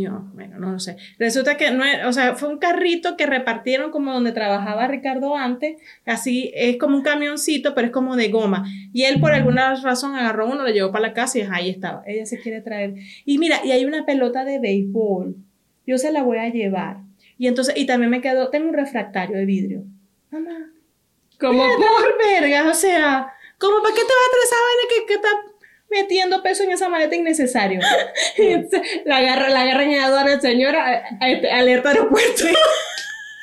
Yo, 0.00 0.22
bueno, 0.34 0.58
no 0.58 0.72
lo 0.72 0.78
sé. 0.78 0.96
Resulta 1.18 1.56
que 1.56 1.70
no 1.70 1.84
o 2.06 2.12
sea, 2.12 2.34
fue 2.34 2.48
un 2.48 2.58
carrito 2.58 3.16
que 3.16 3.26
repartieron 3.26 3.90
como 3.90 4.12
donde 4.12 4.32
trabajaba 4.32 4.86
Ricardo 4.86 5.36
antes. 5.36 5.80
Así 6.04 6.52
es 6.54 6.76
como 6.76 6.96
un 6.96 7.02
camioncito, 7.02 7.74
pero 7.74 7.88
es 7.88 7.92
como 7.92 8.16
de 8.16 8.28
goma. 8.28 8.66
Y 8.92 9.04
él 9.04 9.20
por 9.20 9.32
alguna 9.32 9.74
razón 9.76 10.14
agarró 10.14 10.46
uno, 10.46 10.62
lo 10.62 10.70
llevó 10.70 10.92
para 10.92 11.08
la 11.08 11.14
casa 11.14 11.38
y 11.38 11.42
ahí 11.50 11.70
estaba. 11.70 12.02
Ella 12.06 12.26
se 12.26 12.38
quiere 12.38 12.60
traer. 12.60 12.94
Y 13.24 13.38
mira, 13.38 13.60
y 13.64 13.72
hay 13.72 13.84
una 13.84 14.04
pelota 14.04 14.44
de 14.44 14.58
béisbol. 14.58 15.36
Yo 15.86 15.98
se 15.98 16.12
la 16.12 16.22
voy 16.22 16.38
a 16.38 16.48
llevar. 16.48 16.98
Y 17.38 17.46
entonces, 17.46 17.74
y 17.76 17.86
también 17.86 18.10
me 18.10 18.20
quedó, 18.20 18.50
tengo 18.50 18.68
un 18.68 18.74
refractario 18.74 19.36
de 19.36 19.46
vidrio. 19.46 19.84
Mamá, 20.30 20.70
Como 21.38 21.62
por 21.62 22.18
vergas, 22.18 22.66
o 22.66 22.74
sea, 22.74 23.32
¿cómo 23.58 23.82
para 23.82 23.94
qué 23.94 24.02
te 24.02 24.06
va 24.06 24.24
a 24.26 24.30
traer 24.30 24.44
esa 24.44 24.56
vaina 24.56 24.82
que, 24.90 25.06
que 25.06 25.14
está 25.14 25.28
metiendo 25.90 26.42
peso 26.42 26.62
en 26.64 26.70
esa 26.72 26.88
maleta 26.88 27.14
innecesario? 27.16 27.80
la 29.04 29.16
agarra, 29.18 29.48
la 29.48 29.62
agarra 29.62 29.84
en 29.84 30.00
aduana, 30.00 30.40
señora, 30.40 31.02
a- 31.20 31.58
alerta 31.58 31.90
aeropuerto. 31.90 32.44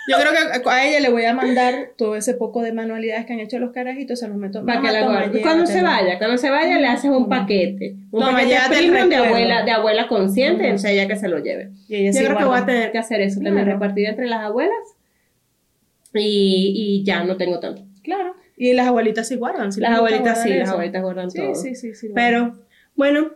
Yo 0.08 0.18
creo 0.20 0.34
que 0.64 0.70
a 0.70 0.86
ella 0.88 1.00
le 1.00 1.10
voy 1.10 1.26
a 1.26 1.34
mandar 1.34 1.94
todo 1.98 2.16
ese 2.16 2.36
poco 2.36 2.62
de 2.62 2.72
manualidades 2.72 3.26
que 3.26 3.34
han 3.34 3.40
hecho 3.40 3.58
los 3.58 3.72
carajitos, 3.72 4.20
se 4.20 4.28
los 4.28 4.38
meto. 4.38 4.64
Para 4.64 4.80
que 4.80 4.92
la 4.92 5.02
guarde. 5.02 5.42
Cuando 5.42 5.66
se 5.66 5.82
vaya, 5.82 6.20
cuando 6.20 6.38
se 6.38 6.52
vaya 6.52 6.78
le 6.78 6.86
haces 6.86 7.10
un 7.10 7.28
paquete. 7.28 7.96
Un 8.12 8.20
Toma, 8.22 8.34
paquete 8.34 8.60
premium 8.70 9.10
de 9.10 9.16
abuela, 9.16 9.64
de 9.64 9.72
abuela 9.72 10.08
consciente, 10.08 10.58
Ujú. 10.58 10.64
entonces 10.66 10.92
ella 10.92 11.08
que 11.08 11.16
se 11.16 11.28
lo 11.28 11.40
lleve. 11.40 11.72
Y 11.90 11.96
ella 11.96 12.12
Yo 12.12 12.20
sí 12.20 12.24
creo 12.24 12.38
que 12.38 12.44
voy 12.44 12.60
a 12.60 12.66
tener 12.68 12.92
que 12.92 13.00
hacer 13.00 13.20
eso, 13.22 13.36
también 13.42 13.66
Claro. 13.66 13.72
repartir 13.80 14.06
entre 14.08 14.28
las 14.28 14.42
abuelas. 14.42 14.78
Y, 16.14 16.74
y 17.02 17.04
ya 17.04 17.24
no 17.24 17.36
tengo 17.36 17.60
tanto. 17.60 17.82
Claro. 18.04 18.36
Y 18.58 18.74
las 18.74 18.88
abuelitas 18.88 19.28
sí 19.28 19.36
guardan. 19.36 19.72
sí 19.74 19.82
Las 19.82 19.98
abuelitas 19.98 20.42
sí, 20.44 20.50
guardar 20.50 20.58
las 20.60 20.68
eso. 20.68 20.74
abuelitas 20.74 21.02
guardan 21.04 21.32
Sí, 21.32 21.38
todo. 21.40 21.56
sí, 21.56 21.76
sí, 21.76 21.94
sí. 21.96 22.10
Pero 22.16 22.58
bueno, 22.96 23.32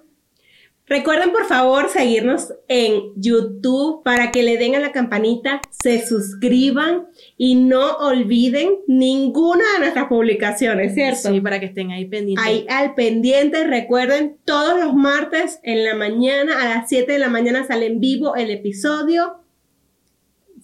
recuerden 0.87 1.31
por 1.31 1.45
favor 1.45 1.89
seguirnos 1.89 2.53
en 2.67 3.01
YouTube 3.15 4.01
para 4.03 4.31
que 4.31 4.43
le 4.43 4.57
den 4.57 4.75
a 4.75 4.79
la 4.79 4.91
campanita, 4.91 5.61
se 5.83 6.05
suscriban 6.07 7.07
y 7.37 7.55
no 7.55 7.97
olviden 7.97 8.69
ninguna 8.87 9.63
de 9.73 9.79
nuestras 9.79 10.05
publicaciones, 10.07 10.93
¿cierto? 10.95 11.31
Sí, 11.31 11.41
para 11.41 11.59
que 11.59 11.67
estén 11.67 11.91
ahí 11.91 12.05
pendientes. 12.05 12.45
Ahí 12.45 12.65
al 12.69 12.95
pendiente, 12.95 13.65
recuerden, 13.67 14.37
todos 14.45 14.79
los 14.83 14.95
martes 14.95 15.59
en 15.63 15.83
la 15.83 15.95
mañana, 15.95 16.61
a 16.61 16.69
las 16.77 16.89
7 16.89 17.11
de 17.11 17.19
la 17.19 17.29
mañana 17.29 17.65
sale 17.67 17.85
en 17.87 17.99
vivo 17.99 18.35
el 18.35 18.49
episodio. 18.49 19.35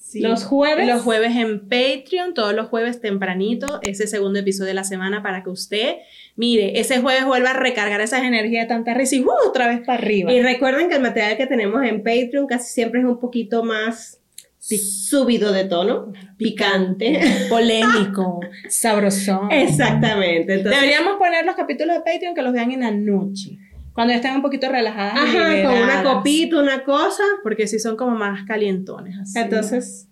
Sí. 0.05 0.19
Los 0.21 0.43
jueves. 0.43 0.87
Los 0.87 1.01
jueves 1.01 1.35
en 1.35 1.61
Patreon, 1.61 2.35
todos 2.35 2.53
los 2.53 2.67
jueves 2.67 3.01
tempranito, 3.01 3.79
ese 3.81 4.05
segundo 4.05 4.37
episodio 4.37 4.67
de 4.67 4.75
la 4.75 4.83
semana 4.83 5.23
para 5.23 5.43
que 5.43 5.49
usted, 5.49 5.95
mire, 6.35 6.79
ese 6.79 6.99
jueves 7.01 7.25
vuelva 7.25 7.49
a 7.49 7.53
recargar 7.53 7.99
esas 8.01 8.23
energías 8.23 8.65
de 8.65 8.67
tanta 8.67 8.93
risa 8.93 9.15
y 9.15 9.21
¡uh! 9.21 9.31
otra 9.47 9.67
vez 9.67 9.79
para 9.79 9.97
arriba. 9.97 10.31
Y 10.31 10.43
recuerden 10.43 10.89
que 10.89 10.95
el 10.95 11.01
material 11.01 11.37
que 11.37 11.47
tenemos 11.47 11.83
en 11.83 12.03
Patreon 12.03 12.45
casi 12.45 12.71
siempre 12.71 12.99
es 12.99 13.05
un 13.07 13.19
poquito 13.19 13.63
más 13.63 14.21
subido 14.59 15.51
de 15.51 15.65
tono, 15.65 16.13
picante. 16.37 17.19
Polémico, 17.49 18.41
sabrosón. 18.69 19.51
Exactamente. 19.51 20.53
Entonces, 20.53 20.81
Deberíamos 20.81 21.17
poner 21.17 21.45
los 21.45 21.55
capítulos 21.55 21.95
de 21.95 22.01
Patreon 22.01 22.35
que 22.35 22.41
los 22.43 22.53
vean 22.53 22.71
en 22.71 22.81
la 22.81 22.91
noche, 22.91 23.57
cuando 23.95 24.11
ya 24.11 24.17
estén 24.17 24.35
un 24.35 24.41
poquito 24.41 24.69
relajadas. 24.69 25.17
ajá, 25.17 25.63
con 25.63 25.81
una 25.81 26.03
copita, 26.03 26.59
una 26.59 26.83
cosa. 26.83 27.23
Porque 27.41 27.65
sí 27.65 27.79
son 27.79 27.95
como 27.95 28.15
más 28.15 28.45
calientones. 28.45 29.17
Así. 29.17 29.39
Entonces, 29.39 30.07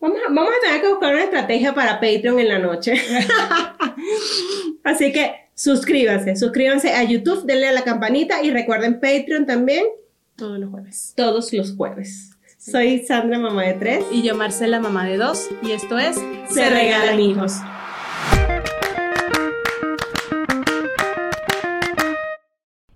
vamos 0.00 0.18
a, 0.26 0.32
vamos 0.32 0.50
a 0.56 0.66
tener 0.66 0.80
que 0.80 0.88
buscar 0.88 1.14
una 1.14 1.22
estrategia 1.22 1.74
para 1.74 2.00
Patreon 2.00 2.40
en 2.40 2.48
la 2.48 2.58
noche. 2.58 2.94
Así 4.84 5.12
que 5.12 5.34
suscríbanse, 5.54 6.34
suscríbanse 6.34 6.92
a 6.94 7.04
YouTube, 7.04 7.44
denle 7.44 7.68
a 7.68 7.72
la 7.72 7.82
campanita 7.82 8.42
y 8.42 8.50
recuerden 8.50 9.00
Patreon 9.00 9.44
también 9.44 9.84
todos 10.34 10.58
los 10.58 10.70
jueves. 10.70 11.12
todos 11.14 11.52
los 11.52 11.76
jueves. 11.76 12.30
Soy 12.58 13.04
Sandra, 13.06 13.38
mamá 13.38 13.64
de 13.64 13.74
tres. 13.74 14.04
Y 14.10 14.22
yo, 14.22 14.34
Marcela, 14.34 14.80
mamá 14.80 15.06
de 15.06 15.18
dos, 15.18 15.48
y 15.62 15.72
esto 15.72 15.98
es 15.98 16.16
Se 16.48 16.68
regalan 16.68 17.20
hijos. 17.20 17.52